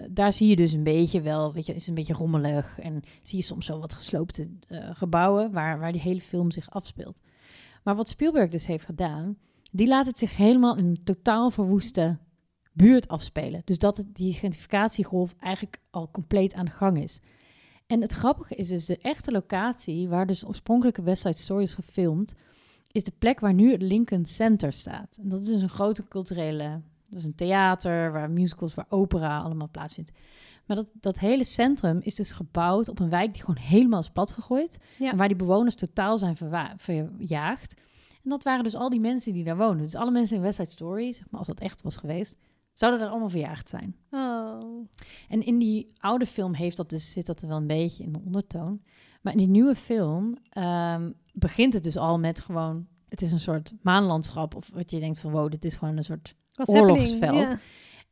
daar 0.10 0.34
zie 0.34 0.48
je 0.48 0.56
dus 0.56 0.74
een 0.74 0.84
beetje 0.84 1.22
wel, 1.22 1.54
weet 1.54 1.66
je, 1.66 1.74
is 1.74 1.88
een 1.88 1.94
beetje 1.94 2.14
rommelig. 2.14 2.80
En 2.80 3.02
zie 3.22 3.38
je 3.38 3.44
soms 3.44 3.68
wel 3.68 3.80
wat 3.80 3.94
gesloopte 3.94 4.48
gebouwen 4.94 5.52
waar, 5.52 5.80
waar 5.80 5.92
die 5.92 6.02
hele 6.02 6.22
film 6.22 6.52
zich 6.52 6.70
afspeelt. 6.70 7.22
Maar 7.84 7.96
wat 7.96 8.10
Spielberg 8.10 8.52
dus 8.52 8.68
heeft 8.68 8.86
gedaan, 8.86 9.38
die 9.72 9.88
laat 9.88 10.06
het 10.06 10.18
zich 10.18 10.36
helemaal 10.36 10.78
in 10.78 10.86
een 10.86 11.04
totaal 11.04 11.50
verwoeste 11.50 12.18
buurt 12.74 13.08
afspelen. 13.08 13.62
Dus 13.66 13.78
dat 13.78 14.06
die 14.14 14.34
gentrificatiegolf 14.34 15.36
eigenlijk 15.40 15.82
al 15.90 16.12
compleet 16.12 16.54
aan 16.54 16.66
de 16.66 16.72
gang 16.72 17.04
is. 17.04 17.20
En 17.88 18.02
het 18.02 18.14
grappige 18.14 18.56
is 18.56 18.68
dus 18.68 18.86
de 18.86 18.98
echte 18.98 19.32
locatie 19.32 20.08
waar 20.08 20.28
dus 20.28 20.40
de 20.40 20.48
oorspronkelijke 20.48 21.02
West 21.02 21.22
Side 21.22 21.38
Story 21.38 21.62
is 21.64 21.76
gefilmd, 21.76 22.34
is 22.92 23.04
de 23.04 23.14
plek 23.20 23.40
waar 23.40 23.54
nu 23.54 23.72
het 23.72 23.82
Lincoln 23.82 24.26
Center 24.26 24.74
staat. 24.74 25.18
En 25.22 25.30
dat 25.30 25.42
is 25.42 25.48
dus 25.48 25.62
een 25.62 25.70
grote 25.70 26.08
culturele, 26.08 26.82
dat 27.10 27.20
is 27.20 27.26
een 27.26 27.36
theater 27.36 28.12
waar 28.12 28.30
musicals, 28.30 28.74
waar 28.74 28.86
opera 28.90 29.40
allemaal 29.40 29.70
plaatsvindt. 29.72 30.12
Maar 30.66 30.76
dat, 30.76 30.88
dat 30.94 31.20
hele 31.20 31.44
centrum 31.44 32.00
is 32.02 32.16
dus 32.16 32.32
gebouwd 32.32 32.90
op 32.90 33.00
een 33.00 33.10
wijk 33.10 33.34
die 33.34 33.42
gewoon 33.42 33.62
helemaal 33.62 34.00
is 34.00 34.10
platgegooid. 34.10 34.80
Ja. 34.98 35.12
En 35.12 35.18
waar 35.18 35.28
die 35.28 35.38
bewoners 35.38 35.76
totaal 35.76 36.18
zijn 36.18 36.38
verjaagd. 36.78 37.82
En 38.28 38.34
dat 38.34 38.44
waren 38.44 38.64
dus 38.64 38.76
al 38.76 38.90
die 38.90 39.00
mensen 39.00 39.34
die 39.34 39.44
daar 39.44 39.58
woonden. 39.58 39.84
Dus 39.84 39.96
alle 39.96 40.12
mensen 40.12 40.36
in 40.36 40.42
West 40.42 40.58
Side 40.58 40.70
Story, 40.70 41.12
zeg 41.12 41.30
maar, 41.30 41.40
als 41.40 41.48
dat 41.48 41.60
echt 41.60 41.82
was 41.82 41.98
geweest, 41.98 42.38
zouden 42.74 43.00
daar 43.00 43.10
allemaal 43.10 43.30
verjaagd 43.30 43.70
zijn. 43.70 43.96
Oh. 44.12 44.88
En 45.30 45.46
in 45.46 45.58
die 45.58 45.92
oude 45.98 46.26
film 46.26 46.54
heeft 46.54 46.78
dat 46.78 46.90
dus, 46.90 47.12
zit 47.12 47.26
dat 47.26 47.42
er 47.42 47.48
wel 47.48 47.58
een 47.58 47.68
beetje 47.68 48.04
in 48.04 48.12
de 48.12 48.22
ondertoon. 48.26 48.82
Maar 49.22 49.34
in 49.34 49.40
die 49.40 49.48
nieuwe 49.48 49.76
film 49.76 50.36
ehm, 50.50 51.12
begint 51.34 51.74
het 51.74 51.84
dus 51.84 51.98
al 51.98 52.20
met 52.20 52.42
gewoon... 52.42 52.88
Het 53.10 53.22
is 53.22 53.32
een 53.32 53.40
soort 53.40 53.74
maanlandschap. 53.82 54.56
Of 54.56 54.70
wat 54.74 54.92
je 54.92 55.00
denkt 55.00 55.20
van, 55.20 55.32
wow, 55.32 55.52
dit 55.52 55.66
is 55.66 55.76
gewoon 55.76 55.98
een 55.98 56.04
soort... 56.04 56.36
Wat 56.54 56.68
Oorlogsveld. 56.68 57.56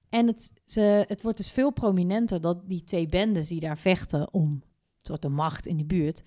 En 0.09 0.27
het, 0.27 0.51
ze, 0.65 1.05
het 1.07 1.21
wordt 1.21 1.37
dus 1.37 1.51
veel 1.51 1.71
prominenter 1.71 2.41
dat 2.41 2.69
die 2.69 2.83
twee 2.83 3.07
bendes 3.07 3.47
die 3.47 3.59
daar 3.59 3.77
vechten 3.77 4.33
om 4.33 4.49
een 4.51 4.63
soort 4.97 5.21
de 5.21 5.29
macht 5.29 5.65
in 5.65 5.77
die 5.77 5.85
buurt... 5.85 6.23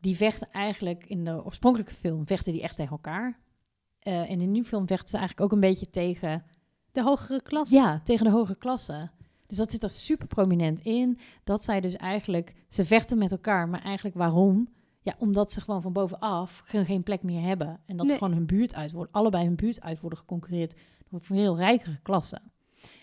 Die 0.00 0.16
vechten 0.16 0.48
eigenlijk 0.50 1.04
in 1.06 1.24
de 1.24 1.44
oorspronkelijke 1.44 1.94
film, 1.94 2.26
vechten 2.26 2.52
die 2.52 2.62
echt 2.62 2.76
tegen 2.76 2.92
elkaar. 2.92 3.38
Eh 3.98 4.30
in 4.30 4.38
de 4.38 4.44
nieuwe 4.44 4.68
film 4.68 4.86
vechten 4.86 5.08
ze 5.08 5.16
eigenlijk 5.16 5.46
ook 5.46 5.52
een 5.52 5.68
beetje 5.68 5.90
tegen 5.90 6.44
De 6.92 7.02
hogere 7.02 7.42
klas. 7.42 7.70
ja, 7.70 8.00
tegen 8.04 8.24
de 8.24 8.30
hoge 8.30 8.56
klasse. 8.56 9.10
Dus 9.46 9.56
dat 9.56 9.70
zit 9.70 9.82
er 9.82 9.90
super 9.90 10.26
prominent 10.26 10.80
in. 10.80 11.18
Dat 11.44 11.64
zij 11.64 11.80
dus 11.80 11.96
eigenlijk, 11.96 12.54
ze 12.68 12.84
vechten 12.84 13.18
met 13.18 13.32
elkaar, 13.32 13.68
maar 13.68 13.82
eigenlijk 13.82 14.16
waarom? 14.16 14.68
Ja, 15.02 15.14
omdat 15.18 15.52
ze 15.52 15.60
gewoon 15.60 15.82
van 15.82 15.92
bovenaf 15.92 16.62
geen, 16.64 17.02
plek 17.02 17.22
meer 17.22 17.42
hebben. 17.42 17.80
En 17.86 17.96
dat 17.96 18.08
ze 18.08 18.16
gewoon 18.16 18.32
hun 18.32 18.46
buurt 18.46 18.74
uit 18.74 18.92
worden, 18.92 19.12
allebei 19.12 19.44
hun 19.44 19.56
buurt 19.56 19.80
uit 19.80 20.00
worden 20.00 20.18
geconcurreerd 20.18 20.74
door 21.08 21.20
een 21.20 21.26
veel 21.26 21.56
rijkere 21.56 21.98
klasse. 22.02 22.40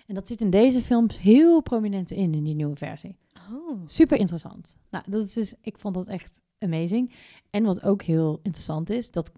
En 0.08 0.16
dat 0.16 0.28
zit 0.28 0.42
in 0.42 0.50
deze 0.50 0.82
films 0.82 1.20
heel 1.20 1.62
prominent 1.62 2.12
in, 2.12 2.34
in 2.34 2.44
die 2.44 2.56
nieuwe 2.56 2.76
versie. 2.76 3.18
Oh. 3.52 3.82
Super 3.86 4.18
interessant. 4.20 4.78
Nou, 4.90 5.04
dat 5.10 5.24
is 5.24 5.34
dus, 5.34 5.56
ik 5.62 5.80
vond 5.80 5.96
dat 5.96 6.08
echt 6.08 6.42
amazing. 6.60 7.14
En 7.50 7.64
wat 7.64 7.84
ook 7.84 8.02
heel 8.04 8.40
interessant 8.44 8.90
is, 8.90 9.12
dat 9.12 9.32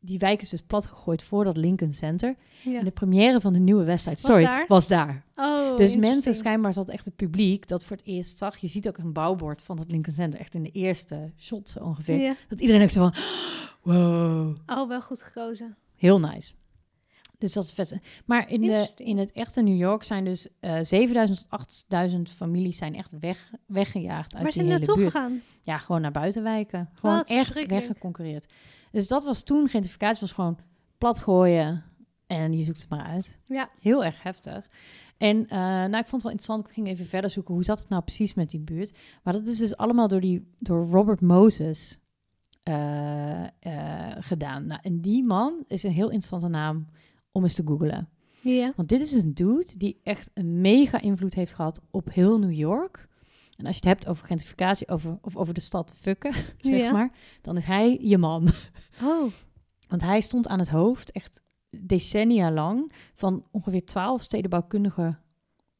die 0.00 0.18
wijk 0.18 0.42
is 0.42 0.48
dus 0.48 0.62
platgegooid 0.62 1.22
voor 1.22 1.44
dat 1.44 1.56
Lincoln 1.56 1.92
Center. 1.92 2.36
Ja. 2.64 2.78
En 2.78 2.84
de 2.84 2.90
première 2.90 3.40
van 3.40 3.52
de 3.52 3.58
nieuwe 3.58 3.84
West 3.84 4.04
Side 4.04 4.16
Was 4.22 4.36
daar? 4.42 4.64
was 4.68 4.88
daar. 4.88 5.24
Oh, 5.36 5.76
dus 5.76 5.96
mensen, 5.96 6.34
schijnbaar 6.34 6.72
zat 6.72 6.88
echt 6.88 7.04
het 7.04 7.16
publiek 7.16 7.68
dat 7.68 7.84
voor 7.84 7.96
het 7.96 8.06
eerst 8.06 8.38
zag. 8.38 8.56
Je 8.56 8.66
ziet 8.66 8.88
ook 8.88 8.98
een 8.98 9.12
bouwbord 9.12 9.62
van 9.62 9.78
het 9.78 9.90
Lincoln 9.90 10.16
Center, 10.16 10.40
echt 10.40 10.54
in 10.54 10.62
de 10.62 10.70
eerste 10.70 11.32
shot 11.38 11.68
zo 11.68 11.78
ongeveer. 11.78 12.18
Ja. 12.18 12.34
Dat 12.48 12.60
iedereen 12.60 12.82
ook 12.82 12.90
zo 12.90 13.00
van, 13.00 13.14
wow, 13.94 14.56
Oh, 14.66 14.88
wel 14.88 15.02
goed 15.02 15.22
gekozen. 15.22 15.76
heel 15.96 16.20
nice. 16.20 16.54
Dus 17.38 17.52
dat 17.52 17.64
is 17.64 17.72
vet. 17.72 17.98
Maar 18.26 18.50
in, 18.50 18.60
de, 18.60 18.92
in 18.96 19.18
het 19.18 19.32
echte 19.32 19.62
New 19.62 19.76
York 19.76 20.02
zijn 20.02 20.24
dus 20.24 20.48
eh 20.60 20.78
7000 20.82 21.38
tot 21.38 21.48
8000 21.48 22.30
families 22.30 22.78
zijn 22.78 22.94
echt 22.94 23.18
weg, 23.18 23.50
weggejaagd 23.66 24.34
uit 24.34 24.42
Waar 24.42 24.52
die 24.52 24.52
zijn 24.52 24.66
hele 24.66 24.78
naartoe 24.78 24.96
buurt. 24.96 25.10
gegaan? 25.12 25.42
Ja, 25.62 25.78
gewoon 25.78 26.00
naar 26.00 26.10
buitenwijken. 26.10 26.90
Gewoon 26.94 27.16
Wat 27.16 27.28
echt 27.28 27.66
weggeconcurreerd. 27.66 28.52
Dus 28.90 29.08
dat 29.08 29.24
was 29.24 29.42
toen, 29.42 29.68
gentrificatie 29.68 30.20
was 30.20 30.32
gewoon 30.32 30.58
plat 30.98 31.18
gooien 31.18 31.84
en 32.26 32.52
je 32.52 32.64
zoekt 32.64 32.80
het 32.80 32.90
maar 32.90 33.06
uit. 33.06 33.38
Ja. 33.44 33.70
Heel 33.80 34.04
erg 34.04 34.22
heftig. 34.22 34.68
En 35.18 35.48
eh, 35.48 35.58
nou, 35.58 35.96
ik 35.96 36.06
vond 36.06 36.10
het 36.10 36.22
wel 36.22 36.30
interessant. 36.30 36.66
Ik 36.68 36.74
ging 36.74 36.86
even 36.86 37.06
verder 37.06 37.30
zoeken 37.30 37.54
hoe 37.54 37.64
zat 37.64 37.78
het 37.78 37.88
nou 37.88 38.02
precies 38.02 38.34
met 38.34 38.50
die 38.50 38.60
buurt. 38.60 38.98
Maar 39.22 39.32
dat 39.32 39.46
is 39.46 39.58
dus 39.58 39.76
allemaal 39.76 40.08
door, 40.08 40.20
die, 40.20 40.52
door 40.58 40.86
Robert 40.86 41.20
Moses 41.20 41.98
eh, 42.62 43.42
eh, 43.44 44.16
gedaan. 44.18 44.66
Nou, 44.66 44.80
en 44.82 45.00
die 45.00 45.24
man 45.24 45.64
is 45.66 45.82
een 45.82 45.92
heel 45.92 46.08
interessante 46.08 46.48
naam 46.48 46.86
om 47.38 47.44
eens 47.44 47.54
te 47.54 47.66
googlen. 47.66 48.08
Ja. 48.40 48.72
Want 48.76 48.88
dit 48.88 49.00
is 49.00 49.12
een 49.12 49.34
dude 49.34 49.76
die 49.76 50.00
echt 50.02 50.30
een 50.34 50.60
mega 50.60 51.00
invloed 51.00 51.34
heeft 51.34 51.54
gehad 51.54 51.80
op 51.90 52.12
heel 52.12 52.38
New 52.38 52.52
York. 52.52 53.08
En 53.56 53.66
als 53.66 53.74
je 53.74 53.88
het 53.88 53.98
hebt 53.98 54.08
over 54.08 54.26
gentrificatie 54.26 54.88
over, 54.88 55.18
of 55.22 55.36
over 55.36 55.54
de 55.54 55.60
stad 55.60 55.94
fucken, 56.00 56.32
zeg 56.58 56.80
Ja. 56.80 56.92
maar, 56.92 57.10
dan 57.42 57.56
is 57.56 57.64
hij 57.64 57.98
je 58.00 58.18
man. 58.18 58.48
Oh. 59.02 59.30
Want 59.88 60.02
hij 60.02 60.20
stond 60.20 60.48
aan 60.48 60.58
het 60.58 60.68
hoofd, 60.68 61.12
echt 61.12 61.40
decennia 61.70 62.50
lang, 62.52 62.92
van 63.14 63.44
ongeveer 63.50 63.84
twaalf 63.84 64.22
stedenbouwkundige 64.22 65.16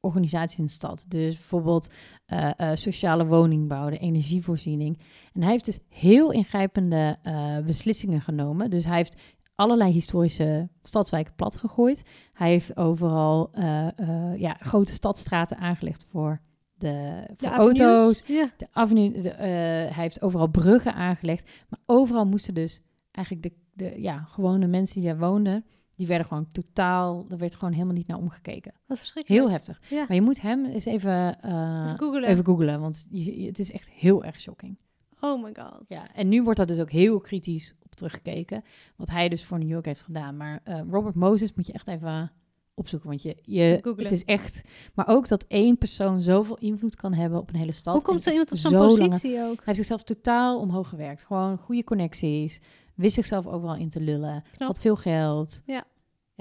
organisaties 0.00 0.58
in 0.58 0.64
de 0.64 0.70
stad. 0.70 1.04
Dus 1.08 1.34
bijvoorbeeld 1.34 1.92
eh, 2.26 2.50
eh, 2.56 2.76
sociale 2.76 3.26
woningbouw, 3.26 3.90
de 3.90 3.98
energievoorziening. 3.98 4.98
En 5.32 5.42
hij 5.42 5.50
heeft 5.50 5.64
dus 5.64 5.78
heel 5.88 6.30
ingrijpende 6.32 7.18
eh, 7.22 7.58
beslissingen 7.58 8.20
genomen. 8.20 8.70
Dus 8.70 8.84
hij 8.84 8.96
heeft 8.96 9.20
allerlei 9.58 9.92
historische 9.92 10.68
stadswijken 10.82 11.34
platgegooid. 11.34 12.02
Hij 12.32 12.48
heeft 12.50 12.76
overal 12.76 13.50
eh, 13.52 13.86
eh, 13.98 14.40
ja, 14.40 14.56
grote 14.60 14.92
stadstraten 14.92 15.56
aangelegd 15.56 16.06
voor, 16.10 16.40
de, 16.74 17.22
voor 17.26 17.36
De 17.36 17.48
auto's. 17.48 18.22
Ja. 18.26 18.50
De 18.56 18.66
avenue, 18.72 19.20
de, 19.20 19.30
eh, 19.30 19.38
hij 19.48 19.92
heeft 19.92 20.22
overal 20.22 20.46
bruggen 20.48 20.94
aangelegd. 20.94 21.50
Maar 21.68 21.80
overal 21.86 22.26
moesten 22.26 22.54
dus 22.54 22.80
eigenlijk 23.10 23.46
de, 23.48 23.84
de 23.84 24.00
ja, 24.00 24.18
gewone 24.18 24.66
mensen 24.66 25.00
die 25.00 25.10
daar 25.10 25.18
woonden... 25.18 25.64
die 25.94 26.06
werden 26.06 26.26
gewoon 26.26 26.48
totaal... 26.52 27.24
er 27.28 27.38
werd 27.38 27.54
gewoon 27.54 27.72
helemaal 27.74 27.94
niet 27.94 28.06
naar 28.06 28.18
omgekeken. 28.18 28.72
Wat 28.86 28.98
verschrikkelijk. 28.98 29.42
Heel 29.42 29.50
heftig. 29.52 29.80
Ja. 29.90 30.04
Maar 30.08 30.16
je 30.16 30.22
moet 30.22 30.40
hem 30.40 30.64
eens 30.64 30.84
even, 30.84 31.36
Even 31.44 31.98
googlen. 31.98 32.24
even 32.28 32.44
googlen, 32.44 32.80
want 32.80 33.06
je, 33.10 33.40
je- 33.40 33.46
het 33.46 33.58
is 33.58 33.72
echt 33.72 33.90
heel 33.90 34.24
erg 34.24 34.40
shocking. 34.40 34.78
Oh 35.20 35.42
my 35.42 35.50
god. 35.54 35.82
Ja, 35.86 36.02
en 36.14 36.28
nu 36.28 36.42
wordt 36.42 36.58
daar 36.58 36.66
dus 36.66 36.78
ook 36.80 36.90
heel 36.90 37.20
kritisch 37.20 37.74
teruggekeken... 37.98 38.62
wat 38.96 39.10
hij 39.10 39.28
dus 39.28 39.44
voor 39.44 39.58
New 39.58 39.68
York 39.68 39.84
heeft 39.84 40.02
gedaan. 40.02 40.36
Maar 40.36 40.60
eh, 40.64 40.80
Robert 40.90 41.14
Moses 41.14 41.54
moet 41.54 41.66
je 41.66 41.72
echt 41.72 41.88
even 41.88 42.32
opzoeken, 42.74 43.08
want 43.08 43.22
je, 43.22 43.36
je, 43.42 43.78
Googlen. 43.82 44.04
het 44.04 44.12
is 44.12 44.24
echt... 44.24 44.62
Maar 44.94 45.08
ook 45.08 45.28
dat 45.28 45.44
één 45.48 45.78
persoon 45.78 46.20
zoveel 46.20 46.58
invloed 46.58 46.96
kan 46.96 47.12
hebben 47.12 47.38
op 47.38 47.48
een 47.48 47.58
hele 47.58 47.72
stad. 47.72 47.94
Hoe 47.94 48.02
komt 48.02 48.22
zo 48.22 48.30
iemand 48.30 48.52
op 48.52 48.58
zo'n 48.58 48.70
zo 48.70 48.78
lange- 48.78 49.08
positie 49.08 49.38
ook? 49.40 49.56
hij 49.56 49.62
heeft 49.64 49.76
zichzelf 49.76 50.02
totaal 50.02 50.60
omhoog 50.60 50.88
gewerkt. 50.88 51.24
Gewoon 51.24 51.58
goede 51.58 51.84
connecties. 51.84 52.60
Wist 52.94 53.14
zichzelf 53.14 53.46
overal 53.46 53.76
in 53.76 53.88
te 53.88 54.00
lullen. 54.00 54.44
Knap. 54.56 54.68
Had 54.68 54.78
veel 54.78 54.96
geld. 54.96 55.62
Ja. 55.66 55.84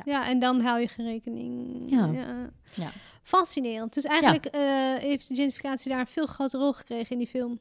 Ja, 0.05 0.27
en 0.27 0.39
dan 0.39 0.61
hou 0.61 0.79
je 0.79 0.87
geen 0.87 1.05
rekening. 1.05 1.83
Ja. 1.91 2.05
Ja. 2.05 2.49
Ja. 2.73 2.89
Fascinerend. 3.23 3.93
Dus 3.93 4.03
eigenlijk 4.03 4.45
eh, 4.45 4.61
heeft 4.95 5.27
de 5.27 5.35
gentrificatie 5.35 5.89
daar 5.91 5.99
een 5.99 6.07
veel 6.07 6.25
grotere 6.25 6.63
rol 6.63 6.73
gekregen 6.73 7.11
in 7.11 7.17
die 7.17 7.27
film. 7.27 7.59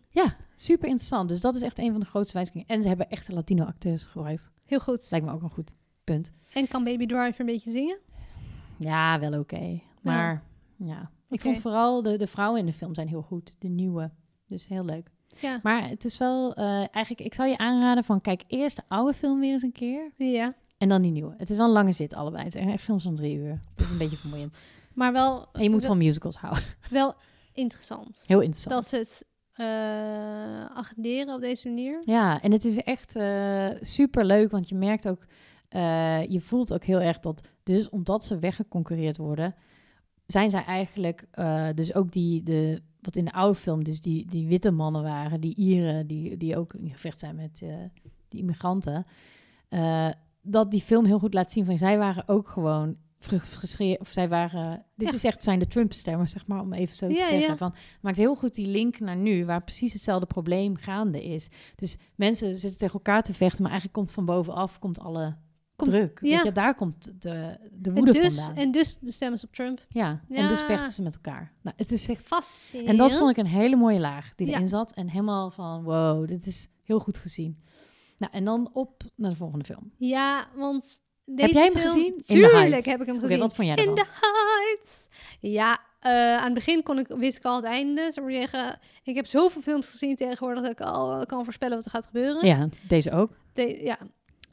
Super 0.56 0.88
interessant. 0.88 1.28
Dus 1.28 1.40
dat 1.40 1.54
is 1.54 1.62
echt 1.62 1.78
een 1.78 1.90
van 1.90 2.00
de 2.00 2.06
grootste 2.06 2.34
wijzigingen. 2.34 2.66
En 2.66 2.82
ze 2.82 2.88
hebben 2.88 3.10
echte 3.10 3.32
Latino-acteurs 3.32 4.06
gebruikt. 4.06 4.50
Heel 4.66 4.80
goed. 4.80 5.06
Lijkt 5.10 5.26
me 5.26 5.32
ook 5.32 5.42
een 5.42 5.50
goed 5.50 5.74
punt. 6.04 6.32
En 6.52 6.68
kan 6.68 6.84
Baby 6.84 7.06
Driver 7.06 7.40
een 7.40 7.46
beetje 7.46 7.70
zingen? 7.70 7.98
Ja, 8.78 9.18
wel 9.20 9.38
oké. 9.38 9.80
Maar 10.02 10.42
ja. 10.76 11.10
Ik 11.28 11.40
vond 11.40 11.58
vooral 11.58 12.02
de, 12.02 12.16
de 12.16 12.26
vrouwen 12.26 12.60
in 12.60 12.66
de 12.66 12.72
film 12.72 12.94
zijn 12.94 13.08
heel 13.08 13.22
goed. 13.22 13.56
De 13.58 13.68
nieuwe. 13.68 14.10
Dus 14.46 14.68
heel 14.68 14.84
leuk. 14.84 15.10
Ja. 15.40 15.60
Maar 15.62 15.88
het 15.88 16.04
is 16.04 16.18
wel... 16.18 16.54
eh, 16.54 16.64
eigenlijk, 16.78 17.20
ik 17.20 17.34
zou 17.34 17.48
je 17.48 17.58
aanraden 17.58 18.04
van... 18.04 18.20
Kijk 18.20 18.44
eerst 18.46 18.76
de 18.76 18.82
oude 18.88 19.14
film 19.14 19.40
weer 19.40 19.50
eens 19.52 19.62
een 19.62 19.72
keer. 19.72 20.10
Ja. 20.16 20.54
En 20.78 20.88
dan 20.88 21.02
die 21.02 21.10
nieuwe. 21.10 21.34
Het 21.38 21.50
is 21.50 21.56
wel 21.56 21.66
een 21.66 21.72
lange 21.72 21.92
zit 21.92 22.14
allebei. 22.14 22.44
Het 22.44 22.52
zijn 22.52 22.68
echt 22.68 22.82
films 22.82 23.02
van 23.02 23.14
drie 23.14 23.36
uur. 23.36 23.62
Het 23.74 23.84
is 23.84 23.90
een 23.90 23.98
beetje 23.98 24.16
vermoeiend. 24.16 24.56
Maar 24.94 25.12
wel, 25.12 25.48
En 25.52 25.62
je 25.62 25.70
moet 25.70 25.80
wel, 25.80 25.88
van 25.88 25.98
musicals 25.98 26.36
houden. 26.36 26.62
wel 26.90 27.14
interessant. 27.52 28.24
Heel 28.26 28.40
interessant. 28.40 28.74
Dat 28.74 28.88
ze 28.88 28.96
het 28.96 29.24
eh 29.52 30.64
agenderen 30.76 31.34
op 31.34 31.40
deze 31.40 31.68
manier. 31.68 31.98
Ja, 32.00 32.40
en 32.42 32.52
het 32.52 32.64
is 32.64 32.76
echt 32.76 33.16
eh 33.16 33.68
super 33.80 34.24
leuk, 34.24 34.50
want 34.50 34.68
je 34.68 34.74
merkt 34.74 35.08
ook, 35.08 35.26
eh, 35.68 36.22
je 36.24 36.40
voelt 36.40 36.72
ook 36.72 36.84
heel 36.84 37.00
erg 37.00 37.18
dat, 37.18 37.52
dus 37.62 37.88
omdat 37.88 38.24
ze 38.24 38.38
weggeconcurreerd 38.38 39.16
worden, 39.16 39.54
zijn 40.26 40.50
zij 40.50 40.64
eigenlijk, 40.64 41.26
dus 41.74 41.94
ook 41.94 42.12
die, 42.12 42.42
de, 42.42 42.82
wat 43.00 43.16
in 43.16 43.24
de 43.24 43.32
oude 43.32 43.54
film, 43.58 43.84
dus 43.84 44.00
die, 44.00 44.26
die 44.26 44.46
witte 44.46 44.70
mannen 44.70 45.02
waren, 45.02 45.40
die 45.40 45.56
Ieren, 45.56 46.06
die, 46.06 46.36
die 46.36 46.56
ook 46.56 46.74
in 46.74 46.90
gevecht 46.90 47.18
zijn 47.18 47.36
met 47.36 47.64
die 48.28 48.40
immigranten, 48.40 49.06
dat 50.46 50.70
die 50.70 50.80
film 50.82 51.04
heel 51.04 51.18
goed 51.18 51.34
laat 51.34 51.52
zien 51.52 51.64
van, 51.64 51.78
zij 51.78 51.98
waren 51.98 52.28
ook 52.28 52.48
gewoon 52.48 52.96
gefrustreerd, 53.18 54.00
of 54.00 54.08
zij 54.08 54.28
waren, 54.28 54.84
dit 54.96 55.08
Ja. 55.08 55.14
is 55.14 55.24
echt, 55.24 55.42
zijn 55.42 55.58
de 55.58 55.66
Trump-stemmers, 55.66 56.32
zeg 56.32 56.46
maar, 56.46 56.60
om 56.60 56.72
even 56.72 56.96
zo 56.96 57.06
te 57.06 57.12
Ja, 57.12 57.18
zeggen, 57.18 57.38
ja. 57.40 57.56
van, 57.56 57.74
maakt 58.00 58.16
heel 58.16 58.34
goed 58.34 58.54
die 58.54 58.66
link 58.66 59.00
naar 59.00 59.16
nu, 59.16 59.44
waar 59.44 59.62
precies 59.64 59.92
hetzelfde 59.92 60.26
probleem 60.26 60.76
gaande 60.76 61.24
is. 61.24 61.48
Dus 61.76 61.96
mensen 62.14 62.56
zitten 62.56 62.78
tegen 62.78 62.94
elkaar 62.94 63.22
te 63.22 63.34
vechten, 63.34 63.62
maar 63.62 63.70
eigenlijk 63.70 63.98
komt 63.98 64.12
van 64.12 64.24
bovenaf 64.24 64.78
komt 64.78 64.98
alle 64.98 65.36
Komt- 65.76 65.90
druk. 65.90 66.18
ja. 66.22 66.34
Weet 66.36 66.44
je, 66.44 66.52
daar 66.52 66.74
komt 66.74 67.04
de, 67.22 67.58
de 67.72 67.90
En 67.90 67.94
woede 67.94 68.12
dus, 68.12 68.36
vandaan. 68.44 68.62
en 68.64 68.70
dus 68.70 68.98
de 68.98 69.10
stemmen 69.12 69.40
op 69.44 69.52
Trump. 69.52 69.84
ja. 69.88 70.20
en 70.28 70.48
dus 70.48 70.60
vechten 70.62 70.92
ze 70.92 71.02
met 71.02 71.14
elkaar. 71.14 71.52
Nou, 71.62 71.76
het 71.76 71.90
is 71.92 72.08
echt... 72.08 72.26
Fascinerend. 72.26 72.90
En 72.90 72.96
dat 72.96 73.12
vond 73.12 73.30
ik 73.30 73.36
een 73.36 73.50
hele 73.50 73.76
mooie 73.76 74.00
laag 74.00 74.32
die 74.34 74.46
erin 74.48 74.68
zat. 74.68 74.92
En 74.94 75.10
helemaal 75.10 75.50
van, 75.50 75.82
wow, 75.82 76.28
dit 76.28 76.46
is 76.46 76.68
heel 76.82 76.98
goed 77.00 77.18
gezien. 77.18 77.58
Nou, 78.18 78.32
en 78.32 78.44
dan 78.44 78.70
op 78.72 79.02
naar 79.14 79.30
de 79.30 79.36
volgende 79.36 79.64
film. 79.64 79.92
Ja, 79.98 80.48
want 80.54 81.00
deze 81.24 81.52
jij 81.54 81.62
hem 81.62 81.72
film- 81.72 81.84
gezien? 81.84 82.22
Tuurlijk 82.24 82.84
heb 82.84 83.00
ik 83.00 83.06
hem 83.06 83.20
gezien. 83.20 83.38
wat 83.38 83.54
vond 83.54 83.68
jij 83.68 83.76
In 83.86 83.94
the 83.94 84.04
Heights. 84.20 85.06
Ja, 85.40 85.80
eh, 86.00 86.36
aan 86.36 86.44
het 86.44 86.54
begin 86.54 86.82
kon 86.82 86.98
ik, 86.98 87.06
wist 87.08 87.36
ik 87.38 87.44
al 87.44 87.56
het 87.56 87.64
einde. 87.64 88.12
Zou 88.12 88.32
ik 88.32 88.36
zeggen, 88.36 88.78
ik 89.02 89.14
heb 89.16 89.26
zoveel 89.26 89.62
films 89.62 89.90
gezien 89.90 90.16
tegenwoordig 90.16 90.62
dat 90.62 90.72
ik 90.72 90.80
al 90.80 91.26
kan 91.26 91.44
voorspellen 91.44 91.76
wat 91.76 91.84
er 91.84 91.90
gaat 91.90 92.06
gebeuren. 92.06 92.46
Ja, 92.46 92.68
deze 92.88 93.10
ook. 93.12 93.30
De- 93.52 93.80
ja. 93.84 93.98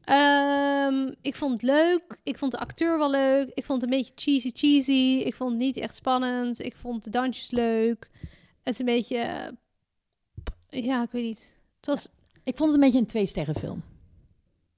Ehm, 0.03 1.11
ik 1.21 1.35
vond 1.35 1.51
het 1.51 1.61
leuk. 1.61 2.17
Ik 2.23 2.37
vond 2.37 2.51
de 2.51 2.59
acteur 2.59 2.97
wel 2.97 3.09
leuk. 3.09 3.51
Ik 3.53 3.65
vond 3.65 3.81
het 3.81 3.91
een 3.91 3.97
beetje 3.97 4.13
cheesy 4.15 4.49
cheesy. 4.53 5.21
Ik 5.25 5.35
vond 5.35 5.49
het 5.49 5.59
niet 5.59 5.77
echt 5.77 5.95
spannend. 5.95 6.59
Ik 6.63 6.75
vond 6.75 7.03
de 7.03 7.09
dansjes 7.09 7.51
leuk. 7.51 8.09
Het 8.63 8.73
is 8.73 8.79
een 8.79 8.85
beetje... 8.85 9.17
eh, 10.69 10.83
ja, 10.83 11.03
ik 11.03 11.11
weet 11.11 11.23
niet. 11.23 11.55
Het 11.77 11.85
was, 11.85 12.07
Ik 12.43 12.57
vond 12.57 12.71
het 12.71 12.79
een 12.79 12.85
beetje 12.85 12.99
een 12.99 13.05
twee 13.05 13.25
sterren 13.25 13.55
film. 13.55 13.83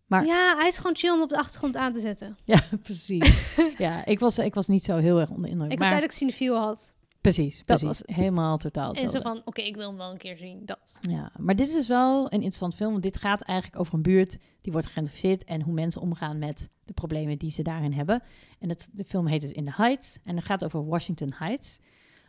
Maar- 0.05 0.25
Ja, 0.25 0.55
hij 0.57 0.67
is 0.67 0.77
gewoon 0.77 0.95
chill 0.95 1.11
om 1.11 1.21
op 1.21 1.29
de 1.29 1.37
achtergrond 1.37 1.75
aan 1.77 1.93
te 1.93 1.99
zetten. 1.99 2.37
Ja, 2.45 2.59
precies. 2.83 3.55
ja, 3.77 4.05
ik 4.05 4.19
was, 4.19 4.37
ik 4.39 4.53
was 4.53 4.67
niet 4.67 4.83
zo 4.83 4.97
heel 4.97 5.19
erg 5.19 5.29
onder 5.29 5.43
de 5.45 5.49
indruk. 5.51 5.71
Ik 5.71 5.77
was 5.77 5.87
maar 5.87 5.97
blij 5.97 6.07
dat 6.07 6.21
ik 6.31 6.47
had. 6.47 6.93
precies, 7.21 7.57
Dat 7.57 7.65
precies. 7.65 7.87
was 7.87 7.97
het. 7.97 8.09
Helemaal 8.15 8.57
totaal 8.57 8.93
En 8.93 9.09
zo 9.09 9.21
van, 9.21 9.41
oké, 9.45 9.61
ik 9.61 9.75
wil 9.75 9.87
hem 9.87 9.97
wel 9.97 10.11
een 10.11 10.17
keer 10.17 10.37
zien. 10.37 10.61
Dat. 10.65 10.97
Ja, 11.01 11.31
maar 11.39 11.55
dit 11.55 11.67
is 11.67 11.73
dus 11.73 11.87
wel 11.87 12.23
een 12.25 12.29
interessant 12.31 12.75
film, 12.75 12.91
want 12.91 13.03
dit 13.03 13.17
gaat 13.17 13.41
eigenlijk 13.41 13.79
over 13.79 13.93
een 13.93 14.01
buurt 14.01 14.37
die 14.61 14.71
wordt 14.71 14.87
gegentrificeerd 14.87 15.43
en 15.43 15.61
hoe 15.61 15.73
mensen 15.73 16.01
omgaan 16.01 16.39
met 16.39 16.69
de 16.85 16.93
problemen 16.93 17.37
die 17.37 17.51
ze 17.51 17.61
daarin 17.61 17.93
hebben. 17.93 18.23
En 18.59 18.69
het, 18.69 18.89
de 18.91 19.03
film 19.05 19.27
heet 19.27 19.41
dus 19.41 19.51
In 19.51 19.65
the 19.65 19.73
Heights 19.75 20.17
en 20.23 20.35
het 20.35 20.45
gaat 20.45 20.63
over 20.65 20.85
Washington 20.85 21.33
Heights. 21.37 21.79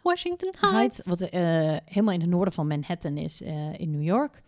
Washington 0.02 0.52
Heights, 0.60 0.76
Heights. 0.76 1.00
wat 1.04 1.20
eh, 1.20 1.40
helemaal 1.84 2.14
in 2.14 2.20
het 2.20 2.30
noorden 2.30 2.54
van 2.54 2.66
Manhattan 2.66 3.16
is 3.16 3.42
eh, 3.42 3.78
in 3.78 3.90
New 3.90 4.02
York. 4.02 4.42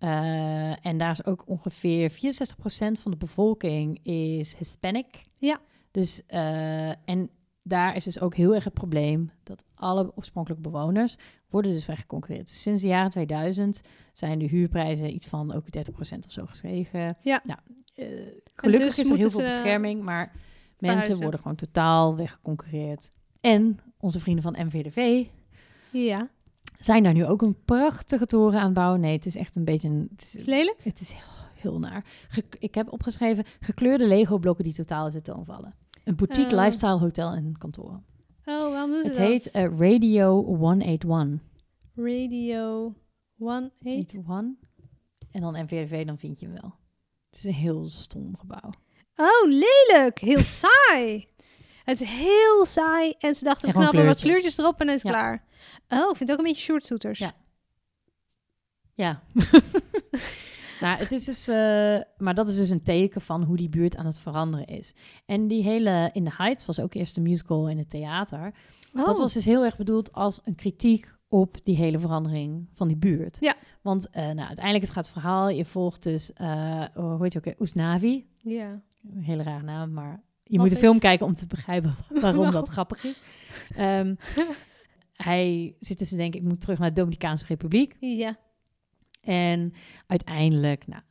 Eh, 0.00 0.86
en 0.86 0.98
daar 0.98 1.10
is 1.10 1.24
ook 1.24 1.42
ongeveer 1.46 2.10
64% 2.10 2.98
van 2.98 3.10
de 3.10 3.16
bevolking 3.16 4.04
is 4.04 4.56
Hispanic. 4.56 5.06
Ja. 5.36 5.60
Dus, 5.90 6.26
eh, 6.26 6.88
en 6.88 7.30
daar 7.62 7.96
is 7.96 8.04
dus 8.04 8.20
ook 8.20 8.34
heel 8.34 8.54
erg 8.54 8.64
het 8.64 8.74
probleem 8.74 9.30
dat 9.42 9.64
alle 9.74 10.12
oorspronkelijke 10.16 10.68
bewoners 10.68 11.16
worden 11.48 11.70
dus 11.70 11.86
weggeconcurreerd. 11.86 12.48
Dus 12.48 12.62
sinds 12.62 12.82
de 12.82 12.88
jaren 12.88 13.10
2000 13.10 13.80
zijn 14.12 14.38
de 14.38 14.46
huurprijzen 14.46 15.14
iets 15.14 15.26
van 15.26 15.52
ook 15.52 15.70
30% 15.70 16.26
of 16.26 16.32
zo 16.32 16.46
gestegen. 16.46 17.16
Ja. 17.20 17.42
Nou, 17.44 17.58
eh, 17.94 18.06
gelukkig 18.54 18.88
dus 18.88 18.98
is 18.98 19.10
er 19.10 19.16
heel 19.16 19.30
veel 19.30 19.44
bescherming, 19.44 20.02
maar 20.02 20.32
mensen 20.78 21.20
worden 21.20 21.40
gewoon 21.40 21.56
totaal 21.56 22.16
weggeconcurreerd. 22.16 23.12
En 23.40 23.80
onze 23.98 24.20
vrienden 24.20 24.42
van 24.42 24.66
MVDV 24.66 25.26
Ja. 25.92 26.30
Zijn 26.80 27.02
daar 27.02 27.12
nu 27.12 27.26
ook 27.26 27.42
een 27.42 27.64
prachtige 27.64 28.26
toren 28.26 28.58
aan 28.58 28.64
het 28.64 28.74
bouwen. 28.74 29.00
Nee, 29.00 29.12
het 29.16 29.26
is 29.26 29.36
echt 29.36 29.56
een 29.56 29.64
beetje 29.64 29.88
een... 29.88 30.08
Het 30.10 30.22
Is 30.22 30.34
is, 30.34 30.40
het 30.40 30.46
lelijk? 30.50 30.84
het 30.84 31.00
is 31.00 31.10
heel, 31.12 31.22
heel 31.54 31.78
naar. 31.78 32.04
Ge- 32.28 32.44
ik 32.58 32.74
heb 32.74 32.92
opgeschreven 32.92 33.44
gekleurde 33.60 34.06
Lego-blokken 34.06 34.64
die 34.64 34.74
totaal 34.74 35.04
uit 35.04 35.12
de 35.12 35.22
toon 35.22 35.44
vallen. 35.44 35.74
Een 36.04 36.16
boutique 36.16 36.54
Oh. 36.56 36.62
lifestyle 36.62 36.98
hotel 36.98 37.32
en 37.32 37.54
kantoren. 37.58 38.04
Oh, 38.44 38.70
waarom 38.70 38.90
doen 38.90 39.02
ze 39.02 39.08
Het 39.08 39.16
dat? 39.18 39.26
heet 39.26 39.50
eh, 39.50 39.62
Radio 39.78 40.44
181. 40.44 41.40
Radio 41.94 42.94
18. 43.40 43.70
81. 43.82 44.68
En 45.30 45.40
dan 45.40 45.62
MVDV, 45.62 46.06
dan 46.06 46.18
vind 46.18 46.40
je 46.40 46.46
hem 46.46 46.54
wel. 46.60 46.74
Het 47.30 47.38
is 47.38 47.44
een 47.44 47.54
heel 47.54 47.86
stom 47.86 48.36
gebouw. 48.38 48.70
Oh, 49.16 49.48
lelijk. 49.48 50.18
Heel 50.18 50.42
saai. 50.42 51.28
Het 51.90 52.00
is 52.00 52.08
heel 52.08 52.64
saai. 52.64 53.14
En 53.18 53.34
ze 53.34 53.44
dachten, 53.44 53.68
En 53.68 53.74
we 53.74 53.80
knappen 53.80 54.06
wat 54.06 54.20
kleurtjes. 54.20 54.58
erop 54.58 54.80
en 54.80 54.86
dan 54.86 54.94
is 54.94 55.02
het 55.02 55.12
Ja. 55.12 55.18
klaar. 55.18 55.44
Oh, 55.88 56.10
ik 56.10 56.16
vind 56.16 56.18
het 56.18 56.30
ook 56.30 56.38
een 56.38 56.44
beetje 56.52 56.64
shortsuiters. 56.64 57.18
Ja. 57.18 57.34
Ja. 58.94 59.22
nou, 60.80 60.98
het 60.98 61.12
is 61.12 61.24
dus, 61.24 61.48
eh, 61.48 61.98
maar 62.16 62.34
dat 62.34 62.48
is 62.48 62.56
dus 62.56 62.70
een 62.70 62.82
teken 62.82 63.20
van 63.20 63.42
hoe 63.42 63.56
die 63.56 63.68
buurt 63.68 63.96
aan 63.96 64.06
het 64.06 64.18
veranderen 64.18 64.66
is. 64.66 64.94
En 65.26 65.48
die 65.48 65.62
hele 65.62 66.10
In 66.12 66.24
the 66.24 66.32
Heights 66.36 66.66
was 66.66 66.80
ook 66.80 66.94
eerst 66.94 67.16
een 67.16 67.22
musical 67.22 67.68
in 67.68 67.78
het 67.78 67.90
theater. 67.90 68.52
Oh. 68.94 69.04
Dat 69.04 69.18
was 69.18 69.32
dus 69.32 69.44
heel 69.44 69.64
erg 69.64 69.76
bedoeld 69.76 70.12
als 70.12 70.40
een 70.44 70.54
kritiek 70.54 71.12
op 71.28 71.64
die 71.64 71.76
hele 71.76 71.98
verandering 71.98 72.68
van 72.72 72.88
die 72.88 72.96
buurt. 72.96 73.36
Ja. 73.40 73.54
Want 73.82 74.10
eh, 74.10 74.22
nou, 74.24 74.38
uiteindelijk 74.46 74.84
het 74.84 74.94
gaat 74.94 75.04
het 75.04 75.12
verhaal, 75.12 75.48
je 75.48 75.64
volgt 75.64 76.02
dus, 76.02 76.32
oh, 76.36 76.84
hoe 76.94 77.18
heet 77.22 77.32
je 77.32 77.40
ook? 77.46 77.60
Oesnavi. 77.60 78.26
Ja. 78.38 78.80
Een 79.14 79.22
hele 79.22 79.42
rare 79.42 79.62
naam, 79.62 79.92
maar 79.92 80.22
je 80.50 80.58
moet 80.58 80.70
de 80.70 80.76
film 80.76 80.98
kijken 80.98 81.26
om 81.26 81.34
te 81.34 81.46
begrijpen 81.46 81.94
waarom 82.20 82.50
dat 82.50 82.68
grappig 82.76 83.04
is. 83.04 83.20
Ehm, 83.76 84.14
hij 85.30 85.74
zit 85.80 85.98
dus 85.98 86.08
te 86.08 86.16
denken, 86.16 86.40
ik 86.40 86.46
moet 86.46 86.60
terug 86.60 86.78
naar 86.78 86.88
de 86.88 86.94
Dominicaanse 86.94 87.44
Republiek. 87.48 87.96
Ja. 88.00 88.36
En 89.20 89.72
uiteindelijk, 90.06 90.86
nou, 90.86 91.02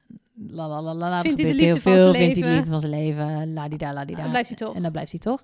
la 0.48 0.68
la 0.68 0.82
la 0.82 0.94
la, 0.94 1.10
la, 1.10 1.18
er 1.18 1.22
Vindt 1.24 1.42
hij 1.42 1.52
de 1.52 1.58
heel 1.58 1.66
liefde 1.66 1.82
van 1.82 1.94
veel. 1.94 2.02
zijn 2.14 2.16
Vindt 2.16 2.34
hij 2.36 2.44
de 2.44 2.50
leven. 2.50 2.56
liefde 2.56 2.72
van 2.72 2.80
zijn 2.80 2.92
leven, 2.92 3.54
ladida, 3.54 3.94
ladida. 3.94 4.22
Dan 4.22 4.30
blijft 4.30 4.48
hij 4.48 4.58
toch. 4.58 4.76
En 4.76 4.82
dan 4.82 4.92
blijft 4.92 5.12
hij 5.12 5.20
toch. 5.20 5.44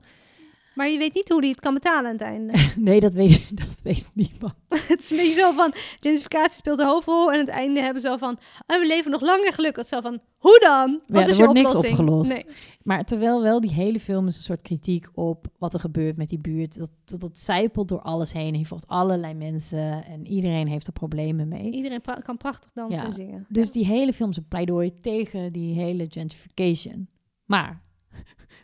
Maar 0.75 0.89
je 0.89 0.97
weet 0.97 1.13
niet 1.13 1.29
hoe 1.29 1.39
hij 1.39 1.49
het 1.49 1.59
kan 1.59 1.73
betalen 1.73 2.05
aan 2.05 2.11
het 2.11 2.21
einde. 2.21 2.53
Nee, 2.75 2.99
dat 2.99 3.13
weet, 3.13 3.49
dat 3.65 3.81
weet 3.83 4.09
niemand. 4.13 4.53
het 4.87 4.99
is 4.99 5.09
een 5.11 5.17
beetje 5.17 5.33
zo 5.33 5.51
van, 5.51 5.73
gentrificatie 5.99 6.57
speelt 6.57 6.77
de 6.77 6.85
hoofdrol. 6.85 7.27
En 7.27 7.33
aan 7.33 7.45
het 7.45 7.49
einde 7.55 7.79
hebben 7.81 8.01
ze 8.01 8.07
zo 8.07 8.17
van, 8.17 8.39
en 8.65 8.79
we 8.79 8.87
leven 8.87 9.11
nog 9.11 9.21
lang 9.21 9.45
en 9.45 9.53
gelukkig. 9.53 9.87
Zo 9.87 10.01
van, 10.01 10.19
hoe 10.37 10.59
dan? 10.59 11.01
Wat 11.07 11.21
er 11.23 11.29
is 11.29 11.35
je 11.37 11.43
wordt 11.43 11.53
niks 11.59 11.67
oplossing? 11.75 11.99
opgelost. 11.99 12.29
Nee. 12.31 12.45
Maar 12.83 13.03
terwijl 13.05 13.41
wel 13.41 13.61
die 13.61 13.73
hele 13.73 13.99
film 13.99 14.27
is 14.27 14.37
een 14.37 14.43
soort 14.43 14.61
kritiek 14.61 15.07
op 15.13 15.45
wat 15.57 15.73
er 15.73 15.79
gebeurt 15.79 16.17
met 16.17 16.29
die 16.29 16.39
buurt. 16.39 16.77
Dat, 16.79 16.91
dat, 17.05 17.19
dat 17.21 17.37
zijpelt 17.37 17.87
door 17.87 18.01
alles 18.01 18.33
heen. 18.33 18.57
Je 18.57 18.65
volgt 18.65 18.87
allerlei 18.87 19.33
mensen 19.33 20.05
en 20.05 20.27
iedereen 20.27 20.67
heeft 20.67 20.87
er 20.87 20.93
problemen 20.93 21.47
mee. 21.47 21.71
Iedereen 21.71 22.01
pra- 22.01 22.13
kan 22.23 22.37
prachtig 22.37 22.69
dansen 22.73 23.01
Ja. 23.01 23.07
en 23.07 23.13
zingen. 23.13 23.45
Dus 23.49 23.71
die 23.71 23.85
hele 23.85 24.13
film 24.13 24.29
is 24.29 24.37
een 24.37 24.47
pleidooi 24.47 24.97
tegen 25.01 25.51
die 25.53 25.73
hele 25.73 26.05
gentrification. 26.09 27.07
Maar, 27.45 27.81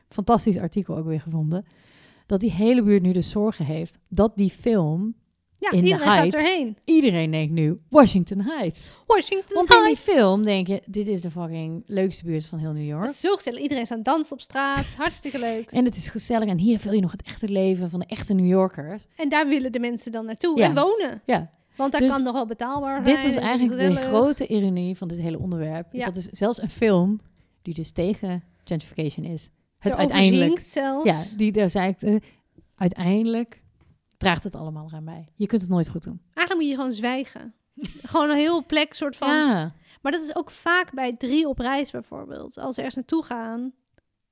fantastisch 0.10 0.58
artikel 0.58 0.98
ook 0.98 1.06
weer 1.06 1.22
gevonden, 1.22 1.66
dat 2.32 2.40
die 2.40 2.52
hele 2.52 2.84
buurt 2.84 3.02
nu 3.02 3.12
dus 3.12 3.30
zorgen 3.30 3.66
heeft 3.66 4.00
dat 4.10 4.32
die 4.38 4.50
film, 4.50 5.16
Ja, 5.58 5.72
in 5.72 5.78
de 5.80 5.86
iedereen 5.86 6.08
gaat 6.08 6.16
Heights. 6.18 6.36
erheen. 6.36 6.78
iedereen 6.86 7.32
denkt 7.32 7.54
nu 7.54 7.80
Washington 7.90 8.42
Heights. 8.42 8.92
Washington 9.08 9.54
Want 9.56 9.70
in 9.70 9.76
die 9.76 9.84
Heights. 9.86 10.02
film 10.02 10.44
denk 10.44 10.68
je, 10.68 10.82
dit 10.86 11.08
is 11.08 11.22
de 11.22 11.30
fucking 11.32 11.84
leukste 11.86 12.26
buurt 12.26 12.46
van 12.46 12.60
heel 12.60 12.72
New 12.72 12.78
Het 12.82 12.88
York. 12.90 13.10
is 13.10 13.20
zo 13.20 13.36
gezellig. 13.36 13.60
Iedereen 13.60 13.84
is 13.84 13.92
aan 13.92 13.98
het 13.98 14.06
dansen 14.06 14.34
op 14.34 14.42
straat. 14.42 14.86
Hartstikke 14.98 15.40
leuk. 15.40 15.72
En 15.72 15.86
het 15.86 15.96
is 15.96 16.10
gezellig 16.10 16.50
en 16.50 16.58
hier 16.58 16.80
vul 16.80 16.94
je 16.94 17.02
nog 17.02 17.12
het 17.12 17.22
echte 17.24 17.50
leven 17.50 17.90
van 17.90 18.00
de 18.00 18.06
echte 18.06 18.34
New 18.34 18.48
Yorkers. 18.48 19.06
En 19.16 19.30
daar 19.30 19.48
willen 19.48 19.72
de 19.72 19.80
mensen 19.80 20.12
dan 20.12 20.26
naartoe 20.26 20.58
Ja. 20.60 20.66
en 20.66 20.76
wonen. 20.76 21.22
Ja, 21.26 21.52
Want 21.76 21.92
daar 21.92 22.02
Dus 22.02 22.10
kan 22.10 22.24
nog 22.24 22.34
wel 22.34 22.46
betaalbaar 22.46 23.04
dit 23.04 23.24
is 23.24 23.36
en 23.36 23.42
eigenlijk 23.44 23.80
de 23.80 23.96
grote 24.02 24.48
ironie 24.48 24.98
van 24.98 25.08
dit 25.08 25.22
hele 25.22 25.40
onderwerp. 25.40 25.94
Is 25.94 26.04
dat 26.06 26.16
is 26.16 26.26
zelfs 26.26 26.62
een 26.62 26.70
film 26.70 27.20
die 27.62 27.74
dus 27.74 27.92
tegen 27.92 28.44
gentrification 28.64 29.26
is. 29.26 29.50
Het 29.82 29.96
uiteindelijk 29.96 30.60
zelfs. 30.60 31.06
Ja, 31.06 31.38
die, 31.38 31.52
daar 31.52 31.70
zei 31.70 31.90
ik, 31.90 32.02
eh, 32.02 32.16
uiteindelijk 32.76 33.64
draagt 34.18 34.44
het 34.44 34.56
allemaal 34.56 34.86
eraan 34.88 35.06
bij. 35.06 35.28
Je 35.36 35.46
kunt 35.46 35.62
het 35.62 35.72
nooit 35.72 35.90
goed 35.90 36.04
doen. 36.04 36.22
Eigenlijk 36.34 36.60
moet 36.60 36.70
je 36.70 36.76
gewoon 36.76 36.92
zwijgen. 36.92 37.54
gewoon 38.12 38.30
een 38.30 38.36
heel 38.36 38.66
plek 38.66 38.94
soort 38.94 39.16
van... 39.16 39.30
Ja, 39.30 39.74
Maar 40.02 40.12
dat 40.12 40.22
is 40.22 40.36
ook 40.36 40.52
vaak 40.52 40.94
bij 40.94 41.16
drie 41.18 41.48
op 41.48 41.60
reis 41.60 41.92
bijvoorbeeld. 41.92 42.58
Als 42.58 42.76
ze 42.76 42.82
ergens 42.82 42.96
naartoe 42.96 43.24
gaan. 43.24 43.74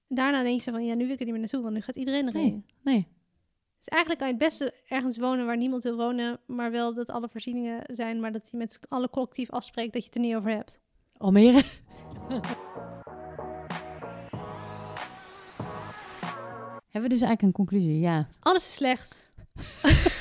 Daarna 0.07 0.43
denk 0.43 0.61
je 0.61 0.71
van, 0.71 0.85
ja, 0.85 0.93
nu 0.93 1.03
wil 1.03 1.13
ik 1.13 1.19
er 1.19 1.25
niet 1.25 1.33
meer 1.33 1.41
naartoe. 1.41 1.61
Want 1.61 1.73
nu 1.73 1.81
gaat 1.81 1.95
iedereen 1.95 2.27
erheen. 2.27 2.65
nee. 2.83 3.07
Dus 3.77 3.87
eigenlijk 3.87 4.21
kan 4.21 4.29
je 4.31 4.35
het 4.37 4.43
beste 4.43 4.73
ergens 4.87 5.17
wonen 5.17 5.45
waar 5.45 5.57
niemand 5.57 5.83
wil 5.83 5.95
wonen. 5.95 6.39
Maar 6.45 6.71
wel 6.71 6.93
dat 6.93 7.09
alle 7.09 7.29
voorzieningen 7.29 7.83
zijn. 7.87 8.19
Maar 8.19 8.31
dat 8.31 8.49
je 8.51 8.57
met 8.57 8.79
alle 8.87 9.09
collectief 9.09 9.49
afspreekt 9.49 9.93
dat 9.93 10.01
je 10.01 10.07
het 10.07 10.17
er 10.17 10.23
niet 10.23 10.35
over 10.35 10.51
hebt. 10.51 10.79
Almere. 11.17 11.63
Hebben 16.89 17.09
we 17.09 17.15
dus 17.17 17.25
eigenlijk 17.27 17.41
een 17.41 17.65
conclusie? 17.65 17.99
Ja. 17.99 18.27
Alles 18.39 18.67
is 18.67 18.73
slecht. 18.75 19.31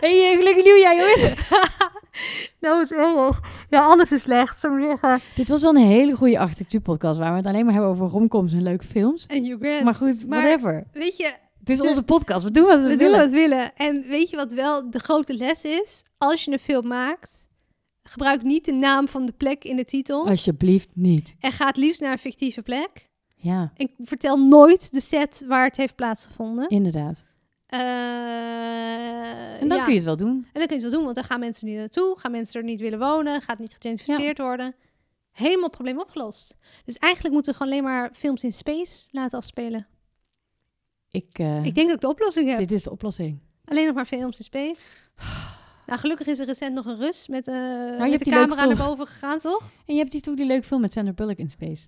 Hey, 0.00 0.30
eh, 0.32 0.38
gelukkig 0.38 0.64
nieuwjaar, 0.64 0.96
jongens! 0.96 1.34
Nou, 2.60 2.80
het 2.80 2.92
erg. 2.92 3.40
Ja, 3.70 3.84
alles 3.84 4.12
is 4.12 4.22
slecht, 4.22 4.60
zou 4.60 4.74
ik 4.74 4.80
maar 4.80 4.98
zeggen. 4.98 5.20
Dit 5.34 5.48
was 5.48 5.62
wel 5.62 5.74
een 5.76 5.86
hele 5.86 6.12
goede 6.16 6.38
architectuurpodcast 6.38 7.18
waar 7.18 7.30
we 7.30 7.36
het 7.36 7.46
alleen 7.46 7.64
maar 7.64 7.72
hebben 7.74 7.90
over 7.90 8.06
romcoms 8.06 8.52
en 8.52 8.62
leuke 8.62 8.84
films. 8.86 9.26
En 9.26 9.44
Grant. 9.60 9.84
Maar 9.84 9.94
goed, 9.94 10.26
Maar- 10.26 10.42
whatever. 10.42 10.86
Weet 10.92 11.16
je, 11.16 11.24
Het 11.58 11.68
is 11.70 11.80
onze 11.80 12.02
podcast. 12.02 12.44
We 12.44 12.50
doen 12.50 12.64
wat 12.66 12.76
we, 12.82 12.82
we 12.82 12.88
doen 12.88 12.98
willen. 12.98 13.18
wat 13.18 13.30
we 13.30 13.36
willen. 13.36 13.74
En 13.76 14.04
weet 14.08 14.30
je 14.30 14.36
wat 14.36 14.52
wel 14.52 14.90
de 14.90 14.98
grote 14.98 15.34
les 15.34 15.64
is? 15.64 16.02
Als 16.18 16.44
je 16.44 16.52
een 16.52 16.58
film 16.58 16.86
maakt, 16.86 17.46
gebruik 18.02 18.42
niet 18.42 18.64
de 18.64 18.72
naam 18.72 19.08
van 19.08 19.26
de 19.26 19.32
plek 19.32 19.64
in 19.64 19.76
de 19.76 19.84
titel. 19.84 20.28
Alsjeblieft 20.28 20.88
niet. 20.92 21.36
En 21.40 21.52
ga 21.52 21.66
het 21.66 21.76
liefst 21.76 22.00
naar 22.00 22.12
een 22.12 22.18
fictieve 22.18 22.62
plek. 22.62 23.08
Ja, 23.38 23.72
En 23.76 23.90
vertel 23.98 24.36
nooit 24.36 24.92
de 24.92 25.00
set 25.00 25.44
waar 25.46 25.64
het 25.66 25.76
heeft 25.76 25.94
plaatsgevonden. 25.94 26.68
inderdaad. 26.68 27.24
Eh, 27.66 29.60
En 29.60 29.68
dan 29.68 29.78
ja. 29.78 29.84
kun 29.84 29.92
je 29.92 29.98
het 29.98 30.04
wel 30.06 30.16
doen. 30.16 30.28
En 30.52 30.60
dan 30.60 30.66
kun 30.66 30.76
je 30.76 30.82
het 30.82 30.82
wel 30.82 30.90
doen, 30.90 31.02
want 31.02 31.14
dan 31.14 31.24
gaan 31.24 31.40
mensen 31.40 31.66
niet 31.68 31.76
naartoe. 31.76 32.18
Gaan 32.18 32.30
mensen 32.30 32.60
er 32.60 32.66
niet 32.66 32.80
willen 32.80 32.98
wonen. 32.98 33.40
Gaat 33.40 33.58
niet 33.58 33.76
gegentrificeerd 33.78 34.38
worden. 34.38 34.74
Helemaal 35.32 35.70
probleem 35.70 35.98
opgelost. 36.00 36.56
Dus 36.84 36.96
eigenlijk 36.96 37.34
moeten 37.34 37.52
we 37.52 37.58
gewoon 37.58 37.72
alleen 37.72 37.84
maar 37.84 38.10
films 38.14 38.44
in 38.44 38.52
space 38.52 39.08
laten 39.10 39.38
afspelen. 39.38 39.86
Ik, 41.10 41.38
eh, 41.38 41.64
Ik 41.64 41.74
denk 41.74 41.86
dat 41.86 41.96
ik 41.96 42.00
de 42.00 42.08
oplossing 42.08 42.48
heb. 42.48 42.58
dit 42.58 42.72
is 42.72 42.82
de 42.82 42.90
oplossing. 42.90 43.38
Alleen 43.64 43.86
nog 43.86 43.94
maar 43.94 44.06
films 44.06 44.38
in 44.38 44.44
space. 44.44 44.82
Nou, 45.86 45.98
gelukkig 45.98 46.26
is 46.26 46.38
er 46.38 46.46
recent 46.46 46.74
nog 46.74 46.86
een 46.86 46.96
Rus 46.96 47.28
met, 47.28 47.48
eh 47.48 47.54
met 47.98 48.10
hebt 48.10 48.24
de 48.24 48.30
camera 48.30 48.64
naar 48.64 48.76
boven 48.76 49.06
gegaan, 49.06 49.38
toch? 49.38 49.62
En 49.86 49.94
je 49.94 50.00
hebt 50.00 50.10
die 50.12 50.20
toch 50.20 50.34
die 50.34 50.46
leuke 50.46 50.66
film 50.66 50.80
met 50.80 50.92
Sandra 50.92 51.12
Bullock 51.12 51.36
in 51.38 51.50
Space. 51.50 51.86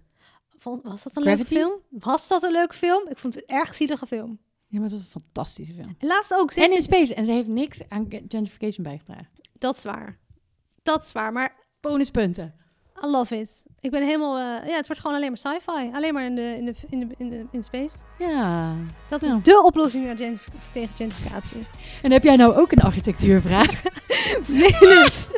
Vond- 0.59 0.81
Was 0.83 1.03
dat 1.03 1.17
een 1.17 1.23
Gravity? 1.23 1.55
leuke 1.55 1.69
film? 1.91 2.03
Was 2.03 2.29
dat 2.29 2.43
een 2.43 2.53
leuke 2.53 2.75
film? 2.75 3.09
Ik 3.09 3.19
vond 3.19 3.35
het 3.35 3.43
een 3.47 3.57
erg 3.57 3.75
zielige 3.75 4.07
film. 4.07 4.39
Ja, 4.67 4.81
maar 4.81 4.89
het 4.89 4.93
was 4.93 5.01
een 5.01 5.23
fantastische 5.23 5.75
film. 5.75 5.95
En 5.99 6.07
laatst 6.09 6.35
ook, 6.35 6.51
En 6.53 6.73
in 6.75 6.83
Space. 6.83 7.15
En 7.15 7.25
ze 7.25 7.33
heeft 7.33 7.49
niks 7.49 7.81
aan 7.89 8.07
gentrification 8.11 8.85
bijgedragen. 8.85 9.29
dat 9.59 9.77
is 9.77 9.83
waar. 9.85 10.19
Dat 10.83 11.03
is 11.03 11.13
waar, 11.13 11.33
maar 11.33 11.57
Bonuspunten. 11.81 12.55
I 13.05 13.07
love 13.07 13.39
it. 13.39 13.63
Ik 13.81 13.91
ben 13.91 14.05
helemaal, 14.05 14.37
eh, 14.37 14.69
ja, 14.69 14.77
het 14.77 14.87
wordt 14.87 15.01
gewoon 15.03 15.17
alleen 15.17 15.29
maar 15.29 15.39
sci-fi. 15.39 15.91
Alleen 15.95 16.15
maar 16.15 16.25
in 16.25 16.35
de, 16.35 16.55
in 16.57 16.65
de, 16.65 16.75
in 16.89 16.99
de, 17.09 17.15
in 17.19 17.29
de 17.29 17.47
in 17.51 17.65
space. 17.65 17.97
Ja. 18.19 18.75
Dat 19.09 19.21
Ja. 19.21 19.27
is 19.37 19.43
dé 19.43 19.59
oplossing 19.59 20.05
naar 20.07 20.17
gentrif- 20.17 20.49
tegen 20.73 20.97
gentrificatie. 20.97 21.67
En 22.03 22.11
heb 22.13 22.23
jij 22.25 22.37
nou 22.37 22.55
ook 22.57 22.73
een 22.73 22.83
architectuurvraag? 22.83 23.83
Mail 24.49 25.03
het. 25.05 25.29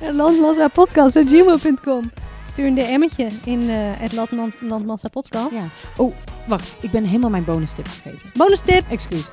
Landmassapodcast.gmail.com 0.20 2.02
Stuur 2.50 2.66
een 2.66 2.74
DM'tje 2.74 3.28
in 3.44 3.60
eh, 3.70 3.76
het 3.76 4.12
Landman- 4.12 4.52
Landmassa 4.60 5.08
Podcast. 5.08 5.50
ja. 5.52 5.66
Oh, 5.96 6.14
wacht. 6.46 6.76
Ik 6.80 6.90
ben 6.90 7.04
helemaal 7.04 7.30
mijn 7.30 7.44
bonus 7.44 7.72
tip 7.72 7.88
vergeten. 7.88 8.30
Bonus 8.34 8.60
tip. 8.60 8.84
Excuus. 8.90 9.24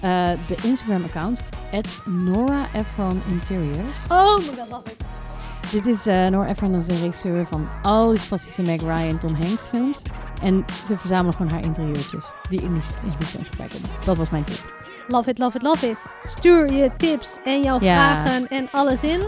Eh, 0.00 0.28
de 0.46 0.54
Instagram-account, 0.62 1.40
Nora 2.04 2.66
Ephron 2.74 3.22
Interiors. 3.30 3.98
Oh 4.08 4.38
my 4.38 4.44
god, 4.44 4.70
love 4.70 4.82
it. 4.90 4.96
Dit 5.70 5.86
is 5.86 6.06
eh 6.06 6.26
Nora 6.26 6.48
Ephron, 6.48 6.72
dat 6.72 6.80
is 6.80 6.86
de 6.86 6.98
regisseur 6.98 7.46
van 7.46 7.68
al 7.82 8.08
die 8.08 8.18
fantastische 8.18 8.62
Meg 8.62 8.80
Ryan, 8.80 9.18
Tom 9.18 9.34
Hanks 9.34 9.66
films. 9.66 10.02
En 10.42 10.64
ze 10.86 10.98
verzamelen 10.98 11.32
gewoon 11.36 11.52
haar 11.52 11.64
interieurtjes 11.64 12.24
die 12.48 12.60
in 12.62 12.72
die, 12.72 12.82
in 13.04 13.14
die 13.18 13.26
films 13.26 13.48
voorbij 13.48 13.66
komen. 13.68 13.88
Dat 14.04 14.16
was 14.16 14.30
mijn 14.30 14.44
tip. 14.44 14.78
Love 15.10 15.30
it, 15.30 15.38
love 15.38 15.56
it, 15.56 15.62
love 15.62 15.88
it. 15.88 16.06
Stuur 16.24 16.72
je 16.72 16.90
tips 16.96 17.38
en 17.44 17.62
jouw 17.62 17.80
Ja. 17.80 17.94
vragen 17.94 18.48
en 18.48 18.68
alles 18.72 19.02
in. 19.02 19.20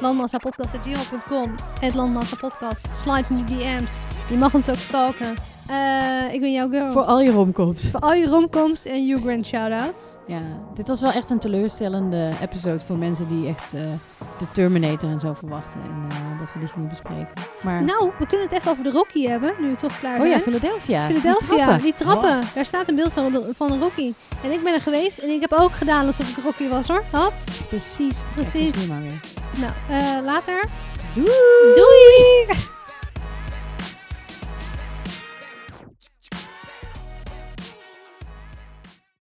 Landmassapodcast.gmail.com 0.00 1.54
Het 1.80 1.94
Landmassapodcast. 1.94 2.88
Slide 2.96 3.24
in 3.30 3.36
de 3.36 3.54
DM's. 3.54 3.98
Je 4.28 4.36
mag 4.36 4.54
ons 4.54 4.68
ook 4.68 4.76
stalken. 4.76 5.34
Eh, 5.68 6.34
ik 6.34 6.40
ben 6.40 6.52
jouw 6.52 6.68
girl. 6.70 6.90
Voor 6.92 7.02
al 7.02 7.20
je 7.20 7.30
romcoms. 7.30 7.90
Voor 7.90 8.00
al 8.00 8.12
je 8.14 8.26
romcoms 8.26 8.84
en 8.84 9.06
Hugh 9.08 9.22
Grant 9.22 9.46
shoutouts. 9.46 10.16
Ja, 10.26 10.40
dit 10.74 10.88
was 10.88 11.00
wel 11.00 11.10
echt 11.12 11.30
een 11.30 11.38
teleurstellende 11.38 12.30
episode 12.42 12.78
voor 12.78 12.96
mensen 12.96 13.28
die 13.28 13.48
echt 13.48 13.74
eh, 13.74 13.80
de 14.38 14.46
Terminator 14.52 15.10
en 15.10 15.20
zo 15.20 15.32
verwachten. 15.32 15.80
En 15.80 16.06
eh, 16.10 16.38
dat 16.38 16.52
we 16.52 16.58
die 16.58 16.68
gingen 16.68 16.88
bespreken. 16.88 17.28
Maar, 17.62 17.82
Nou, 17.84 18.10
we 18.18 18.26
kunnen 18.26 18.46
het 18.46 18.56
even 18.56 18.70
over 18.70 18.82
de 18.84 18.90
Rocky 18.90 19.26
hebben, 19.26 19.54
nu 19.58 19.68
we 19.70 19.76
toch 19.76 19.98
klaar 19.98 20.20
oh 20.20 20.26
ja. 20.26 20.40
Philadelphia. 20.40 21.06
Philadelphia, 21.06 21.78
die 21.78 21.92
trappen. 21.92 22.30
Oh. 22.38 22.54
Daar 22.54 22.64
staat 22.64 22.88
een 22.88 22.94
beeld 22.96 23.12
van, 23.12 23.32
de- 23.32 23.50
van 23.54 23.72
een 23.72 23.80
Rocky. 23.80 24.12
En 24.44 24.52
ik 24.52 24.62
ben 24.62 24.74
er 24.74 24.80
geweest 24.80 25.18
en 25.18 25.30
ik 25.30 25.40
heb 25.40 25.52
ook 25.52 25.72
gedaan 25.72 26.06
alsof 26.06 26.28
ik 26.36 26.44
Rocky 26.44 26.68
was 26.68 26.88
hoor. 26.88 27.02
Had. 27.12 27.64
Precies. 27.68 28.22
Precies. 28.34 28.86
Weer. 28.86 29.20
Nou, 29.56 29.72
eh, 30.00 30.24
later. 30.24 30.64
Doei! 31.14 31.26
Doei! 31.74 32.74